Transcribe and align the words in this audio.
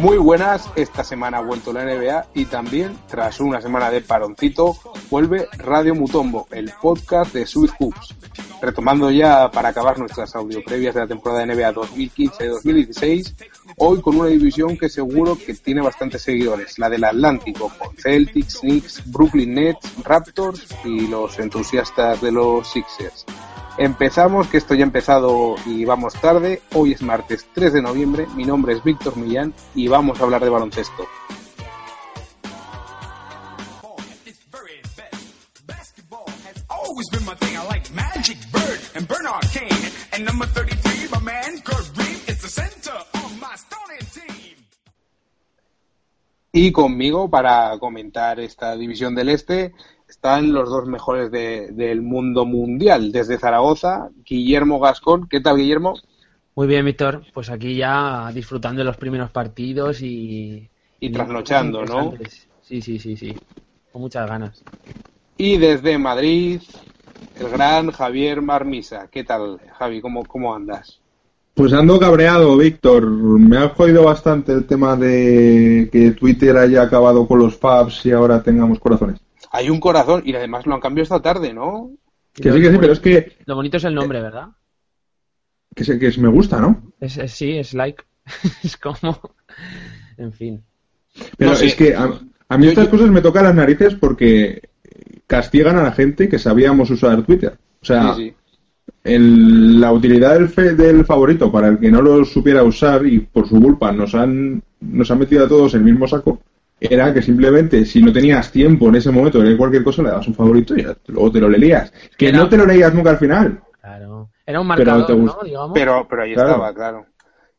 Muy 0.00 0.16
buenas, 0.16 0.66
esta 0.76 1.04
semana 1.04 1.36
ha 1.36 1.42
vuelto 1.42 1.74
la 1.74 1.84
NBA 1.84 2.28
y 2.32 2.46
también, 2.46 2.96
tras 3.06 3.38
una 3.38 3.60
semana 3.60 3.90
de 3.90 4.00
paroncito, 4.00 4.74
vuelve 5.10 5.46
Radio 5.58 5.94
Mutombo, 5.94 6.48
el 6.52 6.72
podcast 6.80 7.34
de 7.34 7.46
Sweet 7.46 7.72
Hoops. 7.78 8.14
Retomando 8.62 9.10
ya 9.10 9.50
para 9.50 9.68
acabar 9.68 9.98
nuestras 9.98 10.34
audio 10.34 10.64
previas 10.64 10.94
de 10.94 11.02
la 11.02 11.06
temporada 11.06 11.44
de 11.44 11.54
NBA 11.54 11.74
2015-2016, 11.74 13.34
hoy 13.76 14.00
con 14.00 14.16
una 14.16 14.30
división 14.30 14.78
que 14.78 14.88
seguro 14.88 15.36
que 15.36 15.52
tiene 15.52 15.82
bastantes 15.82 16.22
seguidores, 16.22 16.78
la 16.78 16.88
del 16.88 17.04
Atlántico, 17.04 17.70
con 17.78 17.94
Celtics, 17.94 18.60
Knicks, 18.60 19.02
Brooklyn 19.04 19.52
Nets, 19.52 19.92
Raptors 20.02 20.66
y 20.82 21.08
los 21.08 21.38
entusiastas 21.38 22.22
de 22.22 22.32
los 22.32 22.66
Sixers. 22.66 23.26
Empezamos, 23.78 24.48
que 24.48 24.58
esto 24.58 24.74
ya 24.74 24.84
ha 24.84 24.86
empezado 24.86 25.54
y 25.64 25.84
vamos 25.84 26.14
tarde. 26.14 26.60
Hoy 26.74 26.92
es 26.92 27.02
martes 27.02 27.46
3 27.54 27.72
de 27.72 27.82
noviembre. 27.82 28.26
Mi 28.34 28.44
nombre 28.44 28.74
es 28.74 28.82
Víctor 28.82 29.16
Millán 29.16 29.54
y 29.74 29.88
vamos 29.88 30.20
a 30.20 30.24
hablar 30.24 30.42
de 30.42 30.50
baloncesto. 30.50 31.06
Y 46.52 46.72
conmigo 46.72 47.30
para 47.30 47.78
comentar 47.78 48.40
esta 48.40 48.76
división 48.76 49.14
del 49.14 49.28
Este 49.28 49.72
están 50.10 50.52
los 50.52 50.68
dos 50.68 50.86
mejores 50.86 51.30
del 51.30 52.02
mundo 52.02 52.44
mundial. 52.44 53.12
Desde 53.12 53.38
Zaragoza, 53.38 54.10
Guillermo 54.24 54.80
Gascón. 54.80 55.28
¿Qué 55.28 55.40
tal, 55.40 55.56
Guillermo? 55.56 55.94
Muy 56.56 56.66
bien, 56.66 56.84
Víctor. 56.84 57.22
Pues 57.32 57.48
aquí 57.48 57.76
ya 57.76 58.30
disfrutando 58.34 58.80
de 58.80 58.84
los 58.84 58.96
primeros 58.96 59.30
partidos 59.30 60.02
y... 60.02 60.68
Y 60.98 61.10
trasnochando, 61.10 61.84
¿no? 61.84 62.12
Sí, 62.60 62.82
sí, 62.82 62.98
sí, 62.98 63.16
sí. 63.16 63.34
Con 63.92 64.02
muchas 64.02 64.28
ganas. 64.28 64.62
Y 65.38 65.56
desde 65.56 65.96
Madrid, 65.96 66.60
el 67.38 67.48
gran 67.48 67.90
Javier 67.90 68.42
Marmisa. 68.42 69.08
¿Qué 69.10 69.24
tal, 69.24 69.58
Javi? 69.78 70.00
¿Cómo, 70.02 70.24
cómo 70.26 70.54
andas? 70.54 71.00
Pues 71.54 71.72
ando 71.72 71.98
cabreado, 71.98 72.56
Víctor. 72.56 73.08
Me 73.08 73.56
ha 73.56 73.68
jodido 73.70 74.04
bastante 74.04 74.52
el 74.52 74.66
tema 74.66 74.96
de 74.96 75.88
que 75.90 76.10
Twitter 76.10 76.56
haya 76.56 76.82
acabado 76.82 77.26
con 77.26 77.38
los 77.38 77.56
faps 77.56 78.04
y 78.06 78.12
ahora 78.12 78.42
tengamos 78.42 78.78
corazones 78.78 79.20
hay 79.50 79.70
un 79.70 79.80
corazón 79.80 80.22
y 80.24 80.34
además 80.34 80.66
lo 80.66 80.74
han 80.74 80.80
cambiado 80.80 81.04
esta 81.04 81.22
tarde, 81.22 81.52
¿no? 81.52 81.90
Que 82.32 82.52
sí, 82.52 82.60
que 82.60 82.70
sí, 82.70 82.78
pero 82.80 82.92
es 82.92 83.00
que... 83.00 83.36
Lo 83.46 83.56
bonito 83.56 83.76
es 83.76 83.84
el 83.84 83.94
nombre, 83.94 84.20
¿verdad? 84.20 84.48
Que, 85.74 85.84
sé, 85.84 85.98
que 85.98 86.08
es, 86.08 86.18
me 86.18 86.28
gusta, 86.28 86.60
¿no? 86.60 86.92
Es, 87.00 87.18
sí, 87.32 87.58
es 87.58 87.74
like. 87.74 88.04
es 88.62 88.76
como... 88.76 89.18
En 90.16 90.32
fin. 90.32 90.62
Pero 91.36 91.52
es 91.52 91.74
que 91.74 91.94
a, 91.94 92.58
mí 92.58 92.68
estas 92.68 92.88
cosas 92.88 93.10
me 93.10 93.22
tocan 93.22 93.44
las 93.44 93.54
narices 93.54 93.94
porque 93.94 94.68
castigan 95.26 95.76
a 95.78 95.82
la 95.82 95.92
gente 95.92 96.28
que 96.28 96.38
sabíamos 96.38 96.90
usar 96.90 97.22
Twitter. 97.22 97.56
O 97.80 97.84
sea, 97.84 98.16
la 99.02 99.92
utilidad 99.92 100.38
del, 100.38 100.76
del 100.76 101.04
favorito 101.04 101.50
para 101.50 101.68
el 101.68 101.78
que 101.78 101.90
no 101.90 102.02
lo 102.02 102.24
supiera 102.24 102.62
usar 102.62 103.06
y 103.06 103.20
por 103.20 103.48
su 103.48 103.60
culpa 103.60 103.92
nos 103.92 104.14
han, 104.14 104.62
nos 104.80 105.10
han 105.10 105.18
metido 105.18 105.44
a 105.44 105.48
todos 105.48 105.74
en 105.74 105.80
el 105.80 105.86
mismo 105.86 106.06
saco 106.06 106.40
era 106.80 107.12
que 107.12 107.20
simplemente 107.20 107.84
si 107.84 108.02
no 108.02 108.12
tenías 108.12 108.50
tiempo 108.50 108.88
en 108.88 108.96
ese 108.96 109.10
momento 109.10 109.38
de 109.38 109.44
leer 109.44 109.58
cualquier 109.58 109.84
cosa, 109.84 110.02
le 110.02 110.08
dabas 110.08 110.28
un 110.28 110.34
favorito 110.34 110.74
y 110.74 110.86
luego 111.08 111.30
te 111.30 111.40
lo 111.40 111.48
leías. 111.48 111.92
Que 112.16 112.32
no 112.32 112.48
te 112.48 112.56
lo 112.56 112.64
leías 112.64 112.94
nunca 112.94 113.10
al 113.10 113.18
final. 113.18 113.62
Claro. 113.80 114.30
Era 114.46 114.60
un 114.60 114.66
marcador, 114.66 115.06
pero, 115.06 115.18
¿no? 115.18 115.72
Pero, 115.72 116.06
pero 116.08 116.22
ahí 116.22 116.32
estaba, 116.32 116.74
claro. 116.74 117.06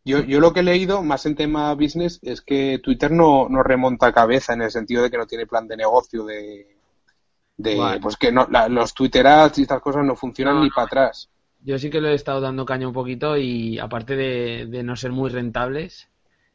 Yo, 0.04 0.22
yo 0.22 0.40
lo 0.40 0.52
que 0.52 0.62
he 0.62 0.64
leído, 0.64 1.04
más 1.04 1.28
en 1.28 1.36
tema 1.36 1.74
business, 1.76 2.20
es 2.24 2.42
que 2.42 2.80
Twitter 2.84 3.12
no, 3.12 3.48
no 3.48 3.62
remonta 3.62 4.12
cabeza 4.12 4.54
en 4.54 4.64
el 4.64 4.72
sentido 4.72 5.04
de 5.04 5.12
que 5.12 5.18
no 5.18 5.28
tiene 5.28 5.46
plan 5.46 5.68
de 5.68 5.78
negocio 5.78 6.26
de... 6.26 6.76
de 7.58 8.00
Pues 8.02 8.18
que 8.18 8.32
no, 8.32 8.48
los 8.70 8.96
Twitter 8.96 9.28
y 9.56 9.62
estas 9.62 9.82
cosas 9.82 10.04
no 10.04 10.16
funcionan 10.16 10.62
ni 10.62 10.72
para 10.72 10.88
atrás. 10.88 11.30
Yo 11.64 11.78
sí 11.78 11.92
que 11.92 12.02
lo 12.02 12.08
he 12.08 12.16
estado 12.16 12.42
dando 12.42 12.66
caña 12.66 12.88
un 12.88 12.94
poquito 12.94 13.38
y 13.38 13.78
aparte 13.78 14.16
de, 14.16 14.66
de 14.66 14.82
no 14.82 14.96
ser 14.96 15.12
muy 15.12 15.30
rentables, 15.30 16.10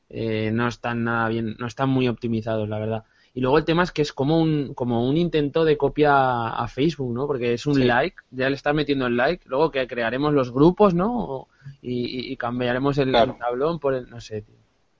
eh, 0.09 0.51
no 0.53 0.69
están 0.69 1.05
nada 1.05 1.29
bien, 1.29 1.57
no 1.59 1.67
están 1.67 1.89
muy 1.89 2.09
optimizados, 2.09 2.69
la 2.69 2.79
verdad. 2.79 3.05
Y 3.37 3.41
luego 3.41 3.59
el 3.59 3.67
tema 3.67 3.83
es 3.83 3.93
que 3.93 4.01
es 4.01 4.15
como 4.15 4.41
un, 4.41 4.73
como 4.73 5.07
un 5.07 5.19
intento 5.19 5.67
de 5.67 5.77
copia 5.77 6.49
a 6.49 6.69
Facebook, 6.69 7.13
¿no? 7.13 7.27
Porque 7.27 7.53
es 7.53 7.67
un 7.67 7.87
like, 7.87 8.17
ya 8.31 8.49
le 8.49 8.57
estás 8.57 8.75
metiendo 8.75 9.07
el 9.07 9.17
like, 9.19 9.45
luego 9.47 9.71
que 9.71 9.87
crearemos 9.87 10.33
los 10.33 10.51
grupos, 10.51 10.95
¿no? 10.95 11.47
Y, 11.83 12.35
cambiaremos 12.39 12.97
el, 12.97 13.13
tablón 13.13 13.79
por 13.79 13.93
el, 13.93 14.09
no 14.09 14.23
sé, 14.23 14.45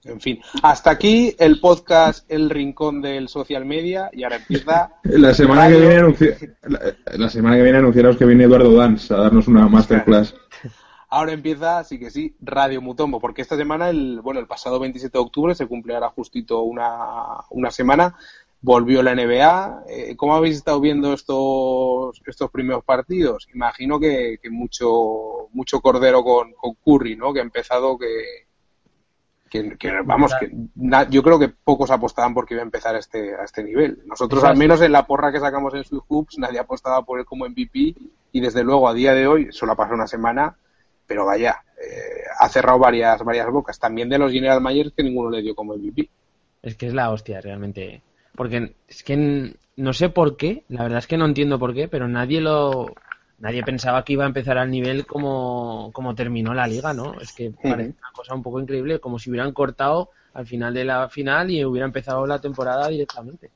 En 0.03 0.21
fin, 0.21 0.39
hasta 0.61 0.91
aquí 0.91 1.35
el 1.39 1.59
podcast 1.59 2.31
El 2.31 2.51
Rincón 2.51 3.01
del 3.01 3.27
Social 3.27 3.65
Media 3.65 4.11
y 4.13 4.23
ahora 4.23 4.35
empieza... 4.35 4.91
la 5.03 5.33
semana 5.33 5.67
que 5.67 5.79
viene 5.79 6.15
la, 7.15 7.29
semana 7.29 7.55
que 7.55 7.63
viene 7.63 7.79
anunciaros 7.79 8.17
que 8.17 8.25
viene 8.25 8.43
Eduardo 8.43 8.71
Dans 8.71 9.09
a 9.09 9.17
darnos 9.17 9.47
una 9.47 9.67
masterclass. 9.67 10.35
Ahora 11.09 11.31
empieza, 11.31 11.83
sí 11.85 11.99
que 11.99 12.09
sí, 12.09 12.35
Radio 12.41 12.81
Mutombo, 12.81 13.19
porque 13.19 13.41
esta 13.41 13.55
semana, 13.55 13.89
el, 13.89 14.19
bueno, 14.21 14.41
el 14.41 14.47
pasado 14.47 14.79
27 14.79 15.17
de 15.17 15.23
octubre 15.23 15.55
se 15.55 15.67
cumplirá 15.67 16.09
justito 16.09 16.61
una, 16.63 17.45
una 17.49 17.71
semana, 17.71 18.15
volvió 18.61 19.01
la 19.01 19.15
NBA. 19.15 19.83
Eh, 19.87 20.15
¿Cómo 20.17 20.35
habéis 20.35 20.57
estado 20.57 20.81
viendo 20.81 21.13
estos, 21.13 22.21
estos 22.25 22.51
primeros 22.51 22.83
partidos? 22.83 23.47
Imagino 23.53 23.99
que, 23.99 24.37
mucho, 24.51 25.47
mucho 25.53 25.79
cordero 25.79 26.23
con, 26.23 26.51
con, 26.53 26.73
Curry, 26.73 27.15
¿no? 27.15 27.33
Que 27.33 27.39
ha 27.39 27.43
empezado 27.43 27.97
que, 27.97 28.47
que, 29.49 29.91
vamos, 30.03 30.33
que 30.37 30.51
yo 31.09 31.23
creo 31.23 31.39
que 31.39 31.47
pocos 31.47 31.89
apostaban 31.89 32.33
porque 32.33 32.53
iba 32.53 32.63
a 32.63 32.65
empezar 32.65 32.95
a 32.95 32.99
este, 32.99 33.33
a 33.33 33.45
este 33.45 33.63
nivel. 33.63 34.01
Nosotros, 34.05 34.43
al 34.43 34.57
menos 34.57 34.81
en 34.81 34.91
la 34.91 35.07
porra 35.07 35.31
que 35.31 35.39
sacamos 35.39 35.73
en 35.73 35.85
Swift 35.85 36.03
Hoops, 36.09 36.37
nadie 36.37 36.59
apostaba 36.59 37.03
por 37.03 37.19
él 37.19 37.25
como 37.25 37.47
MVP 37.47 37.95
y 38.33 38.41
desde 38.41 38.65
luego 38.65 38.89
a 38.89 38.93
día 38.93 39.13
de 39.13 39.25
hoy, 39.25 39.47
solo 39.51 39.71
ha 39.71 39.75
pasado 39.75 39.95
una 39.95 40.07
semana, 40.07 40.57
pero 41.07 41.25
vaya, 41.25 41.63
eh, 41.81 42.23
ha 42.39 42.49
cerrado 42.49 42.77
varias, 42.77 43.23
varias 43.23 43.49
bocas. 43.49 43.79
También 43.79 44.09
de 44.09 44.17
los 44.17 44.31
General 44.31 44.61
Myers 44.61 44.93
que 44.95 45.03
ninguno 45.03 45.29
le 45.29 45.41
dio 45.41 45.55
como 45.55 45.75
MVP. 45.75 46.09
Es 46.61 46.75
que 46.75 46.87
es 46.87 46.93
la 46.93 47.09
hostia, 47.11 47.39
realmente. 47.41 48.01
Porque 48.35 48.75
es 48.87 49.03
que 49.03 49.55
no 49.77 49.93
sé 49.93 50.09
por 50.09 50.37
qué, 50.37 50.63
la 50.69 50.83
verdad 50.83 50.99
es 50.99 51.07
que 51.07 51.17
no 51.17 51.25
entiendo 51.25 51.57
por 51.57 51.73
qué, 51.73 51.87
pero 51.87 52.07
nadie 52.07 52.41
lo. 52.41 52.93
Nadie 53.39 53.61
pensaba 53.61 54.03
que 54.03 54.13
iba 54.13 54.23
a 54.23 54.27
empezar 54.27 54.57
al 54.57 54.71
nivel 54.71 55.05
como, 55.05 55.91
como 55.93 56.15
terminó 56.15 56.55
la 56.55 56.65
liga, 56.65 56.91
¿no? 56.95 57.19
Es 57.21 57.33
que 57.33 57.51
parece 57.51 57.89
una 57.89 58.11
cosa 58.11 58.33
un 58.33 58.41
poco 58.41 58.59
increíble, 58.59 58.99
como 58.99 59.19
si 59.19 59.29
hubieran 59.29 59.53
cortado 59.53 60.09
al 60.33 60.47
final 60.47 60.73
de 60.73 60.85
la 60.85 61.07
final 61.07 61.51
y 61.51 61.63
hubiera 61.63 61.85
empezado 61.85 62.25
la 62.25 62.41
temporada 62.41 62.87
directamente. 62.87 63.51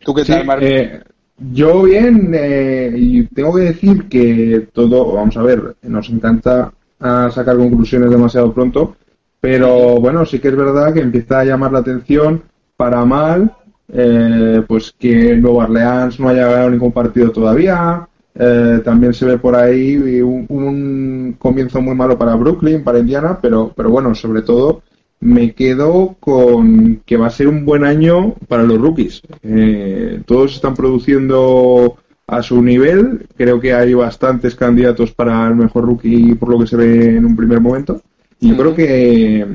¿Tú 0.00 0.12
qué 0.12 0.24
tal, 0.26 0.42
sí, 0.60 0.90
yo 1.38 1.82
bien, 1.82 2.32
eh, 2.34 2.92
y 2.96 3.24
tengo 3.24 3.54
que 3.54 3.62
decir 3.62 4.08
que 4.08 4.68
todo, 4.72 5.12
vamos 5.12 5.36
a 5.36 5.42
ver, 5.42 5.76
nos 5.82 6.08
encanta 6.10 6.72
ah, 7.00 7.30
sacar 7.32 7.56
conclusiones 7.56 8.10
demasiado 8.10 8.52
pronto, 8.52 8.96
pero 9.40 10.00
bueno, 10.00 10.24
sí 10.26 10.40
que 10.40 10.48
es 10.48 10.56
verdad 10.56 10.92
que 10.92 11.00
empieza 11.00 11.40
a 11.40 11.44
llamar 11.44 11.72
la 11.72 11.78
atención 11.78 12.42
para 12.76 13.04
mal, 13.04 13.54
eh, 13.92 14.62
pues 14.66 14.94
que 14.98 15.36
Nueva 15.36 15.64
Orleans 15.64 16.18
no 16.18 16.28
haya 16.28 16.48
ganado 16.48 16.70
ningún 16.70 16.92
partido 16.92 17.30
todavía, 17.30 18.08
eh, 18.34 18.80
también 18.84 19.14
se 19.14 19.24
ve 19.24 19.38
por 19.38 19.54
ahí 19.54 19.96
un, 20.20 20.46
un, 20.48 21.36
comienzo 21.38 21.80
muy 21.80 21.94
malo 21.94 22.18
para 22.18 22.34
Brooklyn, 22.34 22.84
para 22.84 22.98
Indiana, 22.98 23.38
pero, 23.40 23.72
pero 23.74 23.90
bueno, 23.90 24.14
sobre 24.14 24.42
todo 24.42 24.82
me 25.20 25.52
quedo 25.54 26.16
con 26.20 27.02
que 27.04 27.16
va 27.16 27.26
a 27.26 27.30
ser 27.30 27.48
un 27.48 27.64
buen 27.64 27.84
año 27.84 28.34
para 28.46 28.62
los 28.62 28.80
rookies. 28.80 29.22
Eh, 29.42 30.22
todos 30.26 30.54
están 30.54 30.74
produciendo 30.74 31.96
a 32.26 32.42
su 32.42 32.62
nivel. 32.62 33.26
Creo 33.36 33.60
que 33.60 33.74
hay 33.74 33.94
bastantes 33.94 34.54
candidatos 34.54 35.12
para 35.12 35.46
el 35.48 35.56
mejor 35.56 35.86
rookie 35.86 36.34
por 36.34 36.50
lo 36.50 36.58
que 36.60 36.66
se 36.66 36.76
ve 36.76 37.16
en 37.16 37.24
un 37.24 37.36
primer 37.36 37.60
momento. 37.60 38.00
Y 38.40 38.50
yo 38.50 38.56
creo 38.56 38.74
que 38.74 39.46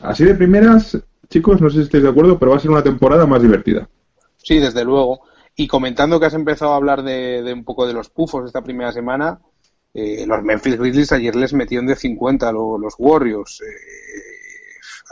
así 0.00 0.24
de 0.24 0.34
primeras, 0.34 0.96
chicos, 1.28 1.60
no 1.60 1.68
sé 1.68 1.78
si 1.78 1.82
estáis 1.82 2.04
de 2.04 2.10
acuerdo, 2.10 2.38
pero 2.38 2.52
va 2.52 2.58
a 2.58 2.60
ser 2.60 2.70
una 2.70 2.84
temporada 2.84 3.26
más 3.26 3.42
divertida. 3.42 3.88
Sí, 4.36 4.58
desde 4.58 4.84
luego. 4.84 5.22
Y 5.56 5.66
comentando 5.66 6.20
que 6.20 6.26
has 6.26 6.34
empezado 6.34 6.72
a 6.72 6.76
hablar 6.76 7.02
de, 7.02 7.52
un 7.52 7.64
poco 7.64 7.86
de 7.88 7.92
los 7.92 8.10
pufos 8.10 8.46
esta 8.46 8.62
primera 8.62 8.92
semana, 8.92 9.40
eh, 9.92 10.24
los 10.24 10.40
Memphis 10.44 10.78
Grizzlies 10.78 11.10
ayer 11.10 11.34
les 11.34 11.52
metieron 11.52 11.88
de 11.88 11.96
50 11.96 12.52
los, 12.52 12.80
los 12.80 12.94
Warriors. 12.96 13.60
Eh, 13.62 14.27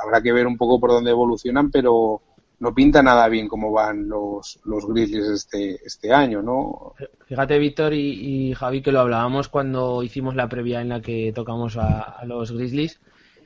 habrá 0.03 0.23
que 0.23 0.33
ver 0.33 0.47
un 0.47 0.57
poco 0.57 0.81
por 0.81 0.91
dónde 0.91 1.11
evolucionan, 1.11 1.71
pero 1.71 2.23
no 2.59 2.75
pinta 2.75 3.03
nada 3.03 3.29
bien 3.29 3.49
cómo 3.49 3.71
van 3.71 4.09
los, 4.09 4.59
los 4.65 4.87
Grizzlies 4.87 5.29
este, 5.29 5.79
este 5.85 6.13
año, 6.13 6.43
¿no? 6.43 6.95
Fíjate, 7.27 7.59
Víctor 7.59 7.93
y, 7.93 8.55
Javi, 8.55 8.81
que 8.83 8.93
lo 8.93 9.01
hablábamos 9.01 9.49
cuando 9.49 10.03
hicimos 10.03 10.35
la 10.35 10.49
previa 10.49 10.81
en 10.81 10.89
la 10.89 11.01
que 11.01 11.33
tocamos 11.35 11.77
a, 11.77 12.25
los 12.25 12.53
Grizzlies, 12.53 13.01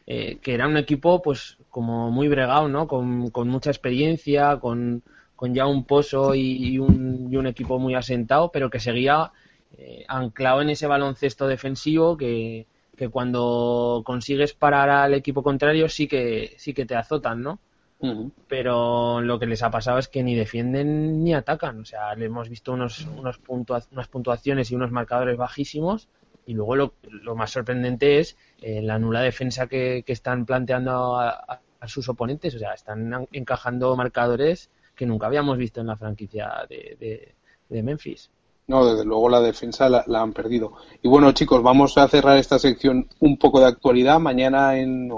eh, 0.07 0.39
que 0.41 0.55
era 0.55 0.69
un 0.69 0.77
equipo, 0.77 1.23
pues, 1.23 1.59
como 1.71 2.11
muy 2.11 2.29
bregado, 2.29 2.69
¿no? 2.69 2.87
Con, 2.87 3.31
con 3.31 3.49
mucha 3.49 3.71
experiencia, 3.71 4.59
con, 4.61 5.03
con, 5.35 5.55
ya 5.55 5.67
un 5.67 5.85
pozo 5.85 6.35
y, 6.35 6.79
un, 6.79 7.29
y, 7.31 7.37
un, 7.37 7.47
equipo 7.47 7.79
muy 7.79 7.95
asentado, 7.95 8.53
pero 8.53 8.71
que 8.71 8.79
seguía 8.79 9.33
eh, 9.77 10.05
anclado 10.07 10.63
en 10.63 10.71
ese 10.71 10.87
baloncesto 10.87 11.49
defensivo 11.49 12.17
que, 12.17 12.67
que 13.01 13.09
cuando 13.09 14.03
consigues 14.05 14.53
parar 14.53 14.91
al 14.91 15.15
equipo 15.15 15.43
contrario 15.43 15.89
sí 15.89 16.07
que, 16.07 16.53
sí 16.59 16.75
que 16.75 16.85
te 16.85 16.95
azotan, 16.95 17.41
¿no? 17.41 17.59
Pero 18.47 19.23
lo 19.23 19.39
que 19.39 19.47
les 19.47 19.63
ha 19.63 19.71
pasado 19.71 19.99
es 19.99 20.09
que 20.09 20.23
ni 20.23 20.35
defienden 20.35 21.25
ni 21.25 21.33
atacan. 21.33 21.81
O 21.81 21.85
sea, 21.87 22.15
le 22.15 22.27
hemos 22.27 22.51
visto 22.51 22.75
unos, 22.75 23.07
unos 23.07 23.41
unas 23.91 24.09
puntuaciones 24.09 24.71
y 24.71 24.75
unos 24.75 24.91
marcadores 24.91 25.39
bajísimos. 25.39 26.11
Y 26.45 26.53
luego 26.53 26.77
lo, 26.77 26.95
lo 27.23 27.35
más 27.35 27.53
sorprendente 27.53 28.19
es 28.19 28.37
eh, 28.61 28.83
la 28.83 28.99
nula 28.99 29.23
defensa 29.23 29.67
que, 29.67 30.05
están 30.07 30.45
planteando 30.45 31.19
a, 31.19 31.61
sus 31.87 32.07
oponentes. 32.11 32.55
O 32.55 32.59
sea, 32.59 32.75
están 32.75 33.27
encajando 33.33 33.97
marcadores 33.97 34.69
que 34.95 35.07
nunca 35.07 35.27
habíamos 35.27 35.57
visto 35.57 35.81
en 35.81 35.87
la 35.87 35.97
franquicia 35.97 36.67
de 36.69 37.33
Memphis. 37.71 38.31
No, 38.71 38.87
desde 38.87 39.05
luego 39.05 39.29
la 39.29 39.41
defensa 39.41 39.89
la, 39.89 40.05
han 40.21 40.33
perdido. 40.33 40.75
Y 41.03 41.09
bueno, 41.09 41.33
chicos, 41.33 41.61
vamos 41.61 41.99
a 41.99 42.07
cerrar 42.07 42.39
esta 42.39 42.57
sección 42.61 43.09
un 43.19 43.37
poco 43.37 43.59
de 43.59 43.67
actualidad. 43.67 44.21
Mañana, 44.21 44.79
en, 44.79 45.11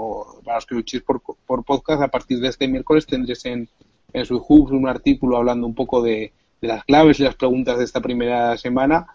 para 0.43 0.57
los 0.57 0.65
que 0.65 0.73
luchéis 0.73 1.03
por, 1.03 1.21
por, 1.21 1.63
podcast, 1.63 2.01
a 2.01 2.07
partir 2.07 2.39
de 2.39 2.47
este 2.47 2.67
miércoles 2.67 3.05
tendréis 3.05 3.45
en, 3.45 3.69
en 4.11 4.25
su 4.25 4.43
hub 4.49 4.71
un 4.71 4.87
artículo 4.87 5.37
hablando 5.37 5.67
un 5.67 5.75
poco 5.75 6.01
de, 6.01 6.33
las 6.61 6.83
claves 6.83 7.19
y 7.19 7.23
las 7.25 7.35
preguntas 7.35 7.77
de 7.77 7.83
esta 7.83 8.01
primera 8.01 8.57
semana. 8.57 9.05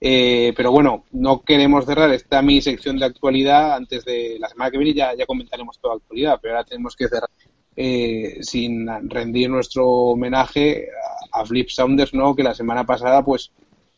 Eh, 0.00 0.52
pero 0.56 0.70
bueno, 0.70 1.06
no 1.10 1.42
queremos 1.42 1.84
cerrar 1.84 2.12
esta 2.12 2.42
mi 2.42 2.62
sección 2.62 2.96
de 2.96 3.06
actualidad 3.06 3.74
antes 3.74 4.04
de 4.04 4.36
la 4.38 4.48
semana 4.48 4.70
que 4.70 4.78
viene, 4.78 4.94
ya, 4.94 5.16
ya 5.16 5.26
comentaremos 5.26 5.80
toda 5.80 5.94
la 5.94 5.98
actualidad, 5.98 6.38
pero 6.40 6.54
ahora 6.54 6.64
tenemos 6.64 6.94
que 6.94 7.08
cerrar 7.08 7.28
eh, 7.74 8.38
sin 8.42 8.86
rendir 9.10 9.50
nuestro 9.50 9.88
homenaje 9.88 10.86
a, 11.32 11.40
a 11.40 11.44
Flip 11.44 11.68
Saunders, 11.68 12.14
¿no? 12.14 12.36
que 12.36 12.44
la 12.44 12.54
semana 12.54 12.86
pasada 12.86 13.24
pues 13.24 13.50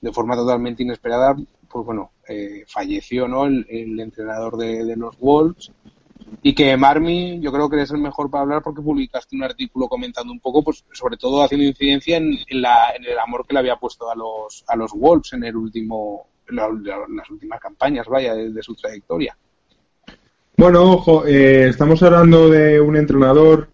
de 0.02 0.12
forma 0.12 0.36
totalmente 0.36 0.82
inesperada, 0.82 1.34
pues 1.70 1.86
bueno, 1.86 2.10
eh, 2.28 2.64
falleció 2.66 3.28
¿no? 3.28 3.46
El, 3.46 3.98
entrenador 3.98 4.58
de, 4.58 4.94
los 4.96 5.18
Wolves. 5.18 5.70
Y 6.42 6.54
que 6.54 6.76
Marmi, 6.76 7.40
yo 7.40 7.52
creo 7.52 7.68
que 7.68 7.76
eres 7.76 7.90
el 7.92 7.98
mejor 7.98 8.30
para 8.30 8.42
hablar 8.42 8.62
porque 8.62 8.82
publicaste 8.82 9.36
un 9.36 9.44
artículo 9.44 9.88
comentando 9.88 10.32
un 10.32 10.40
poco, 10.40 10.62
pues 10.62 10.84
sobre 10.92 11.16
todo 11.16 11.42
haciendo 11.42 11.66
incidencia 11.66 12.16
en, 12.16 12.36
la, 12.50 12.90
en 12.96 13.04
el 13.04 13.18
amor 13.18 13.46
que 13.46 13.54
le 13.54 13.60
había 13.60 13.76
puesto 13.76 14.10
a 14.10 14.16
los, 14.16 14.64
a 14.66 14.74
los 14.76 14.92
Wolves 14.92 15.34
en 15.34 15.44
el 15.44 15.56
último, 15.56 16.26
las 16.48 17.30
últimas 17.30 17.60
campañas, 17.60 18.06
vaya, 18.08 18.34
de, 18.34 18.62
su 18.62 18.74
trayectoria. 18.74 19.36
Bueno, 20.56 20.92
ojo, 20.92 21.26
eh, 21.26 21.68
estamos 21.68 22.02
hablando 22.02 22.48
de 22.48 22.80
un 22.80 22.96
entrenador 22.96 23.71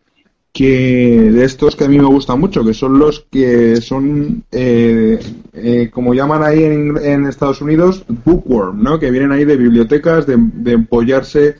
que 0.53 1.31
de 1.31 1.45
estos 1.45 1.77
que 1.77 1.85
a 1.85 1.89
mí 1.89 1.99
me 1.99 2.07
gustan 2.07 2.41
mucho, 2.41 2.65
que 2.65 2.75
son 2.75 2.99
los 2.99 3.27
que 3.31 3.77
son, 3.81 4.45
eh, 4.51 5.19
eh, 5.53 5.91
como 5.93 6.15
llaman 6.15 6.43
ahí 6.43 6.65
en, 6.65 7.27
Estados 7.27 7.61
Unidos, 7.61 8.05
bookworm, 8.25 8.83
¿no? 8.83 8.99
Que 8.99 9.11
vienen 9.11 9.33
ahí 9.33 9.45
de 9.45 9.57
bibliotecas, 9.57 10.27
de, 10.27 10.37
de 10.39 10.73
empollarse 10.73 11.57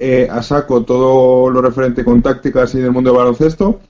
eh, 0.00 0.28
a 0.30 0.42
saco 0.42 0.84
todo 0.84 1.50
lo 1.50 1.60
referente 1.60 2.04
con 2.04 2.22
tácticas 2.22 2.72
y 2.74 2.78
del 2.78 2.92
mundo 2.92 3.10
del 3.10 3.18
baloncesto. 3.18 3.80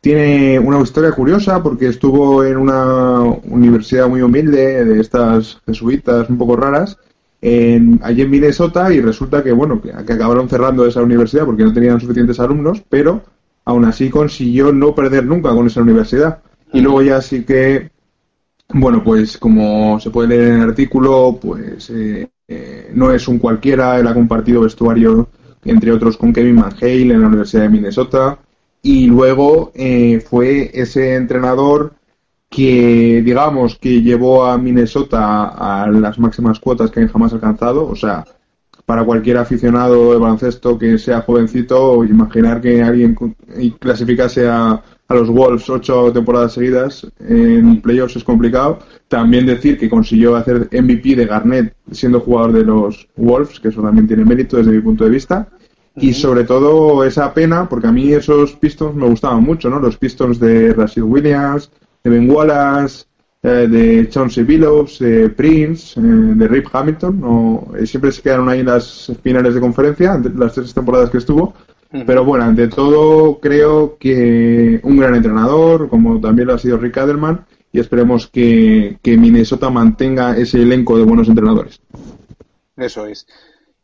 Tiene 0.00 0.58
una 0.58 0.80
historia 0.80 1.12
curiosa 1.12 1.62
porque 1.62 1.88
estuvo 1.88 2.42
en 2.42 2.56
una 2.56 3.20
universidad 3.20 4.08
muy 4.08 4.22
humilde, 4.22 4.84
de 4.84 5.00
estas 5.00 5.60
jesuitas 5.66 6.28
un 6.28 6.38
poco 6.38 6.56
raras, 6.56 6.98
en, 7.42 8.00
allí 8.02 8.22
en 8.22 8.30
Minnesota 8.30 8.92
y 8.92 9.00
resulta 9.00 9.42
que, 9.42 9.52
bueno, 9.52 9.80
que 9.80 9.92
acabaron 9.92 10.48
cerrando 10.48 10.86
esa 10.86 11.02
universidad 11.02 11.44
porque 11.44 11.64
no 11.64 11.72
tenían 11.72 12.00
suficientes 12.00 12.40
alumnos, 12.40 12.82
pero 12.88 13.22
aún 13.64 13.84
así 13.84 14.10
consiguió 14.10 14.72
no 14.72 14.94
perder 14.94 15.24
nunca 15.24 15.50
con 15.50 15.66
esa 15.66 15.82
universidad. 15.82 16.42
Y 16.72 16.80
luego 16.80 17.02
ya 17.02 17.20
sí 17.20 17.44
que, 17.44 17.90
bueno, 18.68 19.02
pues 19.04 19.36
como 19.38 20.00
se 20.00 20.10
puede 20.10 20.28
leer 20.28 20.48
en 20.48 20.62
el 20.62 20.70
artículo, 20.70 21.38
pues 21.40 21.90
eh, 21.90 22.28
eh, 22.48 22.90
no 22.94 23.12
es 23.12 23.28
un 23.28 23.38
cualquiera, 23.38 23.98
él 23.98 24.06
ha 24.06 24.14
compartido 24.14 24.62
vestuario, 24.62 25.28
entre 25.64 25.92
otros, 25.92 26.16
con 26.16 26.32
Kevin 26.32 26.56
McHale 26.56 27.14
en 27.14 27.20
la 27.20 27.28
Universidad 27.28 27.62
de 27.62 27.68
Minnesota. 27.68 28.38
Y 28.82 29.06
luego 29.06 29.70
eh, 29.74 30.20
fue 30.28 30.70
ese 30.74 31.14
entrenador 31.14 31.92
que, 32.48 33.22
digamos, 33.24 33.78
que 33.78 34.02
llevó 34.02 34.44
a 34.44 34.58
Minnesota 34.58 35.82
a 35.82 35.88
las 35.88 36.18
máximas 36.18 36.58
cuotas 36.58 36.90
que 36.90 37.06
jamás 37.06 37.32
alcanzado. 37.32 37.86
O 37.86 37.94
sea, 37.94 38.24
para 38.92 39.04
cualquier 39.04 39.38
aficionado 39.38 40.12
de 40.12 40.18
baloncesto 40.18 40.76
que 40.76 40.98
sea 40.98 41.22
jovencito, 41.22 42.04
imaginar 42.04 42.60
que 42.60 42.82
alguien 42.82 43.16
clasificase 43.78 44.46
a, 44.46 44.82
a 45.08 45.14
los 45.14 45.30
Wolves 45.30 45.70
ocho 45.70 46.12
temporadas 46.12 46.52
seguidas 46.52 47.06
en 47.20 47.80
playoffs 47.80 48.16
es 48.16 48.22
complicado. 48.22 48.80
También 49.08 49.46
decir 49.46 49.78
que 49.78 49.88
consiguió 49.88 50.36
hacer 50.36 50.68
MVP 50.70 51.16
de 51.16 51.24
Garnett 51.24 51.74
siendo 51.90 52.20
jugador 52.20 52.52
de 52.52 52.64
los 52.64 53.08
Wolves, 53.16 53.60
que 53.60 53.68
eso 53.68 53.80
también 53.80 54.06
tiene 54.06 54.26
mérito 54.26 54.58
desde 54.58 54.72
mi 54.72 54.82
punto 54.82 55.04
de 55.04 55.10
vista. 55.10 55.48
Y 55.96 56.12
sobre 56.12 56.44
todo 56.44 57.02
esa 57.02 57.32
pena, 57.32 57.66
porque 57.70 57.86
a 57.86 57.92
mí 57.92 58.12
esos 58.12 58.52
Pistons 58.56 58.94
me 58.94 59.06
gustaban 59.06 59.42
mucho, 59.42 59.70
¿no? 59.70 59.78
Los 59.78 59.96
Pistons 59.96 60.38
de 60.38 60.74
Rashid 60.74 61.00
Williams, 61.00 61.70
de 62.04 62.10
Ben 62.10 62.30
Wallace, 62.30 63.06
eh, 63.42 63.66
de 63.68 64.08
Chauncey 64.08 64.44
Billups, 64.44 65.00
de 65.00 65.28
Prince, 65.30 65.98
eh, 65.98 66.02
de 66.02 66.48
Rip 66.48 66.68
Hamilton. 66.72 67.20
No, 67.20 67.66
eh, 67.76 67.86
siempre 67.86 68.12
se 68.12 68.22
quedaron 68.22 68.48
ahí 68.48 68.60
en 68.60 68.66
las 68.66 69.12
finales 69.22 69.54
de 69.54 69.60
conferencia, 69.60 70.20
las 70.36 70.54
tres 70.54 70.72
temporadas 70.72 71.10
que 71.10 71.18
estuvo. 71.18 71.54
Pero 72.06 72.24
bueno, 72.24 72.44
ante 72.44 72.68
todo 72.68 73.38
creo 73.38 73.98
que 73.98 74.80
un 74.82 74.96
gran 74.96 75.14
entrenador, 75.14 75.90
como 75.90 76.18
también 76.20 76.48
lo 76.48 76.54
ha 76.54 76.58
sido 76.58 76.78
Rick 76.78 76.96
Adelman, 76.96 77.44
y 77.70 77.80
esperemos 77.80 78.28
que, 78.28 78.96
que 79.02 79.18
Minnesota 79.18 79.68
mantenga 79.68 80.34
ese 80.34 80.62
elenco 80.62 80.96
de 80.96 81.04
buenos 81.04 81.28
entrenadores. 81.28 81.82
Eso 82.78 83.06
es. 83.06 83.26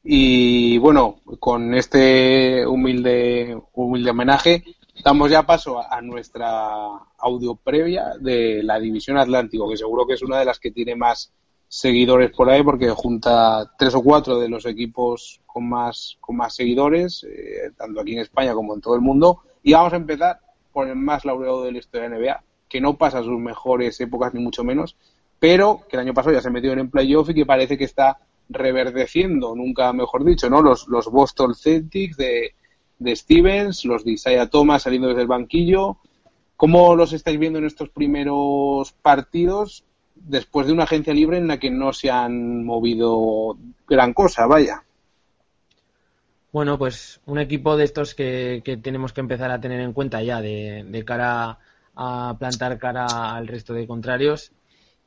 Y 0.02 0.78
bueno, 0.78 1.16
con 1.38 1.74
este 1.74 2.66
humilde, 2.66 3.58
humilde 3.74 4.10
homenaje, 4.10 4.64
damos 5.04 5.30
ya 5.30 5.44
paso 5.44 5.80
a, 5.80 6.00
nuestra 6.02 6.70
audio 7.18 7.54
previa 7.54 8.12
de 8.20 8.62
la 8.62 8.78
División 8.78 9.18
Atlántico, 9.18 9.68
que 9.68 9.76
seguro 9.76 10.06
que 10.06 10.14
es 10.14 10.22
una 10.22 10.38
de 10.38 10.44
las 10.44 10.58
que 10.58 10.70
tiene 10.70 10.96
más 10.96 11.32
seguidores 11.68 12.30
por 12.30 12.48
ahí, 12.48 12.62
porque 12.62 12.90
junta 12.90 13.72
tres 13.78 13.94
o 13.94 14.02
cuatro 14.02 14.38
de 14.38 14.48
los 14.48 14.66
equipos 14.66 15.40
con 15.46 15.68
más, 15.68 16.16
con 16.20 16.36
más 16.36 16.54
seguidores, 16.54 17.24
eh, 17.24 17.70
tanto 17.76 18.00
aquí 18.00 18.14
en 18.14 18.20
España 18.20 18.54
como 18.54 18.74
en 18.74 18.80
todo 18.80 18.94
el 18.94 19.00
mundo. 19.00 19.42
Y 19.62 19.72
vamos 19.72 19.92
a 19.92 19.96
empezar 19.96 20.40
por 20.72 20.88
el 20.88 20.96
más 20.96 21.24
laureado 21.24 21.64
de 21.64 21.72
la 21.72 21.78
historia 21.78 22.08
de 22.08 22.16
la 22.16 22.20
NBA, 22.20 22.44
que 22.68 22.80
no 22.80 22.96
pasa 22.96 23.22
sus 23.22 23.38
mejores 23.38 24.00
épocas, 24.00 24.32
ni 24.34 24.40
mucho 24.40 24.64
menos, 24.64 24.96
pero 25.38 25.82
que 25.88 25.96
el 25.96 26.00
año 26.00 26.14
pasado 26.14 26.34
ya 26.34 26.42
se 26.42 26.50
metió 26.50 26.72
en 26.72 26.80
el 26.80 26.90
playoff 26.90 27.30
y 27.30 27.34
que 27.34 27.46
parece 27.46 27.76
que 27.76 27.84
está 27.84 28.18
reverdeciendo, 28.48 29.54
nunca 29.54 29.92
mejor 29.92 30.24
dicho, 30.24 30.48
¿no? 30.48 30.62
Los, 30.62 30.88
los 30.88 31.10
Boston 31.10 31.54
Celtics 31.54 32.16
de, 32.16 32.54
de 32.98 33.14
Stevens, 33.14 33.84
los 33.84 34.04
de 34.04 34.12
Isaiah 34.12 34.48
Thomas 34.48 34.82
saliendo 34.82 35.08
desde 35.08 35.22
el 35.22 35.26
banquillo. 35.28 35.98
¿Cómo 36.56 36.96
los 36.96 37.12
estáis 37.12 37.38
viendo 37.38 37.58
en 37.58 37.66
estos 37.66 37.88
primeros 37.90 38.92
partidos 38.92 39.84
después 40.14 40.66
de 40.66 40.72
una 40.72 40.84
agencia 40.84 41.14
libre 41.14 41.38
en 41.38 41.46
la 41.46 41.58
que 41.58 41.70
no 41.70 41.92
se 41.92 42.10
han 42.10 42.64
movido 42.64 43.56
gran 43.86 44.12
cosa, 44.12 44.46
vaya? 44.46 44.82
Bueno, 46.50 46.78
pues 46.78 47.20
un 47.26 47.38
equipo 47.38 47.76
de 47.76 47.84
estos 47.84 48.14
que, 48.14 48.62
tenemos 48.82 49.12
que 49.12 49.20
empezar 49.20 49.50
a 49.50 49.60
tener 49.60 49.80
en 49.80 49.92
cuenta 49.92 50.22
ya 50.22 50.40
de 50.40 51.04
cara 51.06 51.58
a 52.00 52.36
plantar 52.38 52.78
cara 52.78 53.34
al 53.34 53.48
resto 53.48 53.74
de 53.74 53.86
contrarios 53.86 54.52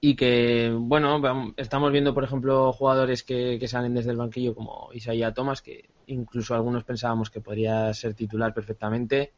y 0.03 0.15
que, 0.15 0.75
bueno, 0.75 1.22
estamos 1.58 1.91
viendo, 1.91 2.15
por 2.15 2.24
ejemplo, 2.24 2.74
jugadores 2.74 3.22
que, 3.22 3.63
salen 3.67 3.93
desde 3.93 4.10
el 4.10 4.17
banquillo 4.17 4.55
como 4.55 4.89
Isaiah 4.93 5.31
Thomas, 5.31 5.62
que 5.62 5.89
incluso 6.08 6.55
algunos 6.55 6.84
pensábamos 6.84 7.29
que 7.29 7.39
podría 7.39 7.93
ser 7.93 8.15
titular 8.15 8.51
perfectamente. 8.51 9.31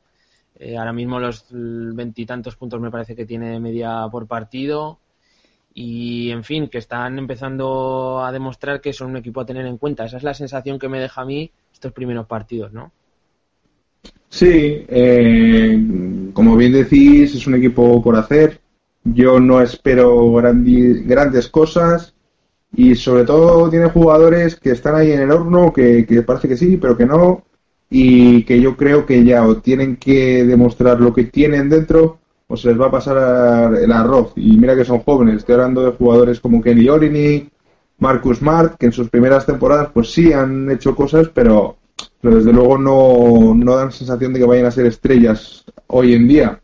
Eh, 0.58 0.78
ahora 0.78 0.94
mismo 0.94 1.20
los 1.20 1.48
veintitantos 1.52 2.56
puntos 2.56 2.80
me 2.80 2.90
parece 2.90 3.14
que 3.14 3.26
tiene 3.26 3.60
media 3.60 4.08
por 4.10 4.26
partido. 4.26 5.00
Y, 5.74 6.32
en 6.32 6.46
fin, 6.46 6.70
que 6.70 6.78
están 6.78 7.20
empezando 7.20 8.24
a 8.24 8.32
demostrar 8.32 8.80
que 8.80 8.94
son 8.94 9.10
un 9.10 9.18
equipo 9.18 9.42
a 9.42 9.46
tener 9.46 9.66
en 9.66 9.78
cuenta. 9.78 10.06
Esa 10.06 10.16
es 10.16 10.24
la 10.24 10.34
sensación 10.34 10.80
que 10.80 10.88
me 10.88 11.02
deja 11.02 11.22
a 11.22 11.26
mí 11.26 11.52
estos 11.74 11.92
primeros 11.92 12.26
partidos, 12.26 12.72
¿no? 12.72 12.94
Sí, 14.30 14.86
eh, 14.88 16.32
como 16.32 16.56
bien 16.56 16.72
decís, 16.72 17.36
es 17.36 17.48
un 17.48 17.56
equipo 17.56 18.02
por 18.02 18.16
hacer. 18.16 18.63
Yo 19.04 19.40
no 19.40 19.62
espero 19.62 20.32
grandes 20.34 21.50
cosas 21.50 22.14
y 22.76 22.96
sobre 22.96 23.24
todo 23.24 23.70
tiene 23.70 23.90
jugadores 23.90 24.56
que 24.56 24.72
están 24.72 24.96
ahí 24.96 25.12
en 25.12 25.22
el 25.22 25.32
horno, 25.32 25.72
que, 25.74 26.24
parece 26.26 26.48
que 26.48 26.58
sí, 26.58 26.78
pero 26.78 26.98
que 26.98 27.06
no, 27.06 27.44
y 27.90 28.44
que 28.44 28.60
yo 28.60 28.76
creo 28.76 29.06
que 29.06 29.24
ya 29.24 29.46
o 29.46 29.58
tienen 29.58 29.98
que 29.98 30.44
demostrar 30.46 31.00
lo 31.00 31.14
que 31.14 31.26
tienen 31.26 31.70
dentro 31.70 32.20
o 32.48 32.58
se 32.58 32.70
les 32.70 32.80
va 32.80 32.88
a 32.88 32.92
pasar 32.92 33.76
el 33.76 33.92
arroz. 33.92 34.34
Y 34.36 34.58
mira 34.58 34.76
que 34.76 34.86
son 34.86 35.00
jóvenes, 35.00 35.38
estoy 35.38 35.56
hablando 35.56 35.84
de 35.84 35.92
jugadores 35.92 36.40
como 36.40 36.62
Kenny 36.62 36.90
Olinick, 36.90 37.52
Marcus 38.00 38.40
Smart, 38.40 38.76
que 38.78 38.88
en 38.88 38.92
sus 38.92 39.10
primeras 39.10 39.46
temporadas 39.46 39.90
pues 39.94 40.12
sí 40.12 40.34
han 40.34 40.70
hecho 40.72 40.96
cosas, 40.96 41.30
pero, 41.34 41.78
pero 42.22 42.36
desde 42.36 42.54
luego 42.54 42.78
no, 42.78 43.54
no 43.56 43.76
dan 43.76 43.92
sensación 43.92 44.34
de 44.34 44.40
que 44.40 44.46
vayan 44.46 44.66
a 44.66 44.72
ser 44.72 44.86
estrellas 44.88 45.64
hoy 45.88 46.14
en 46.14 46.28
día. 46.28 46.63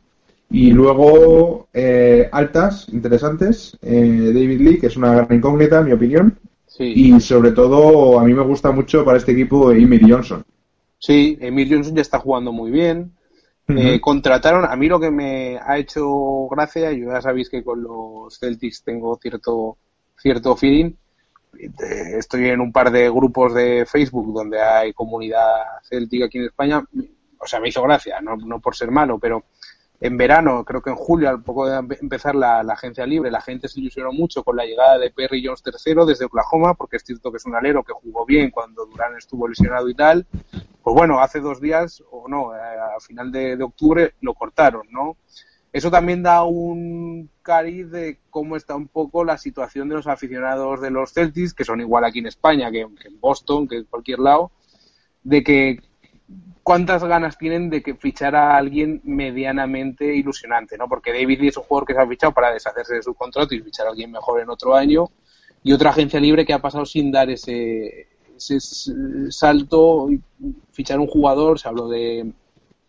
Y 0.52 0.72
luego 0.72 1.68
eh, 1.74 2.28
altas, 2.32 2.88
interesantes, 2.92 3.78
eh, 3.82 4.32
David 4.34 4.62
Lee, 4.62 4.80
que 4.80 4.88
es 4.88 4.98
una 4.98 5.14
gran 5.14 5.38
incógnita, 5.38 5.80
en 5.80 5.86
mi 5.86 5.92
opinión. 5.92 6.40
Y 6.80 7.20
sobre 7.20 7.52
todo, 7.52 8.20
a 8.20 8.24
mí 8.24 8.34
me 8.34 8.44
gusta 8.44 8.72
mucho 8.72 9.04
para 9.04 9.18
este 9.18 9.34
equipo 9.34 9.72
Emil 9.72 10.10
Johnson. 10.10 10.46
Sí, 10.98 11.38
Emil 11.42 11.70
Johnson 11.70 11.94
ya 11.94 12.02
está 12.02 12.20
jugando 12.20 12.54
muy 12.54 12.72
bien. 12.72 13.12
Eh, 13.68 14.00
contrataron, 14.02 14.66
a 14.66 14.76
mí 14.76 14.88
lo 14.88 15.00
que 15.00 15.12
me 15.12 15.60
ha 15.60 15.78
hecho 15.78 16.48
gracia, 16.48 16.92
yo 16.92 17.12
ya 17.12 17.22
sabéis 17.22 17.50
que 17.50 17.64
con 17.64 17.84
los 17.84 18.40
Celtics 18.40 18.84
tengo 18.84 19.20
cierto, 19.22 19.78
cierto 20.18 20.56
feeling. 20.56 20.94
Estoy 22.18 22.48
en 22.48 22.62
un 22.62 22.72
par 22.72 22.92
de 22.92 23.10
grupos 23.10 23.54
de 23.54 23.86
Facebook 23.86 24.34
donde 24.34 24.60
hay 24.62 24.94
comunidad 24.94 25.64
celtic 25.84 26.24
aquí 26.24 26.38
en 26.40 26.46
España. 26.46 26.84
O 27.40 27.46
sea, 27.46 27.60
me 27.60 27.70
hizo 27.70 27.84
gracia, 27.84 28.22
no, 28.22 28.38
no 28.38 28.60
por 28.60 28.76
ser 28.76 28.90
malo, 28.90 29.20
pero 29.20 29.44
en 30.02 30.16
verano, 30.16 30.64
creo 30.64 30.82
que 30.82 30.92
en 30.92 30.96
julio, 30.96 31.30
al 31.30 31.44
poco 31.44 31.68
de 31.68 31.98
empezar 32.02 32.34
la, 32.34 32.62
agencia 32.62 33.06
libre, 33.06 33.30
la 33.30 33.42
gente 33.42 33.68
se 33.68 33.82
ilusionó 33.82 34.14
mucho 34.14 34.44
con 34.44 34.56
la 34.56 34.64
llegada 34.66 34.98
de 34.98 35.12
Perry 35.12 35.44
Jones 35.46 35.62
III 35.66 36.06
desde 36.08 36.26
Oklahoma, 36.26 36.74
porque 36.74 36.98
es 36.98 37.04
cierto 37.04 37.32
que 37.32 37.38
es 37.38 37.46
un 37.46 37.56
alero 37.56 37.84
que 37.84 37.92
jugó 37.92 38.26
bien 38.26 38.50
cuando 38.50 38.86
Durán 38.86 39.18
estuvo 39.18 39.48
lesionado 39.48 39.90
y 39.90 39.96
tal. 39.96 40.26
Pues 40.82 40.96
bueno, 40.96 41.20
hace 41.20 41.42
dos 41.42 41.60
días, 41.60 42.02
o 42.12 42.30
no, 42.30 42.52
a 42.52 43.00
final 43.02 43.30
de, 43.32 43.62
octubre, 43.62 44.14
lo 44.22 44.34
cortaron, 44.36 44.88
¿no? 44.90 45.18
Eso 45.74 45.92
también 45.92 46.24
da 46.24 46.44
un 46.44 47.30
cariz 47.42 47.92
de 47.92 48.20
cómo 48.30 48.56
está 48.56 48.76
un 48.76 48.88
poco 48.88 49.26
la 49.26 49.38
situación 49.38 49.90
de 49.90 49.96
los 49.96 50.08
aficionados 50.08 50.82
de 50.82 50.92
los 50.92 51.12
Celtics, 51.12 51.54
que 51.54 51.66
son 51.66 51.82
igual 51.82 52.06
aquí 52.06 52.20
en 52.20 52.28
España 52.28 52.72
que 52.72 52.82
en 52.82 53.20
Boston, 53.20 53.68
que 53.68 53.76
en 53.76 53.84
cualquier 53.84 54.20
lado, 54.20 54.52
de 55.24 55.44
que 55.44 55.80
cuántas 56.64 57.04
ganas 57.04 57.38
tienen 57.38 57.70
de 57.70 57.82
que 57.82 57.96
fichar 57.96 58.36
a 58.36 58.56
alguien 58.56 59.02
medianamente 59.04 60.16
ilusionante, 60.16 60.78
¿no? 60.78 60.88
Porque 60.88 61.12
David 61.12 61.44
es 61.44 61.58
un 61.58 61.64
jugador 61.64 61.88
que 61.88 61.94
se 61.94 62.00
ha 62.00 62.08
fichado 62.08 62.34
para 62.34 62.54
deshacerse 62.54 62.96
de 62.96 63.04
su 63.04 63.14
contrato 63.16 63.56
y 63.56 63.62
fichar 63.62 63.88
a 63.88 63.90
alguien 63.90 64.12
mejor 64.12 64.40
en 64.42 64.50
otro 64.50 64.76
año, 64.76 65.10
y 65.64 65.74
otra 65.74 65.90
agencia 65.90 66.20
libre 66.20 66.46
que 66.46 66.54
ha 66.54 66.62
pasado 66.62 66.86
sin 66.86 67.12
dar 67.12 67.30
ese, 67.30 68.08
salto 69.30 70.10
y 70.12 70.22
fichar 70.72 71.00
un 71.00 71.08
jugador, 71.08 71.60
se 71.60 71.68
habló 71.68 71.90
de 71.90 72.32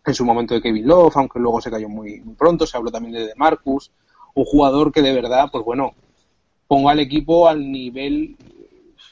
en 0.03 0.13
su 0.15 0.25
momento 0.25 0.53
de 0.53 0.61
Kevin 0.61 0.87
Love, 0.87 1.15
aunque 1.17 1.39
luego 1.39 1.61
se 1.61 1.69
cayó 1.69 1.87
muy, 1.87 2.21
muy 2.21 2.33
pronto, 2.35 2.65
se 2.65 2.75
habló 2.75 2.91
también 2.91 3.13
de 3.13 3.33
Marcus, 3.35 3.91
un 4.33 4.45
jugador 4.45 4.91
que 4.91 5.01
de 5.01 5.13
verdad, 5.13 5.49
pues 5.51 5.63
bueno, 5.63 5.93
ponga 6.67 6.91
al 6.91 6.99
equipo 6.99 7.47
al 7.47 7.71
nivel 7.71 8.35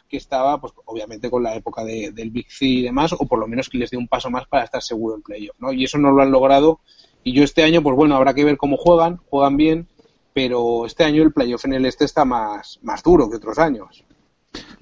que 0.10 0.18
estaba, 0.18 0.60
pues 0.60 0.74
obviamente 0.86 1.30
con 1.30 1.44
la 1.44 1.56
época 1.56 1.84
de, 1.84 2.12
del 2.12 2.32
Big 2.32 2.48
C 2.50 2.66
y 2.66 2.82
demás, 2.84 3.14
o 3.14 3.26
por 3.28 3.40
lo 3.40 3.48
menos 3.48 3.70
que 3.70 3.78
les 3.78 3.92
dé 3.92 3.98
un 3.98 4.08
paso 4.08 4.30
más 4.30 4.48
para 4.48 4.66
estar 4.66 4.82
seguro 4.82 5.16
en 5.16 5.22
playoff, 5.22 5.56
¿no? 5.60 5.72
Y 5.72 5.86
eso 5.86 5.98
no 5.98 6.12
lo 6.12 6.22
han 6.22 6.32
logrado. 6.32 6.80
Y 7.24 7.34
yo 7.34 7.44
este 7.44 7.64
año, 7.64 7.82
pues 7.82 7.96
bueno, 7.96 8.16
habrá 8.16 8.34
que 8.34 8.44
ver 8.44 8.58
cómo 8.58 8.76
juegan, 8.76 9.18
juegan 9.30 9.56
bien, 9.56 9.88
pero 10.34 10.86
este 10.86 11.04
año 11.04 11.24
el 11.24 11.32
playoff 11.32 11.66
en 11.66 11.74
el 11.74 11.86
este 11.86 12.06
está 12.06 12.26
más, 12.26 12.80
más 12.82 13.04
duro 13.04 13.30
que 13.30 13.38
otros 13.38 13.60
años. 13.60 14.04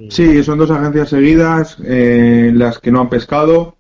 Sí, 0.10 0.44
son 0.44 0.60
dos 0.60 0.72
agencias 0.72 1.10
seguidas, 1.10 1.78
eh, 1.84 2.52
las 2.54 2.80
que 2.80 2.92
no 2.92 3.02
han 3.02 3.10
pescado. 3.10 3.76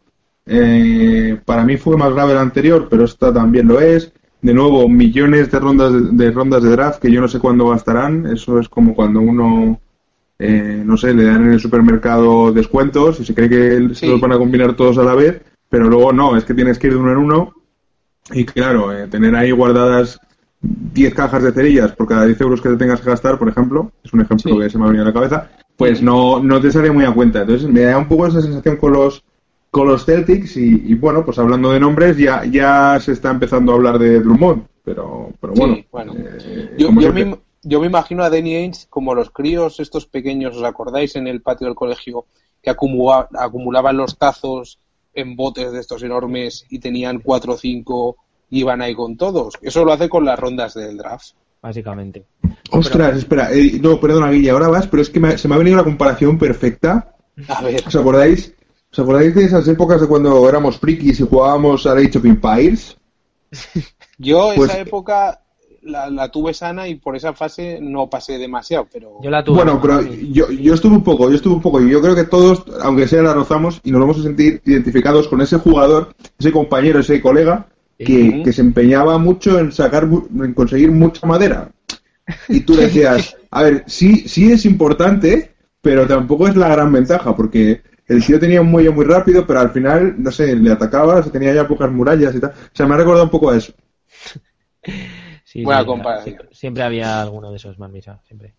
Eh, 0.45 1.39
para 1.45 1.63
mí 1.63 1.77
fue 1.77 1.97
más 1.97 2.13
grave 2.13 2.33
la 2.33 2.41
anterior, 2.41 2.87
pero 2.89 3.05
esta 3.05 3.33
también 3.33 3.67
lo 3.67 3.79
es. 3.79 4.11
De 4.41 4.53
nuevo, 4.53 4.87
millones 4.87 5.51
de 5.51 5.59
rondas 5.59 5.91
de 6.15 6.31
rondas 6.31 6.63
de 6.63 6.69
draft 6.69 7.01
que 7.01 7.11
yo 7.11 7.21
no 7.21 7.27
sé 7.27 7.39
cuándo 7.39 7.69
gastarán. 7.69 8.27
Eso 8.27 8.59
es 8.59 8.69
como 8.69 8.95
cuando 8.95 9.19
uno 9.19 9.79
eh, 10.39 10.83
no 10.85 10.97
sé, 10.97 11.13
le 11.13 11.25
dan 11.25 11.45
en 11.45 11.53
el 11.53 11.59
supermercado 11.59 12.51
descuentos 12.51 13.19
y 13.19 13.25
se 13.25 13.33
cree 13.33 13.49
que 13.49 13.95
se 13.95 14.07
los 14.07 14.21
van 14.21 14.33
a 14.33 14.37
combinar 14.37 14.75
todos 14.75 14.97
a 14.97 15.03
la 15.03 15.15
vez, 15.15 15.41
pero 15.69 15.89
luego 15.89 16.13
no, 16.13 16.37
es 16.37 16.45
que 16.45 16.53
tienes 16.53 16.77
que 16.77 16.87
ir 16.87 16.93
de 16.93 16.99
uno 16.99 17.11
en 17.11 17.17
uno 17.17 17.53
y 18.31 18.45
claro, 18.45 18.95
eh, 18.95 19.07
tener 19.07 19.35
ahí 19.35 19.51
guardadas 19.51 20.19
10 20.61 21.13
cajas 21.13 21.43
de 21.43 21.51
cerillas 21.51 21.91
por 21.93 22.07
cada 22.07 22.25
10 22.25 22.41
euros 22.41 22.61
que 22.61 22.69
te 22.69 22.77
tengas 22.77 23.01
que 23.01 23.09
gastar, 23.09 23.37
por 23.37 23.49
ejemplo, 23.49 23.91
es 24.03 24.13
un 24.13 24.21
ejemplo 24.21 24.59
que 24.59 24.69
se 24.69 24.77
me 24.77 24.85
ha 24.85 24.87
venido 24.87 25.03
a 25.03 25.07
la 25.07 25.13
cabeza, 25.13 25.49
pues 25.75 26.01
no, 26.01 26.41
no 26.41 26.59
te 26.59 26.71
sale 26.71 26.91
muy 26.91 27.05
a 27.05 27.13
cuenta. 27.13 27.41
Entonces 27.41 27.69
me 27.69 27.81
da 27.81 27.97
un 27.97 28.07
poco 28.07 28.27
esa 28.27 28.41
sensación 28.41 28.77
con 28.77 28.93
los 28.93 29.23
con 29.69 29.87
los 29.87 30.05
Celtics 30.05 30.57
y, 30.57 30.95
bueno, 30.95 31.23
pues 31.23 31.37
hablando 31.37 31.71
de 31.71 31.79
nombres 31.79 32.17
ya 32.17 32.45
ya 32.45 32.99
se 32.99 33.11
está 33.11 33.29
empezando 33.29 33.71
a 33.71 33.75
hablar 33.75 33.99
de 33.99 34.21
Drummond, 34.21 34.63
pero, 34.83 35.29
pero 35.39 35.53
bueno. 35.53 35.75
Eh, 35.75 36.75
yo, 36.77 36.91
mismo, 36.91 37.39
yo 37.67 37.81
me 37.81 37.87
imagino 37.87 38.23
a 38.23 38.29
Danny 38.29 38.55
Ainge 38.55 38.87
como 38.89 39.13
los 39.13 39.29
críos 39.29 39.79
estos 39.79 40.05
pequeños, 40.05 40.55
¿os 40.55 40.63
acordáis 40.63 41.15
en 41.17 41.27
el 41.27 41.41
patio 41.41 41.67
del 41.67 41.75
colegio 41.75 42.25
que 42.61 42.69
acumulaban 42.69 43.97
los 43.97 44.17
tazos 44.17 44.79
en 45.13 45.35
botes 45.35 45.71
de 45.73 45.79
estos 45.79 46.01
enormes 46.03 46.65
y 46.69 46.79
tenían 46.79 47.19
cuatro 47.19 47.53
o 47.53 47.57
cinco 47.57 48.17
y 48.49 48.59
iban 48.61 48.81
ahí 48.81 48.95
con 48.95 49.17
todos? 49.17 49.55
Eso 49.61 49.83
lo 49.83 49.91
hace 49.91 50.07
con 50.07 50.23
las 50.23 50.39
rondas 50.39 50.75
del 50.75 50.97
draft. 50.97 51.31
Básicamente. 51.61 52.25
Ostras, 52.71 53.17
espera, 53.17 53.51
eh, 53.51 53.79
no, 53.81 53.99
perdona, 53.99 54.31
Guilla, 54.31 54.53
ahora 54.53 54.69
vas, 54.69 54.87
pero 54.87 55.01
es 55.01 55.09
que 55.09 55.37
se 55.37 55.47
me 55.47 55.55
ha 55.55 55.57
venido 55.57 55.75
una 55.75 55.83
comparación 55.83 56.37
perfecta. 56.37 57.15
A 57.49 57.61
ver. 57.61 57.83
¿Os 57.85 57.95
acordáis? 57.95 58.53
¿Os 58.91 58.99
acordáis 58.99 59.35
de 59.35 59.43
esas 59.43 59.67
épocas 59.67 59.99
de 59.99 60.07
cuando 60.07 60.47
éramos 60.47 60.79
frikis 60.79 61.19
y 61.19 61.23
jugábamos 61.23 61.85
a 61.85 61.93
Age 61.93 62.17
of 62.17 62.25
Empires? 62.25 62.97
Yo, 64.17 64.53
esa 64.53 64.55
pues 64.55 64.75
época, 64.75 65.41
la, 65.87 66.29
tuve 66.29 66.53
sana 66.53 66.87
y 66.87 66.95
por 66.95 67.15
esa 67.15 67.33
fase 67.33 67.79
no 67.81 68.09
pasé 68.09 68.37
demasiado, 68.37 68.87
pero... 68.91 69.19
Yo 69.23 69.29
la 69.29 69.43
tuve. 69.43 69.57
Bueno, 69.57 69.79
pero 69.81 70.01
yo, 70.01 70.51
yo 70.51 70.73
estuve 70.73 70.95
un 70.95 71.03
poco, 71.03 71.29
yo 71.29 71.35
estuve 71.35 71.55
un 71.55 71.61
poco, 71.61 71.81
y 71.81 71.89
yo 71.89 72.01
creo 72.01 72.15
que 72.15 72.25
todos, 72.25 72.63
aunque 72.81 73.07
sea 73.07 73.21
la 73.21 73.33
rozamos, 73.33 73.81
y 73.83 73.91
nos 73.91 74.01
vamos 74.01 74.19
a 74.19 74.23
sentir 74.23 74.61
identificados 74.65 75.27
con 75.27 75.41
ese 75.41 75.57
jugador, 75.57 76.13
ese 76.37 76.51
compañero, 76.51 76.99
ese 76.99 77.21
colega, 77.21 77.67
que, 77.97 78.43
que 78.43 78.53
se 78.53 78.61
empeñaba 78.61 79.17
mucho 79.17 79.57
en 79.59 79.71
sacar, 79.71 80.03
en 80.03 80.53
conseguir 80.53 80.91
mucha 80.91 81.25
madera. 81.25 81.71
Y 82.47 82.61
tú 82.61 82.75
decías, 82.75 83.35
a 83.51 83.63
ver, 83.63 83.83
sí, 83.87 84.27
sí 84.27 84.51
es 84.51 84.65
importante, 84.65 85.53
pero 85.81 86.05
tampoco 86.05 86.47
es 86.47 86.55
la 86.55 86.69
gran 86.69 86.91
ventaja, 86.91 87.35
porque 87.35 87.81
el 88.07 88.25
tío 88.25 88.39
tenía 88.39 88.61
un 88.61 88.71
muelle 88.71 88.89
muy 88.89 89.05
rápido, 89.05 89.45
pero 89.45 89.59
al 89.59 89.71
final, 89.71 90.15
no 90.17 90.31
sé, 90.31 90.55
le 90.55 90.71
atacaba, 90.71 91.21
se 91.23 91.29
tenía 91.29 91.53
ya 91.53 91.67
pocas 91.67 91.91
murallas 91.91 92.35
y 92.35 92.39
tal. 92.39 92.51
O 92.51 92.69
sea, 92.73 92.85
me 92.85 92.93
ha 92.93 92.97
recordado 92.97 93.25
un 93.25 93.31
poco 93.31 93.49
a 93.49 93.57
eso. 93.57 93.73
Buena 95.55 95.85
comparación. 95.85 96.49
Siempre, 96.51 96.83
había 96.83 97.21
alguno 97.21 97.51
de 97.51 97.57
esos 97.57 97.79
Marmisa, 97.79 98.21
siempre. 98.25 98.55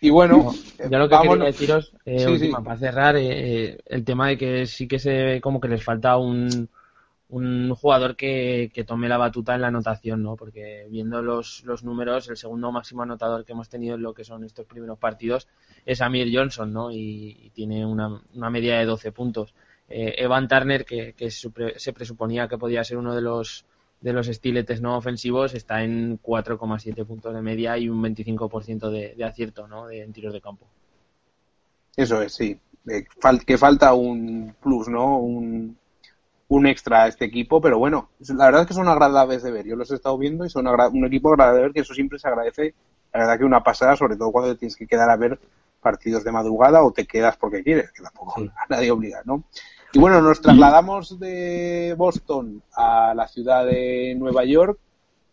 Y 0.00 0.10
bueno, 0.10 0.52
ya 0.90 0.98
lo 0.98 1.08
que 1.08 1.16
quería 1.16 1.44
deciros, 1.44 1.94
eh, 2.04 2.50
para 2.62 2.76
cerrar, 2.76 3.16
eh, 3.16 3.70
eh, 3.70 3.78
el 3.86 4.04
tema 4.04 4.28
de 4.28 4.36
que 4.36 4.66
sí 4.66 4.86
que 4.86 4.98
se 4.98 5.10
ve 5.10 5.40
como 5.40 5.58
que 5.58 5.68
les 5.68 5.82
falta 5.82 6.18
un, 6.18 6.68
un 7.30 7.74
jugador 7.74 8.14
que, 8.14 8.70
que, 8.74 8.84
tome 8.84 9.08
la 9.08 9.16
batuta 9.16 9.54
en 9.54 9.62
la 9.62 9.68
anotación, 9.68 10.22
¿no? 10.22 10.36
Porque 10.36 10.86
viendo 10.90 11.22
los, 11.22 11.64
los 11.64 11.82
números, 11.82 12.28
el 12.28 12.36
segundo 12.36 12.70
máximo 12.70 13.02
anotador 13.02 13.46
que 13.46 13.52
hemos 13.52 13.70
tenido 13.70 13.94
en 13.94 14.02
lo 14.02 14.12
que 14.12 14.24
son 14.24 14.44
estos 14.44 14.66
primeros 14.66 14.98
partidos 14.98 15.48
es 15.86 16.02
Amir 16.02 16.28
Johnson, 16.30 16.72
¿no? 16.72 16.90
Y, 16.90 17.50
tiene 17.54 17.86
una, 17.86 18.20
una, 18.34 18.50
media 18.50 18.78
de 18.78 18.84
12 18.84 19.12
puntos. 19.12 19.54
Evan 19.88 20.48
Turner, 20.48 20.84
que, 20.84 21.14
que 21.14 21.30
se 21.30 21.92
presuponía 21.92 22.48
que 22.48 22.58
podía 22.58 22.84
ser 22.84 22.98
uno 22.98 23.14
de 23.14 23.22
los 23.22 23.64
de 24.00 24.12
los 24.12 24.28
estiletes 24.28 24.80
no 24.80 24.96
ofensivos 24.96 25.54
está 25.54 25.82
en 25.82 26.20
4,7 26.20 27.06
puntos 27.06 27.34
de 27.34 27.42
media 27.42 27.78
y 27.78 27.88
un 27.88 28.02
25% 28.02 28.90
de, 28.90 29.14
de 29.16 29.24
acierto 29.24 29.66
¿no? 29.66 29.86
de, 29.86 30.02
en 30.02 30.12
tiros 30.12 30.32
de 30.32 30.40
campo. 30.40 30.66
Eso 31.96 32.20
es, 32.20 32.34
sí. 32.34 32.60
que 33.46 33.58
falta 33.58 33.94
un 33.94 34.54
plus, 34.60 34.88
¿no? 34.88 35.18
Un, 35.18 35.76
un 36.48 36.66
extra 36.66 37.04
a 37.04 37.08
este 37.08 37.24
equipo, 37.24 37.60
pero 37.60 37.78
bueno, 37.78 38.10
la 38.20 38.46
verdad 38.46 38.62
es 38.62 38.68
que 38.68 38.74
son 38.74 38.88
agradables 38.88 39.42
de 39.42 39.50
ver. 39.50 39.66
Yo 39.66 39.76
los 39.76 39.90
he 39.90 39.94
estado 39.94 40.16
viendo 40.18 40.44
y 40.44 40.50
son 40.50 40.66
un 40.66 41.06
equipo 41.06 41.30
agradable 41.30 41.58
de 41.58 41.62
ver, 41.64 41.72
que 41.72 41.80
eso 41.80 41.94
siempre 41.94 42.18
se 42.18 42.28
agradece. 42.28 42.74
La 43.12 43.20
verdad 43.20 43.38
que 43.38 43.44
una 43.44 43.62
pasada, 43.62 43.96
sobre 43.96 44.16
todo 44.16 44.30
cuando 44.30 44.56
tienes 44.56 44.76
que 44.76 44.86
quedar 44.86 45.08
a 45.10 45.16
ver 45.16 45.38
partidos 45.80 46.24
de 46.24 46.32
madrugada 46.32 46.82
o 46.82 46.92
te 46.92 47.06
quedas 47.06 47.36
porque 47.36 47.62
quieres, 47.62 47.90
que 47.92 48.02
tampoco 48.02 48.34
a 48.56 48.66
nadie 48.68 48.90
obliga, 48.90 49.22
¿no? 49.24 49.44
Y 49.92 49.98
bueno, 49.98 50.20
nos 50.20 50.40
trasladamos 50.40 51.18
de 51.18 51.94
Boston 51.96 52.62
a 52.74 53.14
la 53.14 53.28
ciudad 53.28 53.64
de 53.64 54.14
Nueva 54.18 54.44
York, 54.44 54.78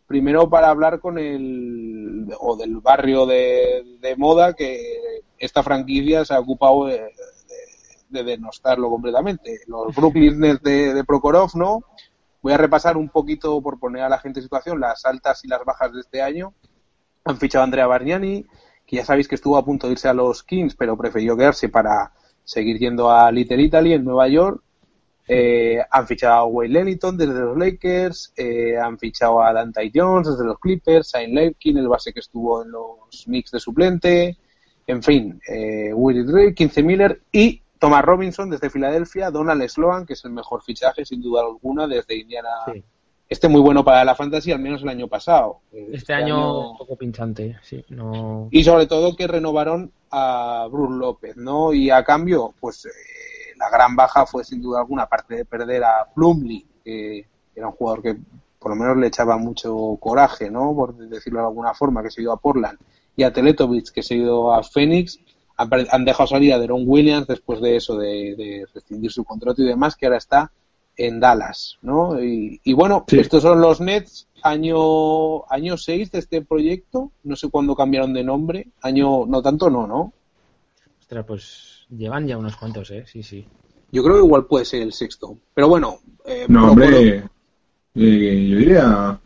primero 0.07 0.49
para 0.49 0.69
hablar 0.69 0.99
con 0.99 1.17
el, 1.17 2.27
o 2.39 2.55
del 2.55 2.77
barrio 2.77 3.25
de, 3.25 4.15
moda 4.17 4.53
que 4.53 5.21
esta 5.37 5.63
franquicia 5.63 6.23
se 6.23 6.33
ha 6.33 6.39
ocupado 6.39 6.85
de, 6.85 7.11
de 8.09 8.23
denostarlo 8.23 8.89
completamente. 8.89 9.59
Los 9.67 9.93
Brooklyn 9.95 10.39
de, 10.39 10.93
de 10.93 11.03
Prokhorov, 11.03 11.55
¿no? 11.55 11.83
Voy 12.41 12.53
a 12.53 12.57
repasar 12.57 12.95
un 12.97 13.09
poquito, 13.09 13.61
por 13.61 13.79
poner 13.79 14.03
a 14.03 14.09
la 14.09 14.19
gente 14.19 14.39
en 14.39 14.43
situación, 14.43 14.79
las 14.79 15.05
altas 15.05 15.43
y 15.43 15.47
las 15.47 15.63
bajas 15.65 15.93
de 15.93 16.01
este 16.01 16.21
año. 16.21 16.53
Han 17.25 17.37
fichado 17.37 17.61
a 17.61 17.65
Andrea 17.65 17.87
Bargnani, 17.87 18.45
que 18.85 18.97
ya 18.97 19.05
sabéis 19.05 19.27
que 19.27 19.35
estuvo 19.35 19.57
a 19.57 19.65
punto 19.65 19.87
de 19.87 19.93
irse 19.93 20.09
a 20.09 20.13
los 20.13 20.43
Kings, 20.43 20.75
pero 20.75 20.97
prefirió 20.97 21.35
quedarse 21.35 21.69
para 21.69 22.11
seguir 22.43 22.77
yendo 22.77 23.09
a 23.09 23.31
Little 23.31 23.61
Italy 23.61 23.93
en 23.93 24.03
Nueva 24.03 24.27
York. 24.27 24.61
Eh, 25.25 25.79
han 25.89 26.05
fichado 26.05 26.33
a 26.33 26.45
Wayne 26.45 26.73
Lennington 26.73 27.17
desde 27.17 27.39
los 27.39 27.57
Lakers, 27.57 28.33
eh, 28.35 28.77
han 28.77 28.99
fichado 28.99 29.41
a 29.41 29.53
Dante 29.53 29.89
Jones 29.93 30.27
desde 30.27 30.43
los 30.43 30.59
Clippers, 30.59 31.11
Sain 31.11 31.33
Lepkin, 31.33 31.77
el 31.77 31.87
base 31.87 32.11
que 32.11 32.19
estuvo 32.19 32.61
en 32.61 32.71
los 32.71 33.23
Knicks 33.25 33.51
de 33.51 33.59
suplente, 33.59 34.37
en 34.85 35.01
fin, 35.01 35.39
eh, 35.47 35.93
Willie 35.93 36.29
Ray, 36.29 36.53
15 36.53 36.83
Miller 36.83 37.21
y 37.31 37.61
Thomas 37.79 38.03
Robinson 38.03 38.49
desde 38.49 38.69
Filadelfia, 38.69 39.31
Donald 39.31 39.65
Sloan, 39.69 40.05
que 40.05 40.13
es 40.13 40.25
el 40.25 40.31
mejor 40.31 40.61
fichaje 40.61 41.05
sin 41.05 41.21
duda 41.21 41.41
alguna 41.41 41.87
desde 41.87 42.17
Indiana. 42.17 42.49
Este 43.33 43.47
muy 43.49 43.61
bueno 43.61 43.83
para 43.83 44.05
la 44.05 44.13
fantasía, 44.13 44.53
al 44.53 44.61
menos 44.61 44.83
el 44.83 44.89
año 44.89 45.07
pasado. 45.07 45.61
Eh, 45.71 45.89
Este, 45.93 46.13
año, 46.13 46.69
un 46.69 46.77
poco 46.77 46.95
pinchante, 46.95 47.57
sí. 47.63 47.83
No... 47.89 48.47
y 48.51 48.63
sobre 48.63 48.85
todo 48.85 49.15
que 49.15 49.25
renovaron 49.25 49.91
a 50.11 50.67
Bruce 50.71 50.93
López, 50.93 51.35
¿no? 51.35 51.73
Y 51.73 51.89
a 51.89 52.03
cambio, 52.03 52.53
pues 52.59 52.85
eh, 52.85 52.89
la 53.57 53.71
gran 53.71 53.95
baja 53.95 54.27
fue 54.27 54.43
sin 54.43 54.61
duda 54.61 54.81
alguna, 54.81 55.03
aparte 55.03 55.35
de 55.35 55.45
perder 55.45 55.83
a 55.83 56.05
Plumlee, 56.13 56.63
que 56.83 57.25
era 57.55 57.69
un 57.69 57.73
jugador 57.73 58.03
que 58.03 58.15
por 58.59 58.69
lo 58.69 58.75
menos 58.75 58.97
le 58.97 59.07
echaba 59.07 59.35
mucho 59.37 59.97
coraje, 59.99 60.51
¿no? 60.51 60.75
Por 60.75 60.95
decirlo 60.95 61.39
de 61.39 61.47
alguna 61.47 61.73
forma, 61.73 62.03
que 62.03 62.11
se 62.11 62.21
ha 62.21 62.25
ido 62.25 62.33
a 62.33 62.37
Portland, 62.37 62.77
y 63.15 63.23
a 63.23 63.33
Teletovic, 63.33 63.91
que 63.91 64.03
se 64.03 64.13
ha 64.13 64.17
ido 64.17 64.53
a 64.53 64.61
Phoenix, 64.61 65.19
han 65.57 66.05
dejado 66.05 66.27
salir 66.27 66.53
a 66.53 66.59
Deron 66.59 66.83
Williams 66.85 67.25
después 67.25 67.61
de 67.61 67.77
eso, 67.77 67.97
de, 67.97 68.35
de 68.35 68.67
rescindir 68.75 69.11
su 69.11 69.23
contrato 69.23 69.63
y 69.63 69.65
demás, 69.65 69.95
que 69.95 70.05
ahora 70.05 70.19
está 70.19 70.51
en 70.97 71.19
Dallas, 71.19 71.77
¿no? 71.81 72.21
Y, 72.23 72.59
y 72.63 72.73
bueno, 72.73 73.03
Sí. 73.07 73.19
estos 73.19 73.41
son 73.43 73.59
los 73.61 73.81
Nets 73.81 74.27
año 74.43 75.45
año 75.51 75.77
6 75.77 76.11
de 76.11 76.19
este 76.19 76.41
proyecto, 76.41 77.11
no 77.23 77.35
sé 77.35 77.49
cuándo 77.49 77.75
cambiaron 77.75 78.13
de 78.13 78.23
nombre, 78.23 78.67
año 78.81 79.25
no 79.25 79.41
tanto 79.41 79.69
no, 79.69 79.87
¿no? 79.87 80.13
Ostras, 80.99 81.25
pues 81.25 81.85
llevan 81.89 82.27
ya 82.27 82.37
unos 82.37 82.55
cuantos, 82.57 82.91
¿eh? 82.91 83.05
Sí, 83.07 83.23
sí. 83.23 83.45
Yo 83.91 84.03
creo 84.03 84.15
que 84.17 84.25
igual 84.25 84.45
puede 84.45 84.65
ser 84.65 84.81
el 84.81 84.91
sexto. 84.93 85.37
Pero 85.53 85.69
bueno, 85.69 85.99
eh, 86.25 86.45
No, 86.49 86.71
hombre, 86.71 87.17
eh, 87.17 87.23
yo 87.95 88.57
diría. 88.57 89.19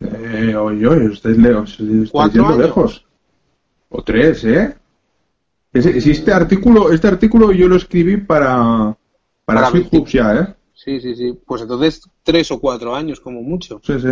Eh, 0.00 0.54
oye, 0.56 0.86
oye, 0.86 1.12
estáis, 1.12 1.38
le- 1.38 1.54
os 1.54 1.70
estáis 1.80 2.10
Cuatro 2.10 2.32
yendo 2.42 2.48
años. 2.54 2.58
lejos. 2.66 3.06
O 3.88 4.02
tres, 4.02 4.44
¿eh? 4.44 4.74
Este 5.72 6.32
artículo, 6.32 6.92
este 6.92 7.08
artículo 7.08 7.52
yo 7.52 7.66
lo 7.68 7.76
escribí 7.76 8.18
para, 8.18 8.94
para, 9.44 9.60
Para 9.60 9.70
Sweet. 9.70 9.88
Hoops 9.92 10.12
ya, 10.12 10.34
¿eh? 10.34 10.54
Sí, 10.84 11.00
sí, 11.00 11.14
sí. 11.14 11.38
Pues 11.46 11.62
entonces 11.62 12.02
tres 12.22 12.50
o 12.50 12.58
cuatro 12.60 12.94
años 12.94 13.20
como 13.20 13.42
mucho. 13.42 13.80
Sí, 13.84 13.98
sí. 14.00 14.08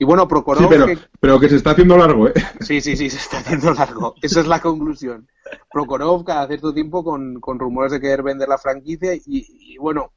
Y 0.00 0.04
bueno, 0.04 0.28
Prokhorov, 0.28 0.62
Sí, 0.62 0.68
pero, 0.68 0.86
que- 0.86 0.98
pero 1.20 1.40
que 1.40 1.48
se 1.48 1.56
está 1.56 1.70
haciendo 1.72 1.96
largo, 1.96 2.28
¿eh? 2.28 2.32
sí, 2.60 2.80
sí, 2.80 2.96
sí, 2.96 3.10
se 3.10 3.16
está 3.18 3.38
haciendo 3.38 3.72
largo. 3.72 4.14
Esa 4.22 4.40
es 4.40 4.46
la 4.46 4.60
conclusión. 4.60 5.28
Prokhorov 5.72 6.24
cada 6.24 6.46
cierto 6.46 6.72
tiempo 6.72 7.02
con, 7.02 7.40
con 7.40 7.58
rumores 7.58 7.92
de 7.92 8.00
querer 8.00 8.22
vender 8.22 8.48
la 8.48 8.58
franquicia 8.58 9.14
y, 9.14 9.22
y 9.26 9.76
bueno, 9.78 10.12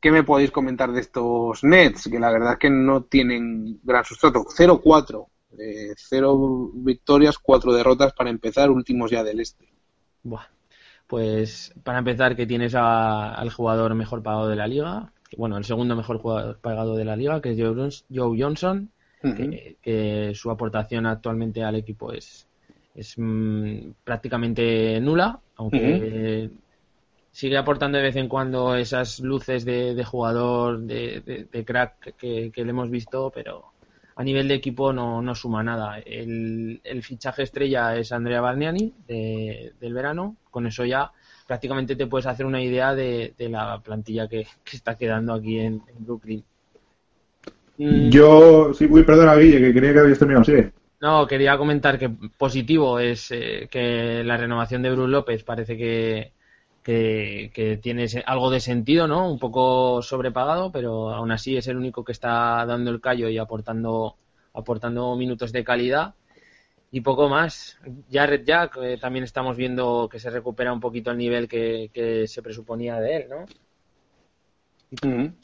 ¿qué 0.00 0.10
me 0.10 0.22
podéis 0.22 0.50
comentar 0.50 0.92
de 0.92 1.00
estos 1.00 1.64
Nets? 1.64 2.08
Que 2.10 2.18
la 2.18 2.30
verdad 2.30 2.52
es 2.54 2.58
que 2.58 2.70
no 2.70 3.02
tienen 3.04 3.80
gran 3.82 4.04
sustrato. 4.04 4.44
0-4. 4.44 5.26
Eh, 5.58 5.94
cero 5.96 6.70
victorias, 6.74 7.38
cuatro 7.38 7.72
derrotas 7.72 8.12
para 8.12 8.30
empezar, 8.30 8.70
últimos 8.70 9.10
ya 9.10 9.24
del 9.24 9.40
este. 9.40 9.68
Buah. 10.22 10.44
Pues 11.10 11.72
para 11.84 11.98
empezar 11.98 12.36
que 12.36 12.46
tienes 12.46 12.74
a- 12.74 13.34
al 13.34 13.50
jugador 13.50 13.94
mejor 13.94 14.22
pagado 14.22 14.48
de 14.48 14.56
la 14.56 14.66
liga, 14.68 15.12
bueno, 15.36 15.56
el 15.58 15.64
segundo 15.64 15.96
mejor 15.96 16.18
jugador 16.18 16.60
pagado 16.60 16.96
de 16.96 17.04
la 17.04 17.16
liga, 17.16 17.40
que 17.40 17.50
es 17.52 17.58
Joe, 18.10 18.38
Johnson, 18.40 18.92
que, 19.34 19.78
que 19.82 20.32
su 20.34 20.50
aportación 20.50 21.06
actualmente 21.06 21.62
al 21.64 21.76
equipo 21.76 22.12
es, 22.12 22.48
es 22.94 23.14
mm, 23.18 23.92
prácticamente 24.04 25.00
nula, 25.00 25.40
aunque 25.56 26.50
sigue 27.32 27.56
aportando 27.58 27.98
de 27.98 28.04
vez 28.04 28.16
en 28.16 28.28
cuando 28.28 28.76
esas 28.76 29.20
luces 29.20 29.64
de, 29.64 29.94
de 29.94 30.04
jugador, 30.04 30.80
de, 30.82 31.20
de- 31.22 31.44
de 31.52 31.64
crack 31.64 32.16
que, 32.16 32.50
que 32.52 32.64
le 32.64 32.70
hemos 32.70 32.90
visto, 32.90 33.30
pero 33.34 33.74
a 34.20 34.24
nivel 34.24 34.48
de 34.48 34.54
equipo 34.54 34.92
no, 34.92 35.22
no 35.22 35.34
suma 35.34 35.62
nada. 35.62 35.98
El, 36.00 36.80
el 36.84 37.02
fichaje 37.02 37.42
estrella 37.44 37.96
es 37.96 38.12
Andrea 38.12 38.40
Bargnani 38.40 38.94
de- 39.06 39.72
del 39.80 39.94
verano, 39.94 40.36
con 40.50 40.66
eso 40.66 40.84
ya 40.84 41.12
prácticamente 41.46 41.96
te 41.96 42.06
puedes 42.06 42.26
hacer 42.26 42.46
una 42.46 42.62
idea 42.62 42.94
de, 42.94 43.34
de 43.38 43.48
la 43.48 43.80
plantilla 43.86 44.28
que, 44.28 44.46
que 44.64 44.76
está 44.76 44.96
quedando 44.96 45.34
aquí 45.34 45.58
en, 45.58 45.82
en 45.88 46.04
Brooklyn. 46.06 46.44
Mm, 47.78 48.14
Yo, 48.14 48.72
sí, 48.74 48.86
uy, 48.90 49.02
perdona, 49.04 49.36
Guille, 49.36 49.60
que 49.60 49.74
creía 49.74 49.92
que 49.92 49.98
habías 50.00 50.18
terminado, 50.18 50.44
sigue. 50.44 50.72
no, 51.00 51.26
quería 51.26 51.56
comentar 51.58 51.98
que 51.98 52.10
positivo 52.38 52.98
es 52.98 53.30
eh, 53.30 53.68
que 53.70 54.22
la 54.24 54.36
renovación 54.36 54.82
de 54.82 54.90
Bruce 54.90 55.10
López 55.10 55.44
parece 55.44 55.76
que, 55.76 56.34
que, 56.82 57.50
que 57.54 57.76
tiene 57.76 58.06
algo 58.26 58.50
de 58.50 58.60
sentido, 58.60 59.06
¿no? 59.06 59.30
Un 59.30 59.38
poco 59.38 60.02
sobrepagado, 60.02 60.72
pero 60.72 61.10
aún 61.10 61.32
así 61.32 61.56
es 61.56 61.66
el 61.68 61.76
único 61.76 62.04
que 62.04 62.12
está 62.12 62.64
dando 62.66 62.90
el 62.90 63.00
callo 63.00 63.28
y 63.28 63.38
aportando, 63.38 64.16
aportando 64.54 65.14
minutos 65.16 65.52
de 65.52 65.64
calidad. 65.64 66.14
Y 66.92 67.02
poco 67.02 67.28
más. 67.28 67.78
Jared 68.10 68.44
Jack 68.44 68.78
eh, 68.82 68.98
también 68.98 69.24
estamos 69.24 69.56
viendo 69.56 70.08
que 70.10 70.18
se 70.18 70.30
recupera 70.30 70.72
un 70.72 70.80
poquito 70.80 71.12
el 71.12 71.18
nivel 71.18 71.46
que, 71.46 71.90
que 71.92 72.26
se 72.26 72.42
presuponía 72.42 72.98
de 72.98 73.16
él, 73.16 73.26
¿no? 73.28 73.44
Un, 75.02 75.36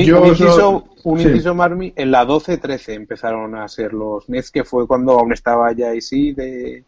Yo 0.00 0.22
un 0.22 0.26
inciso, 0.28 0.88
un 1.04 1.18
sí. 1.20 1.28
inciso, 1.28 1.54
Marmi, 1.54 1.92
en 1.94 2.10
la 2.10 2.26
12-13 2.26 2.94
empezaron 2.94 3.54
a 3.54 3.68
ser 3.68 3.92
los 3.92 4.28
Nets, 4.28 4.50
que 4.50 4.64
fue 4.64 4.88
cuando 4.88 5.12
aún 5.12 5.32
estaba 5.32 5.72
ya 5.72 5.92
sí 6.00 6.32
de, 6.32 6.82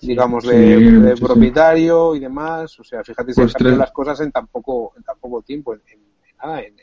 digamos, 0.00 0.44
de, 0.44 0.78
Sí, 0.78 0.84
de 0.84 1.10
sí, 1.10 1.16
sí. 1.16 1.24
propietario 1.24 2.14
y 2.14 2.20
demás. 2.20 2.78
O 2.80 2.84
sea, 2.84 3.02
fíjate 3.04 3.32
si 3.32 3.40
Pues 3.40 3.48
han 3.48 3.52
cambiado 3.52 3.76
tres- 3.76 3.78
las 3.78 3.92
cosas 3.92 4.20
en 4.20 4.32
tan 4.32 4.46
poco, 4.48 4.92
en 4.96 5.02
tan 5.02 5.16
poco 5.18 5.42
tiempo, 5.42 5.74
en, 5.74 5.80
en- 5.92 5.98
en 6.00 6.36
nada, 6.42 6.60
en, 6.62 6.74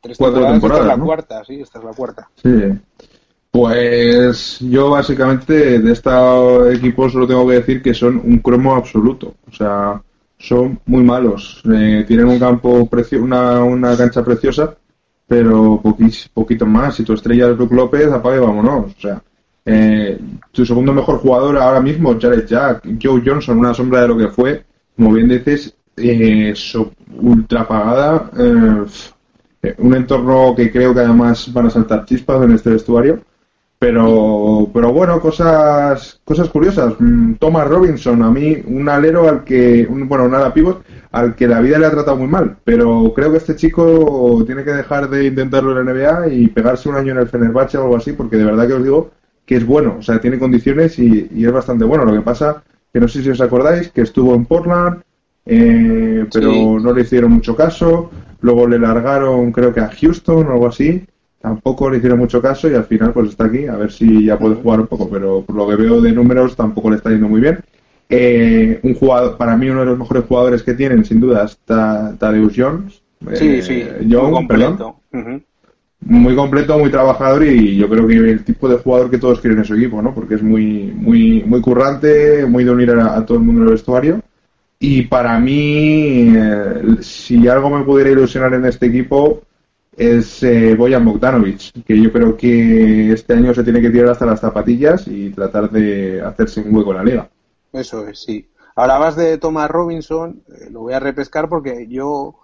tres 0.00 0.18
Cuatro 0.18 0.40
temporadas, 0.40 0.56
esta 0.56 0.56
es 0.56 0.60
temporadas, 0.60 0.98
la 0.98 1.04
cuarta, 1.04 1.44
sí, 1.46 1.60
esta 1.60 1.78
es 1.78 1.84
la 1.84 1.92
cuarta. 1.92 2.28
Sí. 2.42 3.08
Pues 3.50 4.58
yo 4.60 4.90
básicamente 4.90 5.78
de 5.78 5.92
este 5.92 6.10
equipo 6.74 7.08
solo 7.08 7.26
tengo 7.26 7.46
que 7.46 7.54
decir 7.54 7.80
que 7.82 7.94
son 7.94 8.16
un 8.16 8.38
cromo 8.38 8.74
absoluto. 8.74 9.34
O 9.48 9.52
sea, 9.54 10.02
son 10.36 10.80
muy 10.86 11.04
malos. 11.04 11.62
Eh, 11.72 12.04
tienen 12.06 12.26
un 12.26 12.38
campo 12.38 12.84
precio, 12.86 13.22
una, 13.22 13.62
una 13.62 13.96
cancha 13.96 14.24
preciosa, 14.24 14.74
pero 15.28 15.80
poquis- 15.80 16.28
poquito 16.34 16.66
más. 16.66 16.96
Si 16.96 17.04
tu 17.04 17.12
estrella 17.12 17.48
es 17.48 17.56
Brook 17.56 17.72
López, 17.72 18.08
apague, 18.12 18.40
vámonos. 18.40 18.92
O 18.96 19.00
sea, 19.00 19.22
eh, 19.64 20.18
tu 20.52 20.66
segundo 20.66 20.92
mejor 20.92 21.18
jugador 21.18 21.58
ahora 21.58 21.80
mismo, 21.80 22.18
Jared 22.20 22.46
Jack, 22.46 22.86
Joe 23.02 23.22
Johnson, 23.24 23.58
una 23.58 23.74
sombra 23.74 24.02
de 24.02 24.08
lo 24.08 24.16
que 24.18 24.28
fue, 24.28 24.64
como 24.96 25.12
bien 25.12 25.28
dices, 25.28 25.74
eh, 25.96 26.54
ultra 27.20 27.66
pagada. 27.66 28.30
eh, 28.38 29.74
un 29.78 29.94
entorno 29.94 30.54
que 30.54 30.70
creo 30.70 30.92
que 30.92 31.00
además 31.00 31.50
van 31.52 31.66
a 31.66 31.70
saltar 31.70 32.04
chispas 32.04 32.42
en 32.42 32.52
este 32.52 32.70
vestuario. 32.70 33.20
Pero, 33.78 34.70
pero 34.72 34.92
bueno, 34.92 35.20
cosas, 35.20 36.20
cosas 36.24 36.48
curiosas. 36.48 36.94
Mm, 36.98 37.34
Thomas 37.34 37.68
Robinson, 37.68 38.22
a 38.22 38.30
mí, 38.30 38.56
un 38.66 38.88
alero 38.88 39.28
al 39.28 39.44
que, 39.44 39.86
un, 39.88 40.08
bueno, 40.08 40.24
un 40.24 40.52
pivot 40.52 40.82
al 41.12 41.34
que 41.34 41.46
la 41.46 41.60
vida 41.60 41.78
le 41.78 41.86
ha 41.86 41.90
tratado 41.90 42.16
muy 42.16 42.28
mal. 42.28 42.56
Pero 42.64 43.12
creo 43.14 43.30
que 43.30 43.38
este 43.38 43.56
chico 43.56 44.42
tiene 44.46 44.64
que 44.64 44.72
dejar 44.72 45.08
de 45.10 45.26
intentarlo 45.26 45.78
en 45.78 45.86
la 45.86 45.92
NBA 45.92 46.28
y 46.28 46.48
pegarse 46.48 46.88
un 46.88 46.96
año 46.96 47.12
en 47.12 47.18
el 47.18 47.28
Fenerbahce 47.28 47.76
o 47.78 47.82
algo 47.82 47.96
así, 47.96 48.12
porque 48.12 48.36
de 48.36 48.44
verdad 48.44 48.66
que 48.66 48.74
os 48.74 48.82
digo 48.82 49.10
que 49.46 49.56
es 49.56 49.66
bueno. 49.66 49.96
O 49.98 50.02
sea, 50.02 50.20
tiene 50.20 50.38
condiciones 50.38 50.98
y, 50.98 51.28
y 51.34 51.44
es 51.44 51.52
bastante 51.52 51.84
bueno. 51.84 52.04
Lo 52.04 52.12
que 52.14 52.20
pasa 52.22 52.62
que 52.92 53.00
no 53.00 53.08
sé 53.08 53.22
si 53.22 53.30
os 53.30 53.40
acordáis 53.40 53.90
que 53.90 54.02
estuvo 54.02 54.34
en 54.34 54.44
Portland, 54.44 55.02
eh, 55.46 56.26
pero 56.32 56.50
Sí. 56.52 56.66
no 56.82 56.92
le 56.92 57.02
hicieron 57.02 57.32
mucho 57.32 57.54
caso. 57.56 58.10
Luego 58.40 58.66
le 58.68 58.78
largaron, 58.78 59.52
creo 59.52 59.72
que 59.72 59.80
a 59.80 59.88
Houston 59.90 60.46
o 60.46 60.52
algo 60.52 60.68
así. 60.68 61.04
Tampoco 61.40 61.90
le 61.90 61.98
hicieron 61.98 62.18
mucho 62.18 62.40
caso 62.40 62.70
y 62.70 62.74
al 62.74 62.84
final 62.84 63.12
pues 63.12 63.30
está 63.30 63.44
aquí. 63.46 63.66
A 63.66 63.76
ver 63.76 63.92
si 63.92 64.24
ya 64.26 64.38
puede 64.38 64.54
jugar 64.54 64.80
un 64.80 64.86
poco, 64.86 65.08
pero 65.10 65.42
por 65.42 65.56
lo 65.56 65.68
que 65.68 65.76
veo 65.76 66.00
de 66.00 66.12
números 66.12 66.56
tampoco 66.56 66.88
le 66.90 66.96
está 66.96 67.10
yendo 67.10 67.28
muy 67.28 67.40
bien. 67.40 67.58
Eh, 68.08 68.80
un 68.82 68.94
jugador, 68.94 69.36
para 69.36 69.56
mí 69.56 69.68
uno 69.68 69.80
de 69.80 69.86
los 69.86 69.98
mejores 69.98 70.24
jugadores 70.24 70.62
que 70.62 70.74
tienen, 70.74 71.04
sin 71.04 71.20
duda, 71.20 71.44
está 71.44 72.14
Tadeusz 72.18 72.54
Jones. 72.56 73.02
Sí, 73.34 73.46
Eh, 73.48 73.62
sí, 73.62 73.84
muy 74.04 74.46
perdón. 74.46 74.94
Ujú. 75.12 75.40
Muy 76.06 76.36
completo, 76.36 76.78
muy 76.78 76.90
trabajador 76.90 77.44
y 77.44 77.76
yo 77.76 77.88
creo 77.88 78.06
que 78.06 78.14
el 78.14 78.44
tipo 78.44 78.68
de 78.68 78.76
jugador 78.76 79.10
que 79.10 79.18
todos 79.18 79.40
quieren 79.40 79.58
en 79.58 79.64
su 79.64 79.74
equipo, 79.74 80.02
¿no? 80.02 80.14
Porque 80.14 80.34
es 80.34 80.42
muy, 80.42 80.92
muy, 80.94 81.42
muy 81.44 81.60
currante, 81.60 82.44
muy 82.46 82.64
de 82.64 82.70
unir 82.70 82.90
a, 82.90 83.24
todo 83.24 83.38
el 83.38 83.44
mundo 83.44 83.62
en 83.62 83.68
el 83.68 83.72
vestuario. 83.74 84.20
Y 84.78 85.02
para 85.02 85.38
mí, 85.40 86.34
eh, 86.36 86.96
si 87.00 87.48
algo 87.48 87.70
me 87.70 87.84
pudiera 87.84 88.10
ilusionar 88.10 88.52
en 88.54 88.66
este 88.66 88.86
equipo 88.86 89.42
es 89.96 90.42
eh, 90.42 90.74
Boyan 90.74 91.04
Bogdanovic, 91.04 91.84
que 91.84 92.00
yo 92.00 92.12
creo 92.12 92.36
que 92.36 93.12
este 93.12 93.34
año 93.34 93.54
se 93.54 93.62
tiene 93.62 93.80
que 93.80 93.90
tirar 93.90 94.10
hasta 94.10 94.26
las 94.26 94.40
zapatillas 94.40 95.06
y 95.06 95.30
tratar 95.30 95.70
de 95.70 96.20
hacerse 96.20 96.60
un 96.60 96.74
hueco 96.74 96.90
en 96.90 96.96
la 96.96 97.04
liga. 97.04 97.28
Eso 97.72 98.06
es, 98.06 98.20
sí. 98.20 98.46
Hablabas 98.76 99.16
de 99.16 99.38
Thomas 99.38 99.70
Robinson, 99.70 100.42
eh, 100.48 100.68
lo 100.70 100.80
voy 100.80 100.94
a 100.94 101.00
repescar 101.00 101.48
porque 101.48 101.86
yo 101.88 102.34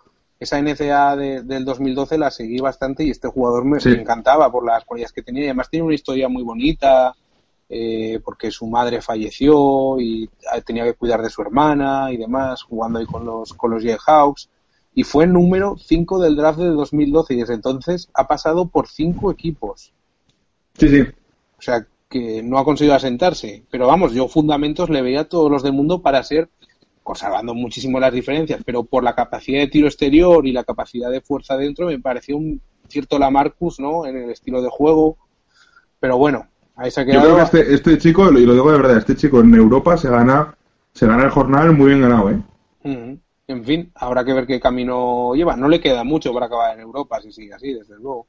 esa 0.40 0.61
NCA 0.61 1.16
del 1.16 1.64
2012 1.64 2.16
la 2.18 2.31
seguí 2.31 2.59
bastante 2.59 3.05
y 3.05 3.11
este 3.11 3.29
jugador 3.29 3.64
me, 3.64 3.79
encantaba 3.79 4.50
por 4.50 4.64
las 4.64 4.85
cualidades 4.85 5.12
que 5.12 5.22
tenía 5.22 5.42
y 5.42 5.46
además 5.46 5.68
tiene 5.68 5.85
una 5.85 5.94
historia 5.94 6.29
muy 6.29 6.42
bonita 6.42 7.14
eh, 7.68 8.18
porque 8.24 8.50
su 8.50 8.66
madre 8.66 9.03
falleció 9.03 10.00
y 10.00 10.29
tenía 10.64 10.85
que 10.85 10.94
cuidar 10.94 11.22
de 11.22 11.31
su 11.31 11.42
hermana 11.42 12.11
y 12.11 12.16
demás, 12.16 12.62
jugando 12.62 12.98
ahí 12.98 13.07
con 13.07 13.24
los, 13.24 13.53
con 13.53 13.70
los 13.70 13.85
Jayhawks 13.85 14.48
y 14.94 15.05
fue 15.05 15.24
el 15.24 15.33
número 15.33 15.76
5 15.79 16.20
del 16.20 16.37
draft 16.37 16.59
de 16.59 16.68
2012 16.68 17.35
y 17.35 17.37
desde 17.37 17.55
entonces 17.55 18.09
ha 18.14 18.26
pasado 18.26 18.66
por 18.66 18.88
cinco 18.88 19.31
equipos. 19.31 19.92
Sí, 20.76 20.88
sí. 20.88 21.03
O 21.59 21.62
sea, 21.62 21.87
que 22.09 22.42
no 22.42 22.59
ha 22.59 22.64
conseguido 22.64 22.96
asentarse. 22.96 23.62
Pero 23.70 23.87
vamos, 23.87 24.12
yo 24.12 24.26
fundamentos 24.26 24.90
le 24.90 25.03
veía 25.03 25.20
a 25.20 25.29
todos 25.29 25.50
los 25.50 25.62
del 25.62 25.72
mundo 25.72 26.03
para 26.03 26.22
ser, 26.22 26.48
conservando 27.03 27.55
muchísimo 27.55 27.99
las 27.99 28.13
diferencias, 28.13 28.61
pero 28.65 28.85
por 28.85 29.03
la 29.03 29.15
capacidad 29.15 29.61
de 29.61 29.69
tiro 29.69 29.87
exterior 29.87 30.47
y 30.47 30.53
la 30.53 30.65
capacidad 30.65 31.11
de 31.11 31.21
fuerza 31.21 31.57
dentro, 31.57 31.87
me 31.87 31.99
pareció 31.99 32.37
un 32.37 32.61
cierto 32.89 33.19
Lamarcus, 33.19 33.81
¿no? 33.81 34.07
En 34.07 34.17
el 34.17 34.31
estilo 34.31 34.63
de 34.63 34.69
juego. 34.69 35.17
Pero 35.99 36.19
bueno, 36.19 36.47
ahí 36.77 36.91
se 36.91 37.01
ha 37.01 37.05
quedado. 37.05 37.23
Yo 37.23 37.35
creo 37.35 37.37
que 37.37 37.59
este, 37.59 37.75
este 37.75 37.99
chico, 37.99 38.31
y 38.31 38.47
lo 38.47 38.53
digo 38.53 38.71
de 38.71 38.79
verdad, 38.79 38.99
este 38.99 39.17
chico 39.17 39.41
en 39.41 39.55
Europa 39.55 39.97
se 39.97 40.09
gana, 40.09 40.57
se 40.93 41.07
gana 41.07 41.25
el 41.25 41.31
jornal 41.31 41.73
muy 41.77 41.89
bien 41.89 42.03
ganado, 42.03 42.31
¿eh? 42.31 42.43
En 43.51 43.65
fin, 43.65 43.91
habrá 43.97 44.25
que 44.25 44.33
ver 44.33 44.47
qué 44.47 44.61
camino 44.61 45.35
lleva. 45.35 45.57
No 45.57 45.69
le 45.69 45.81
queda 45.81 46.05
mucho 46.05 46.33
para 46.33 46.47
acabar 46.47 46.75
en 46.75 46.83
Europa 46.83 47.21
si 47.21 47.33
sigue 47.33 47.53
así, 47.53 47.75
desde 47.75 47.97
luego. 47.97 48.29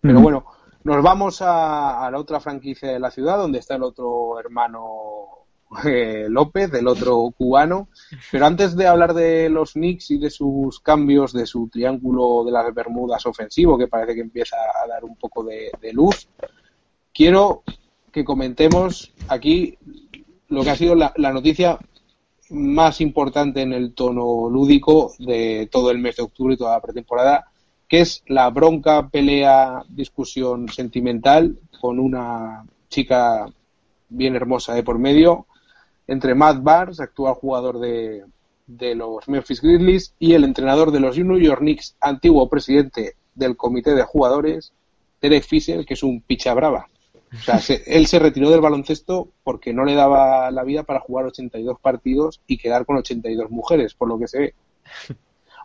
Pero 0.00 0.20
bueno, 0.20 0.44
nos 0.84 1.02
vamos 1.02 1.42
a, 1.42 2.08
la 2.10 2.18
otra 2.18 2.38
franquicia 2.38 2.92
de 2.92 3.00
la 3.00 3.10
ciudad, 3.10 3.38
donde 3.38 3.58
está 3.58 3.74
el 3.74 3.82
otro 3.82 4.38
hermano 4.38 5.43
eh, 5.84 6.26
López, 6.28 6.72
el 6.74 6.86
otro 6.86 7.32
cubano. 7.36 7.88
Pero 8.30 8.46
antes 8.46 8.76
de 8.76 8.86
hablar 8.86 9.14
de 9.14 9.48
los 9.48 9.72
Knicks 9.72 10.10
y 10.10 10.18
de 10.18 10.30
sus 10.30 10.80
cambios, 10.80 11.32
de 11.32 11.46
su 11.46 11.68
triángulo 11.68 12.44
de 12.44 12.52
las 12.52 12.72
Bermudas 12.74 13.26
ofensivo, 13.26 13.78
que 13.78 13.88
parece 13.88 14.14
que 14.14 14.20
empieza 14.20 14.56
a 14.56 14.86
dar 14.86 15.04
un 15.04 15.16
poco 15.16 15.44
de, 15.44 15.70
luz, 15.92 16.28
quiero 17.12 17.62
que 18.12 18.24
comentemos 18.24 19.12
aquí 19.28 19.78
lo 20.48 20.62
que 20.62 20.70
ha 20.70 20.76
sido 20.76 20.94
la, 20.94 21.12
la 21.16 21.32
noticia 21.32 21.78
más 22.50 23.00
importante 23.00 23.62
en 23.62 23.72
el 23.72 23.94
tono 23.94 24.48
lúdico 24.48 25.12
de 25.18 25.68
todo 25.70 25.90
el 25.90 25.98
mes 25.98 26.16
de 26.16 26.22
octubre 26.22 26.54
y 26.54 26.56
toda 26.56 26.74
la 26.74 26.82
pretemporada, 26.82 27.46
que 27.88 28.00
es 28.00 28.22
la 28.26 28.50
bronca, 28.50 29.08
pelea, 29.08 29.82
discusión 29.88 30.68
sentimental 30.68 31.58
con 31.80 31.98
una 31.98 32.64
chica 32.88 33.46
bien 34.08 34.36
hermosa 34.36 34.74
de 34.74 34.82
por 34.82 34.98
medio 34.98 35.46
entre 36.06 36.34
Matt 36.34 36.62
Barnes, 36.62 37.00
actual 37.00 37.34
jugador 37.34 37.78
de, 37.78 38.24
de 38.66 38.94
los 38.94 39.28
Memphis 39.28 39.60
Grizzlies, 39.60 40.14
y 40.18 40.34
el 40.34 40.44
entrenador 40.44 40.90
de 40.90 41.00
los 41.00 41.18
New 41.18 41.38
York 41.38 41.60
Knicks, 41.60 41.96
antiguo 42.00 42.48
presidente 42.48 43.16
del 43.34 43.56
comité 43.56 43.94
de 43.94 44.02
jugadores, 44.02 44.72
Derek 45.20 45.44
Fisher, 45.44 45.84
que 45.84 45.94
es 45.94 46.02
un 46.02 46.20
picha 46.20 46.54
brava. 46.54 46.88
O 47.32 47.36
sea, 47.38 47.60
él 47.86 48.06
se 48.06 48.18
retiró 48.18 48.50
del 48.50 48.60
baloncesto 48.60 49.28
porque 49.42 49.72
no 49.72 49.84
le 49.84 49.94
daba 49.94 50.50
la 50.50 50.64
vida 50.64 50.82
para 50.82 51.00
jugar 51.00 51.26
82 51.26 51.78
partidos 51.80 52.40
y 52.46 52.58
quedar 52.58 52.86
con 52.86 52.96
82 52.96 53.50
mujeres, 53.50 53.94
por 53.94 54.08
lo 54.08 54.18
que 54.18 54.28
se 54.28 54.38
ve. 54.38 54.54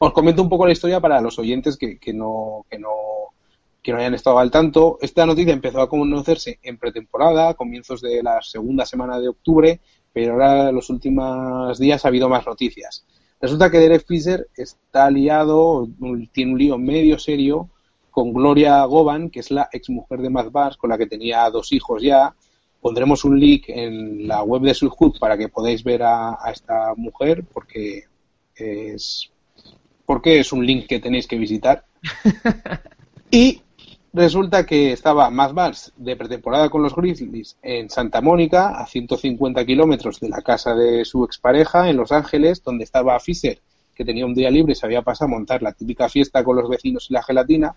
Os 0.02 0.14
comento 0.14 0.42
un 0.42 0.50
poco 0.50 0.66
la 0.66 0.72
historia 0.72 1.02
para 1.02 1.20
los 1.20 1.38
oyentes 1.40 1.76
que, 1.76 2.00
que, 2.00 2.14
no, 2.14 2.66
que, 2.70 2.80
no, 2.80 2.90
que 3.84 3.92
no 3.92 3.98
hayan 3.98 4.14
estado 4.14 4.40
al 4.40 4.50
tanto. 4.50 4.98
Esta 5.02 5.26
noticia 5.26 5.52
empezó 5.52 5.82
a 5.82 5.90
conocerse 5.90 6.58
en 6.64 6.78
pretemporada, 6.78 7.50
a 7.50 7.54
comienzos 7.54 8.02
de 8.02 8.24
la 8.24 8.42
segunda 8.42 8.86
semana 8.86 9.20
de 9.20 9.28
octubre, 9.28 9.82
pero 10.14 10.34
ahora 10.34 10.70
en 10.70 10.76
los 10.76 10.90
últimos 10.90 11.78
días 11.80 12.04
ha 12.04 12.08
habido 12.08 12.30
más 12.30 12.46
noticias. 12.46 13.06
Resulta 13.42 13.72
que 13.72 13.80
Derek 13.80 14.06
Fisher 14.06 14.48
está 14.56 15.10
liado, 15.10 15.88
tiene 16.34 16.52
un 16.52 16.60
lío 16.60 16.78
medio 16.78 17.18
serio 17.18 17.70
con 18.12 18.34
Gloria 18.34 18.84
Govan, 18.84 19.30
que 19.30 19.40
es 19.40 19.50
la 19.50 19.70
exmujer 19.72 20.20
de 20.20 20.30
Matt 20.30 20.52
con 20.78 20.90
la 20.90 20.98
que 20.98 21.08
tenía 21.08 21.50
dos 21.50 21.72
hijos 21.72 22.02
ya. 22.02 22.36
Pondremos 22.82 23.24
un 23.24 23.40
link 23.40 23.66
en 23.68 24.28
la 24.28 24.44
web 24.44 24.62
de 24.64 24.74
Sudhood 24.74 25.20
para 25.20 25.38
que 25.38 25.50
podáis 25.50 25.84
ver 25.84 26.04
a, 26.04 26.38
esta 26.52 26.94
mujer, 26.96 27.46
porque 27.46 28.04
es, 28.56 29.32
porque 30.06 30.40
es 30.40 30.52
un 30.52 30.66
link 30.66 30.88
que 30.88 31.00
tenéis 31.00 31.28
que 31.28 31.38
visitar. 31.38 31.86
y 33.32 33.62
resulta 34.14 34.66
que 34.66 34.92
estaba 34.92 35.30
Matt 35.30 35.54
Barnes 35.54 35.94
de 35.98 36.16
pretemporada 36.16 36.70
con 36.70 36.82
los 36.82 36.96
Grizzlies 36.96 37.58
en 37.62 37.90
Santa 37.90 38.22
Mónica, 38.22 38.80
a 38.80 38.86
150 38.86 39.66
kilómetros 39.66 40.20
de 40.20 40.30
la 40.30 40.42
casa 40.42 40.74
de 40.74 41.06
su 41.06 41.24
expareja 41.24 41.90
en 41.90 41.98
Los 41.98 42.12
Ángeles, 42.12 42.64
donde 42.64 42.84
estaba 42.84 43.20
Fisher, 43.20 43.60
que 43.94 44.06
tenía 44.06 44.26
un 44.26 44.34
día 44.34 44.50
libre 44.50 44.74
y 44.74 44.76
se 44.76 44.86
había 44.86 45.02
pasado 45.02 45.28
a 45.28 45.36
montar 45.36 45.62
la 45.62 45.74
típica 45.74 46.10
fiesta 46.10 46.44
con 46.44 46.56
los 46.56 46.70
vecinos 46.70 47.08
y 47.10 47.14
la 47.14 47.24
gelatina. 47.24 47.76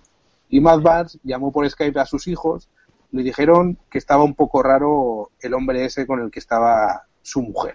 Y 0.49 0.61
Matt 0.61 0.83
Barnes 0.83 1.19
llamó 1.23 1.53
por 1.53 1.69
Skype 1.69 2.01
a 2.01 2.07
sus 2.07 2.27
hijos, 2.29 2.69
le 3.11 3.23
dijeron 3.23 3.79
que 3.91 3.99
estaba 3.99 4.25
un 4.25 4.35
poco 4.35 4.63
raro 4.63 5.31
el 5.41 5.55
hombre 5.55 5.85
ese 5.85 6.07
con 6.07 6.21
el 6.21 6.31
que 6.31 6.39
estaba 6.39 7.03
su 7.23 7.43
mujer. 7.43 7.75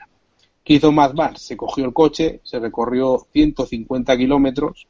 ¿Qué 0.63 0.73
hizo 0.73 0.91
Matt 0.91 1.15
Barnes? 1.15 1.41
Se 1.41 1.55
cogió 1.55 1.85
el 1.85 1.93
coche, 1.93 2.41
se 2.43 2.59
recorrió 2.59 3.27
150 3.31 4.17
kilómetros 4.17 4.87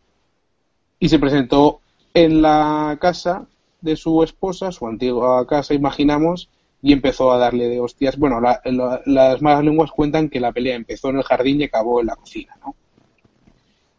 y 1.00 1.10
se 1.10 1.20
presentó 1.20 1.82
en 2.14 2.42
la 2.42 2.98
casa 3.00 3.46
de 3.82 3.96
su 3.96 4.24
esposa, 4.24 4.72
su 4.72 4.88
antigua 4.88 5.46
casa, 5.48 5.74
imaginamos, 5.74 6.50
y 6.82 6.94
empezó 6.94 7.32
a 7.32 7.38
darle 7.38 7.68
de 7.68 7.80
hostias. 7.80 8.18
Bueno, 8.18 8.40
las 8.40 9.42
malas 9.42 9.64
lenguas 9.64 9.92
cuentan 9.92 10.30
que 10.30 10.40
la 10.40 10.52
pelea 10.52 10.76
empezó 10.76 11.10
en 11.10 11.18
el 11.18 11.24
jardín 11.24 11.62
y 11.62 11.66
acabó 11.66 12.02
en 12.02 12.08
la 12.08 12.16
cocina, 12.16 12.56
¿no? 12.64 12.76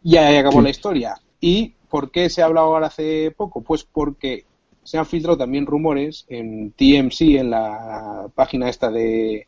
Y 0.03 0.15
ahí 0.15 0.37
acabó 0.37 0.61
la 0.61 0.69
historia. 0.69 1.15
Y 1.41 1.73
¿Por 1.89 2.11
qué 2.11 2.29
se 2.29 2.41
ha 2.41 2.45
hablado 2.45 2.67
ahora 2.67 2.87
hace 2.87 3.33
poco? 3.35 3.61
Pues 3.61 3.83
porque 3.83 4.45
se 4.83 4.97
han 4.97 5.05
filtrado 5.05 5.37
también 5.37 5.65
rumores 5.65 6.25
en 6.29 6.71
TMC, 6.71 7.39
en 7.39 7.49
la 7.49 8.27
página 8.35 8.69
esta 8.69 8.91
de, 8.91 9.47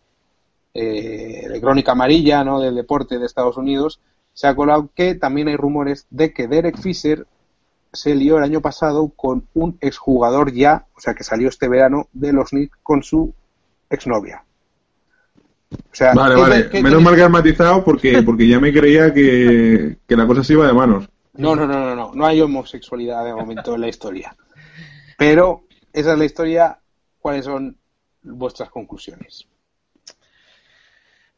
eh, 0.74 1.60
Crónica 1.62 1.92
Amarilla, 1.92 2.44
¿no? 2.44 2.60
Del 2.60 2.76
deporte 2.76 3.20
de 3.20 3.26
Estados 3.26 3.58
Unidos, 3.58 4.02
se 4.34 4.48
ha 4.48 4.56
colado 4.56 4.90
que 4.96 5.16
también 5.16 5.48
hay 5.48 5.56
rumores 5.56 6.08
de 6.10 6.34
que 6.34 6.48
Derek 6.48 6.80
Fisher 6.80 7.28
se 7.94 8.16
lió 8.16 8.38
el 8.38 8.44
año 8.44 8.62
pasado 8.62 9.10
con 9.16 9.48
un 9.54 9.78
exjugador 9.82 10.54
ya, 10.54 10.86
o 10.96 11.02
sea, 11.02 11.14
que 11.14 11.24
salió 11.24 11.50
este 11.50 11.68
verano 11.68 12.08
de 12.14 12.34
los 12.34 12.50
Knicks 12.50 12.78
con 12.82 13.04
su 13.04 13.34
exnovia. 13.90 14.44
O 15.72 15.96
sea, 15.96 16.14
vale, 16.14 16.36
vale. 16.36 16.82
Menos 16.82 17.02
mal 17.02 17.16
que 17.16 17.24
has 17.24 17.30
matizado 17.30 17.84
porque, 17.84 18.22
porque 18.26 18.48
ya 18.48 18.60
me 18.60 18.74
creía 18.74 19.14
que, 19.14 19.98
que 20.08 20.16
la 20.16 20.28
cosa 20.28 20.44
se 20.44 20.54
iba 20.54 20.68
de 20.68 20.74
manos. 20.74 21.10
No, 21.34 21.56
no, 21.56 21.66
no, 21.66 21.80
no, 21.80 21.96
no, 21.96 22.12
no 22.14 22.26
hay 22.26 22.42
homosexualidad 22.42 23.26
de 23.26 23.34
momento 23.34 23.76
en 23.76 23.82
la 23.82 23.88
historia. 23.88 24.36
Pero 25.18 25.64
esa 25.94 26.14
es 26.14 26.20
la 26.20 26.26
historia. 26.26 26.78
¿Cuáles 27.20 27.46
son 27.46 27.78
vuestras 28.24 28.70
conclusiones? 28.70 29.48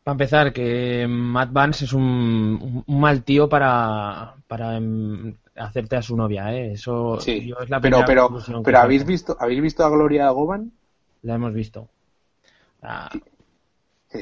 Para 0.03 0.13
empezar, 0.13 0.53
que 0.53 1.05
Matt 1.07 1.51
Vance 1.51 1.85
es 1.85 1.93
un, 1.93 2.83
mal 2.87 3.23
tío 3.23 3.47
para, 3.47 4.35
para 4.47 4.77
em, 4.77 5.35
hacerte 5.55 5.95
a 5.95 6.01
su 6.01 6.15
novia, 6.15 6.53
¿eh? 6.53 6.73
Eso 6.73 7.19
sí, 7.19 7.51
es 7.61 7.69
la 7.69 7.79
pero, 7.79 8.03
pero, 8.05 8.29
pero 8.63 8.79
¿habéis 8.79 9.05
visto, 9.05 9.35
¿habéis 9.39 9.61
visto 9.61 9.85
a 9.85 9.89
Gloria 9.89 10.29
Goban? 10.29 10.71
La 11.21 11.35
hemos 11.35 11.53
visto. 11.53 11.89
Ah, 12.81 13.09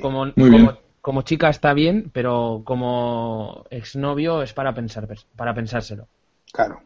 como, 0.02 0.34
como, 0.34 0.78
como 1.02 1.22
chica 1.24 1.50
está 1.50 1.74
bien, 1.74 2.12
pero 2.14 2.62
como 2.64 3.66
exnovio 3.70 4.44
es 4.44 4.54
para 4.54 4.74
pensar, 4.74 5.08
para 5.36 5.54
pensárselo. 5.54 6.08
Claro. 6.54 6.82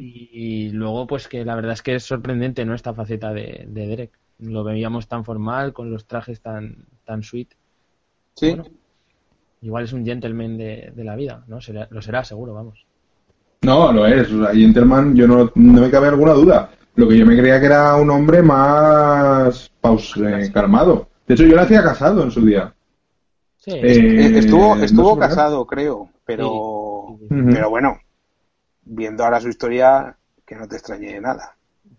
y, 0.00 0.70
luego, 0.70 1.06
pues 1.06 1.28
que 1.28 1.44
la 1.44 1.54
verdad 1.54 1.72
es 1.72 1.82
que 1.82 1.94
es 1.96 2.04
sorprendente, 2.04 2.64
¿no? 2.64 2.74
Esta 2.74 2.94
faceta 2.94 3.32
de, 3.32 3.66
Derek. 3.68 4.12
Lo 4.38 4.62
veíamos 4.62 5.08
tan 5.08 5.24
formal, 5.24 5.72
con 5.72 5.90
los 5.90 6.06
trajes 6.06 6.40
tan, 6.40 6.86
tan 7.04 7.24
sweet. 7.24 7.48
Sí. 8.34 8.56
igual 9.62 9.82
es 9.82 9.92
un 9.92 10.04
gentleman 10.04 10.56
de, 10.56 10.92
la 10.94 11.16
vida, 11.16 11.42
¿no? 11.48 11.58
lo 11.90 12.02
será 12.02 12.22
seguro, 12.22 12.54
vamos. 12.54 12.87
No, 13.62 13.92
lo 13.92 14.06
es. 14.06 14.30
O 14.32 14.44
sea, 14.44 14.54
gentleman, 14.54 15.14
yo 15.14 15.26
no, 15.26 15.50
no 15.54 15.80
me 15.80 15.90
cabe 15.90 16.08
alguna 16.08 16.32
duda. 16.32 16.70
Lo 16.94 17.08
que 17.08 17.16
yo 17.16 17.26
me 17.26 17.36
creía 17.36 17.60
que 17.60 17.66
era 17.66 17.96
un 17.96 18.10
hombre 18.10 18.42
más 18.42 19.70
paus, 19.80 20.14
eh, 20.16 20.50
calmado. 20.52 21.08
De 21.26 21.34
hecho, 21.34 21.44
yo 21.44 21.54
lo 21.54 21.62
hacía 21.62 21.82
casado 21.82 22.22
en 22.24 22.30
su 22.30 22.44
día. 22.44 22.72
Eh, 23.66 24.38
estuvo 24.38 24.76
estuvo 24.76 25.18
casado, 25.18 25.66
creo, 25.66 26.08
pero, 26.24 27.18
pero 27.28 27.68
bueno, 27.68 27.98
viendo 28.82 29.24
ahora 29.24 29.40
su 29.40 29.48
historia, 29.48 30.16
que 30.46 30.56
no 30.56 30.66
te 30.66 30.76
extrañe 30.76 31.20
nada. 31.20 31.54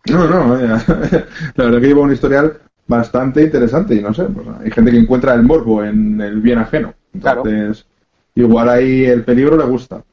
No, 0.10 0.28
no, 0.28 0.56
la 0.58 1.64
verdad 1.66 1.80
que 1.80 1.88
lleva 1.88 2.02
un 2.02 2.14
historial 2.14 2.60
bastante 2.88 3.44
interesante 3.44 3.96
y 3.96 4.02
no 4.02 4.14
sé, 4.14 4.24
pues, 4.24 4.48
hay 4.62 4.72
gente 4.72 4.92
que 4.92 4.98
encuentra 4.98 5.36
el 5.36 5.44
morbo 5.44 5.84
en 5.84 6.20
el 6.20 6.42
bien 6.42 6.58
ajeno. 6.58 6.94
Entonces, 7.14 7.86
igual 8.34 8.70
ahí 8.70 9.06
el 9.06 9.24
peligro 9.24 9.56
le 9.56 9.66
gusta. 9.66 10.04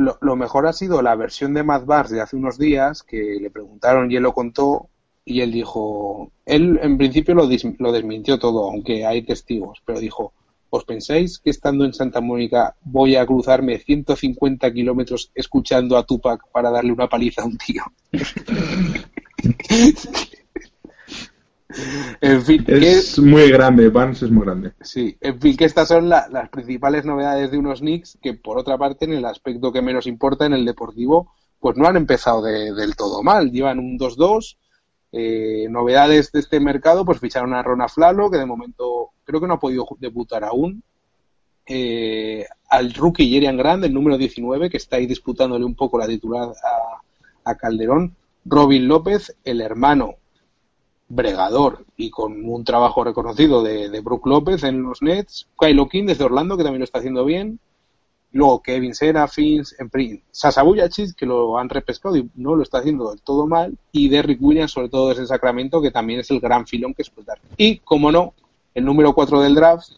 Lo, 0.00 0.18
lo, 0.20 0.36
mejor 0.36 0.66
ha 0.66 0.72
sido 0.72 1.02
la 1.02 1.14
versión 1.14 1.52
de 1.52 1.62
Mad 1.62 1.84
Bars 1.84 2.10
de 2.10 2.20
hace 2.20 2.36
unos 2.36 2.58
días 2.58 3.02
que 3.02 3.38
le 3.40 3.50
preguntaron 3.50 4.10
y 4.10 4.16
él 4.16 4.22
lo 4.22 4.32
contó 4.32 4.88
y 5.24 5.42
él 5.42 5.52
dijo, 5.52 6.32
él 6.46 6.80
en 6.82 6.96
principio 6.96 7.34
lo, 7.34 7.48
lo 7.78 7.92
desmintió 7.92 8.38
todo, 8.38 8.70
aunque 8.70 9.04
hay 9.04 9.22
testigos, 9.22 9.82
pero 9.84 10.00
dijo, 10.00 10.32
¿Os 10.72 10.84
pensáis 10.84 11.40
que 11.40 11.50
estando 11.50 11.84
en 11.84 11.92
Santa 11.92 12.20
Mónica 12.20 12.76
voy 12.82 13.16
a 13.16 13.26
cruzarme 13.26 13.78
150 13.78 14.72
kilómetros 14.72 15.32
escuchando 15.34 15.96
a 15.96 16.06
Tupac 16.06 16.42
para 16.52 16.70
darle 16.70 16.92
una 16.92 17.08
paliza 17.08 17.42
a 17.42 17.46
un 17.46 17.58
tío? 17.58 17.82
en 22.20 22.42
fin, 22.42 22.64
es 22.66 23.18
muy 23.18 23.50
grande, 23.50 23.88
Vance 23.88 24.24
es 24.24 24.30
muy 24.30 24.44
grande. 24.44 24.72
Sí, 24.80 25.16
en 25.20 25.40
fin, 25.40 25.56
que 25.56 25.64
estas 25.64 25.88
son 25.88 26.08
las 26.08 26.48
principales 26.50 27.04
novedades 27.04 27.50
de 27.50 27.58
unos 27.58 27.80
Knicks 27.80 28.18
que, 28.20 28.34
por 28.34 28.58
otra 28.58 28.76
parte, 28.78 29.04
en 29.04 29.12
el 29.12 29.24
aspecto 29.24 29.72
que 29.72 29.82
menos 29.82 30.06
importa, 30.06 30.46
en 30.46 30.52
el 30.52 30.64
deportivo, 30.64 31.32
pues 31.58 31.76
no 31.76 31.86
han 31.86 31.96
empezado 31.96 32.42
del 32.42 32.96
todo 32.96 33.22
mal. 33.22 33.50
Llevan 33.50 33.78
un 33.78 33.98
2-2. 33.98 34.56
Eh, 35.12 35.66
novedades 35.68 36.30
de 36.30 36.40
este 36.40 36.60
mercado, 36.60 37.04
pues 37.04 37.18
ficharon 37.18 37.52
a 37.54 37.62
Rona 37.62 37.88
Flalo, 37.88 38.30
que 38.30 38.38
de 38.38 38.46
momento 38.46 39.10
creo 39.24 39.40
que 39.40 39.46
no 39.46 39.54
ha 39.54 39.60
podido 39.60 39.86
debutar 39.98 40.44
aún. 40.44 40.82
Eh, 41.66 42.46
al 42.68 42.92
rookie 42.94 43.28
Jerian 43.28 43.56
Grande, 43.56 43.88
el 43.88 43.94
número 43.94 44.16
19, 44.16 44.70
que 44.70 44.76
está 44.76 44.96
ahí 44.96 45.06
disputándole 45.06 45.64
un 45.64 45.74
poco 45.74 45.98
la 45.98 46.06
titular 46.06 46.48
a, 46.48 47.50
a 47.50 47.54
Calderón. 47.56 48.16
Robin 48.44 48.88
López, 48.88 49.36
el 49.44 49.60
hermano 49.60 50.19
bregador 51.10 51.84
y 51.96 52.08
con 52.08 52.48
un 52.48 52.64
trabajo 52.64 53.04
reconocido 53.04 53.62
de, 53.62 53.90
de 53.90 54.00
Brook 54.00 54.26
López 54.26 54.62
en 54.62 54.82
los 54.82 55.02
Nets, 55.02 55.48
Kylo 55.58 55.88
King 55.88 56.06
desde 56.06 56.24
Orlando, 56.24 56.56
que 56.56 56.62
también 56.62 56.78
lo 56.78 56.84
está 56.84 57.00
haciendo 57.00 57.24
bien, 57.24 57.58
luego 58.32 58.62
Kevin 58.62 58.94
Serafin, 58.94 59.64
en 59.78 60.22
Sasa 60.30 60.64
que 61.16 61.26
lo 61.26 61.58
han 61.58 61.68
repescado 61.68 62.16
y 62.16 62.30
no 62.36 62.54
lo 62.54 62.62
está 62.62 62.78
haciendo 62.78 63.10
del 63.10 63.20
todo 63.20 63.46
mal, 63.46 63.76
y 63.90 64.08
Derrick 64.08 64.40
Williams, 64.40 64.70
sobre 64.70 64.88
todo 64.88 65.08
desde 65.08 65.26
Sacramento, 65.26 65.82
que 65.82 65.90
también 65.90 66.20
es 66.20 66.30
el 66.30 66.40
gran 66.40 66.66
filón 66.66 66.94
que 66.94 67.02
explotar. 67.02 67.40
Y, 67.56 67.78
como 67.78 68.12
no, 68.12 68.34
el 68.74 68.84
número 68.84 69.12
4 69.12 69.40
del 69.40 69.56
draft, 69.56 69.90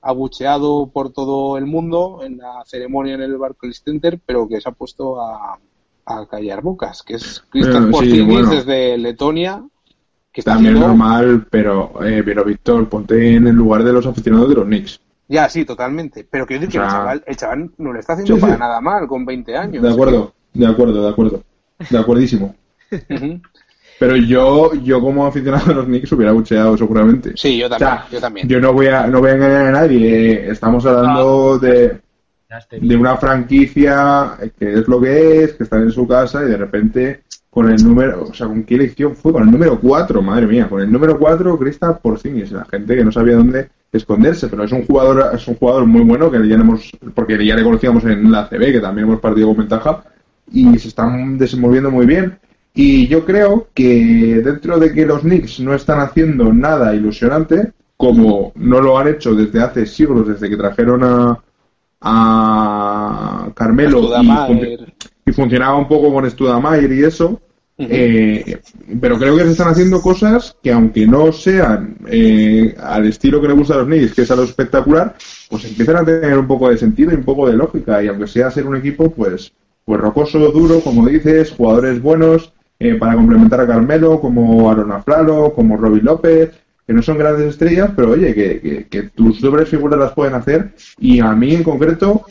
abucheado 0.00 0.86
por 0.86 1.12
todo 1.12 1.58
el 1.58 1.66
mundo 1.66 2.20
en 2.24 2.38
la 2.38 2.64
ceremonia 2.64 3.14
en 3.14 3.22
el 3.22 3.36
Barclays 3.36 3.82
Center, 3.84 4.18
pero 4.24 4.48
que 4.48 4.58
se 4.58 4.70
ha 4.70 4.72
puesto 4.72 5.20
a, 5.20 5.58
a 6.06 6.26
callar 6.26 6.62
bocas, 6.62 7.02
que 7.02 7.16
es 7.16 7.44
Cristian 7.50 7.90
Porzingis 7.90 8.48
desde 8.48 8.96
Letonia, 8.96 9.62
también 10.44 10.76
es 10.76 10.80
normal, 10.80 11.46
pero, 11.50 11.92
eh, 12.04 12.22
pero 12.24 12.44
Víctor, 12.44 12.88
ponte 12.88 13.34
en 13.34 13.46
el 13.46 13.56
lugar 13.56 13.82
de 13.82 13.92
los 13.92 14.06
aficionados 14.06 14.48
de 14.48 14.54
los 14.54 14.64
Knicks. 14.64 15.00
Ya, 15.28 15.48
sí, 15.48 15.64
totalmente. 15.64 16.26
Pero 16.28 16.46
quiero 16.46 16.62
decir 16.62 16.80
que 16.80 16.84
el, 16.84 16.90
chaval, 16.90 17.24
el 17.26 17.36
chaval 17.36 17.70
no 17.78 17.92
le 17.92 18.00
está 18.00 18.14
haciendo 18.14 18.38
para 18.38 18.56
nada 18.56 18.80
mal 18.80 19.06
con 19.06 19.24
20 19.24 19.56
años. 19.56 19.82
De 19.82 19.90
acuerdo, 19.90 20.34
de 20.52 20.66
acuerdo, 20.66 21.02
de 21.02 21.08
acuerdo. 21.08 21.42
De 21.88 21.98
acuerdísimo. 21.98 22.54
Pero 24.00 24.16
yo, 24.16 24.72
yo 24.74 25.00
como 25.00 25.26
aficionado 25.26 25.66
de 25.66 25.74
los 25.74 25.84
Knicks 25.84 26.10
hubiera 26.12 26.32
bucheado 26.32 26.76
seguramente. 26.76 27.32
Sí, 27.36 27.58
yo 27.58 27.68
también. 27.68 27.98
yo, 28.10 28.20
también. 28.20 28.48
yo 28.48 28.58
no 28.58 28.72
voy 28.72 28.86
a, 28.86 29.06
no 29.06 29.20
voy 29.20 29.30
a 29.30 29.34
engañar 29.34 29.66
a 29.66 29.72
nadie. 29.72 30.50
Estamos 30.50 30.86
hablando 30.86 31.58
de, 31.58 32.00
de 32.80 32.96
una 32.96 33.16
franquicia 33.18 34.38
que 34.58 34.72
es 34.72 34.88
lo 34.88 35.00
que 35.00 35.44
es, 35.44 35.52
que 35.52 35.64
están 35.64 35.82
en 35.82 35.92
su 35.92 36.08
casa 36.08 36.42
y 36.42 36.46
de 36.46 36.56
repente 36.56 37.24
con 37.50 37.68
el 37.68 37.82
número, 37.84 38.22
o 38.30 38.34
sea, 38.34 38.46
¿con 38.46 38.62
qué 38.62 38.76
elección 38.76 39.16
fue? 39.16 39.32
Con 39.32 39.42
el 39.42 39.50
número 39.50 39.80
4, 39.80 40.22
madre 40.22 40.46
mía, 40.46 40.68
con 40.68 40.80
el 40.80 40.90
número 40.90 41.18
4 41.18 41.58
Crista 41.58 41.98
Porzingis, 41.98 42.52
la 42.52 42.64
gente 42.64 42.94
que 42.94 43.04
no 43.04 43.10
sabía 43.10 43.34
dónde 43.34 43.68
esconderse, 43.92 44.46
pero 44.46 44.62
es 44.62 44.70
un 44.70 44.86
jugador 44.86 45.34
es 45.34 45.48
un 45.48 45.56
jugador 45.56 45.84
muy 45.84 46.02
bueno 46.02 46.30
que 46.30 46.46
ya 46.46 46.54
hemos 46.54 46.92
porque 47.12 47.44
ya 47.44 47.56
le 47.56 47.64
conocíamos 47.64 48.04
en 48.04 48.30
la 48.30 48.48
CB, 48.48 48.72
que 48.72 48.80
también 48.80 49.08
hemos 49.08 49.20
partido 49.20 49.48
con 49.48 49.56
ventaja 49.56 50.04
y 50.52 50.78
se 50.78 50.88
están 50.88 51.38
desenvolviendo 51.38 51.90
muy 51.90 52.06
bien. 52.06 52.38
Y 52.72 53.08
yo 53.08 53.24
creo 53.24 53.68
que 53.74 54.40
dentro 54.44 54.78
de 54.78 54.92
que 54.92 55.04
los 55.04 55.22
Knicks 55.22 55.58
no 55.58 55.74
están 55.74 55.98
haciendo 56.00 56.52
nada 56.52 56.94
ilusionante, 56.94 57.72
como 57.96 58.52
no 58.54 58.80
lo 58.80 58.96
han 58.96 59.08
hecho 59.08 59.34
desde 59.34 59.60
hace 59.60 59.86
siglos, 59.86 60.28
desde 60.28 60.48
que 60.48 60.56
trajeron 60.56 61.02
a, 61.02 61.42
a 62.00 63.50
Carmelo 63.54 64.10
y, 64.22 64.78
funcionaba 65.32 65.76
un 65.76 65.88
poco 65.88 66.12
con 66.12 66.28
Studamayer 66.28 66.92
y 66.92 67.04
eso. 67.04 67.40
Eh, 67.82 68.60
pero 69.00 69.18
creo 69.18 69.36
que 69.36 69.44
se 69.44 69.52
están 69.52 69.68
haciendo 69.68 70.02
cosas 70.02 70.54
que 70.62 70.70
aunque 70.70 71.06
no 71.06 71.32
sean 71.32 71.96
eh, 72.08 72.74
al 72.78 73.06
estilo 73.06 73.40
que 73.40 73.48
le 73.48 73.54
gusta 73.54 73.74
a 73.74 73.78
los 73.78 73.86
Knicks, 73.86 74.14
que 74.14 74.22
es 74.22 74.30
a 74.30 74.36
lo 74.36 74.42
espectacular, 74.42 75.14
pues 75.48 75.64
empiezan 75.64 75.96
a 75.96 76.04
tener 76.04 76.36
un 76.36 76.46
poco 76.46 76.68
de 76.68 76.76
sentido 76.76 77.12
y 77.12 77.14
un 77.14 77.24
poco 77.24 77.48
de 77.48 77.56
lógica. 77.56 78.02
Y 78.02 78.08
aunque 78.08 78.26
sea 78.26 78.50
ser 78.50 78.66
un 78.66 78.76
equipo, 78.76 79.10
pues, 79.10 79.52
pues 79.84 80.00
rocoso, 80.00 80.38
duro, 80.50 80.80
como 80.80 81.08
dices, 81.08 81.52
jugadores 81.52 82.02
buenos 82.02 82.52
eh, 82.78 82.94
para 82.94 83.14
complementar 83.14 83.60
a 83.60 83.66
Carmelo, 83.66 84.20
como 84.20 84.70
Arona 84.70 85.02
Flalo, 85.02 85.52
como 85.54 85.76
Robbie 85.76 86.02
López, 86.02 86.50
que 86.86 86.92
no 86.92 87.02
son 87.02 87.18
grandes 87.18 87.46
estrellas, 87.46 87.90
pero 87.94 88.10
oye, 88.10 88.34
que, 88.34 88.86
que, 88.90 89.02
tus 89.04 89.40
dobles 89.40 89.68
figuras 89.68 89.98
las 89.98 90.12
pueden 90.12 90.34
hacer. 90.34 90.74
Y 90.98 91.20
a 91.20 91.32
mí 91.34 91.54
en 91.54 91.62
concreto, 91.62 92.26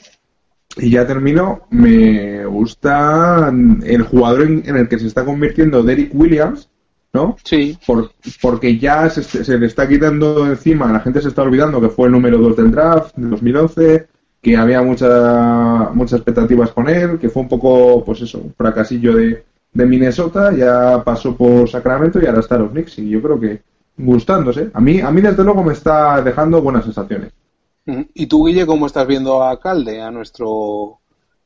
y 0.78 0.92
ya 0.92 1.06
termino, 1.06 1.62
me 1.72 2.46
gusta 2.46 3.52
el 3.84 4.04
jugador 4.04 4.44
en, 4.44 4.76
el 4.76 4.88
que 4.88 5.00
se 5.00 5.08
está 5.08 5.26
convirtiendo 5.26 5.84
Derek 5.84 6.12
Williams, 6.14 6.70
¿no? 7.12 7.36
Sí. 7.44 7.78
Por, 7.86 8.12
porque 8.42 8.78
ya 8.78 9.10
se, 9.10 9.58
le 9.58 9.66
está 9.66 9.88
quitando 9.88 10.46
encima, 10.46 10.92
la 10.92 11.00
gente 11.00 11.22
se 11.22 11.30
está 11.30 11.42
olvidando 11.42 11.82
que 11.82 11.90
fue 11.90 12.08
el 12.08 12.14
número 12.14 12.38
2 12.38 12.56
del 12.56 12.72
draft 12.72 13.16
de 13.16 13.30
2011, 13.30 14.08
que 14.42 14.56
había 14.56 14.82
mucha, 14.82 15.90
muchas 15.94 16.20
expectativas 16.20 16.72
con 16.72 16.88
él, 16.88 17.18
que 17.20 17.30
fue 17.30 17.42
un 17.42 17.50
poco, 17.50 18.04
pues 18.06 18.22
eso, 18.22 18.38
un 18.40 18.54
fracasillo 18.54 19.16
de, 19.16 19.44
de 19.74 19.86
Minnesota, 19.86 20.54
ya 20.54 21.04
pasó 21.04 21.36
por 21.36 21.70
Sacramento 21.70 22.22
y 22.22 22.26
ahora 22.26 22.40
está 22.40 22.58
los 22.58 22.72
Knicks. 22.72 23.00
Y 23.00 23.10
yo 23.10 23.22
creo 23.22 23.40
que 23.40 23.62
gustándose. 23.98 24.70
A 24.74 24.80
mí, 24.80 25.02
a 25.02 25.12
mí 25.12 25.22
desde 25.22 25.44
luego 25.44 25.64
me 25.64 25.74
está 25.74 26.22
dejando 26.22 26.62
buenas 26.62 26.86
sensaciones. 26.86 27.32
¿Y 27.86 28.28
tú, 28.28 28.46
Guille, 28.46 28.66
cómo 28.66 28.86
estás 28.86 29.08
viendo 29.08 29.44
a 29.44 29.60
Calde, 29.60 30.02
a 30.02 30.12
nuestro... 30.12 31.00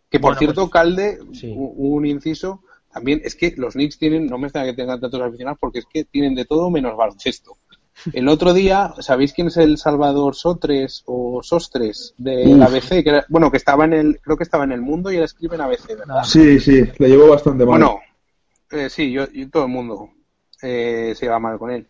Que 0.09 0.19
por 0.19 0.37
cierto, 0.37 0.61
pues, 0.61 0.71
Calde, 0.71 1.19
un, 1.55 2.05
inciso, 2.05 2.61
también 2.93 3.21
es 3.23 3.35
que 3.35 3.53
los 3.57 3.73
Knicks 3.73 3.97
tienen, 3.97 4.27
no 4.27 4.37
me 4.37 4.47
está 4.47 4.63
que 4.63 4.73
tengan 4.73 4.99
tantos 4.99 5.21
aficionados 5.21 5.57
porque 5.59 5.79
es 5.79 5.85
que 5.91 6.03
tienen 6.03 6.35
de 6.35 6.45
todo 6.45 6.69
menos 6.69 6.95
baloncesto. 6.95 7.57
El 8.13 8.27
otro 8.27 8.53
día, 8.53 8.93
¿sabéis 8.99 9.33
quién 9.33 9.47
es 9.47 9.57
el 9.57 9.77
Salvador 9.77 10.35
Sotres 10.35 11.03
o 11.05 11.41
Sostres 11.43 12.13
del 12.17 12.61
ABC? 12.61 13.03
Que 13.03 13.21
bueno, 13.29 13.51
que 13.51 13.57
estaba 13.57 13.85
en 13.85 13.93
el, 13.93 14.19
creo 14.19 14.35
que 14.35 14.43
estaba 14.43 14.63
en 14.63 14.71
el 14.71 14.81
mundo 14.81 15.11
y 15.11 15.17
él 15.17 15.23
escribe 15.23 15.55
en 15.55 15.61
ABC, 15.61 15.87
¿verdad? 15.89 16.23
Sí, 16.23 16.59
sí, 16.59 16.83
le 16.97 17.07
llevo 17.07 17.27
bastante 17.27 17.65
mal. 17.65 17.79
Bueno, 17.79 17.99
eh, 18.71 18.89
sí, 18.89 19.11
yo, 19.11 19.25
y 19.31 19.45
todo 19.45 19.65
el 19.65 19.69
mundo 19.69 20.09
eh, 20.61 21.13
se 21.15 21.25
lleva 21.25 21.39
mal 21.39 21.59
con 21.59 21.71
él. 21.71 21.87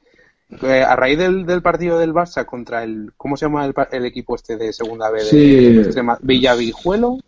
Eh, 0.62 0.84
a 0.84 0.96
raíz 0.96 1.18
del, 1.18 1.46
del, 1.46 1.62
partido 1.62 1.98
del 1.98 2.14
Barça 2.14 2.46
contra 2.46 2.84
el. 2.84 3.14
¿Cómo 3.18 3.36
se 3.38 3.46
llama 3.46 3.66
el, 3.92 4.06
equipo 4.06 4.36
este 4.36 4.58
de 4.58 4.72
segunda 4.74 5.10
B? 5.10 5.22
Sí. 5.22 5.82
Villavijuelo. 6.22 7.20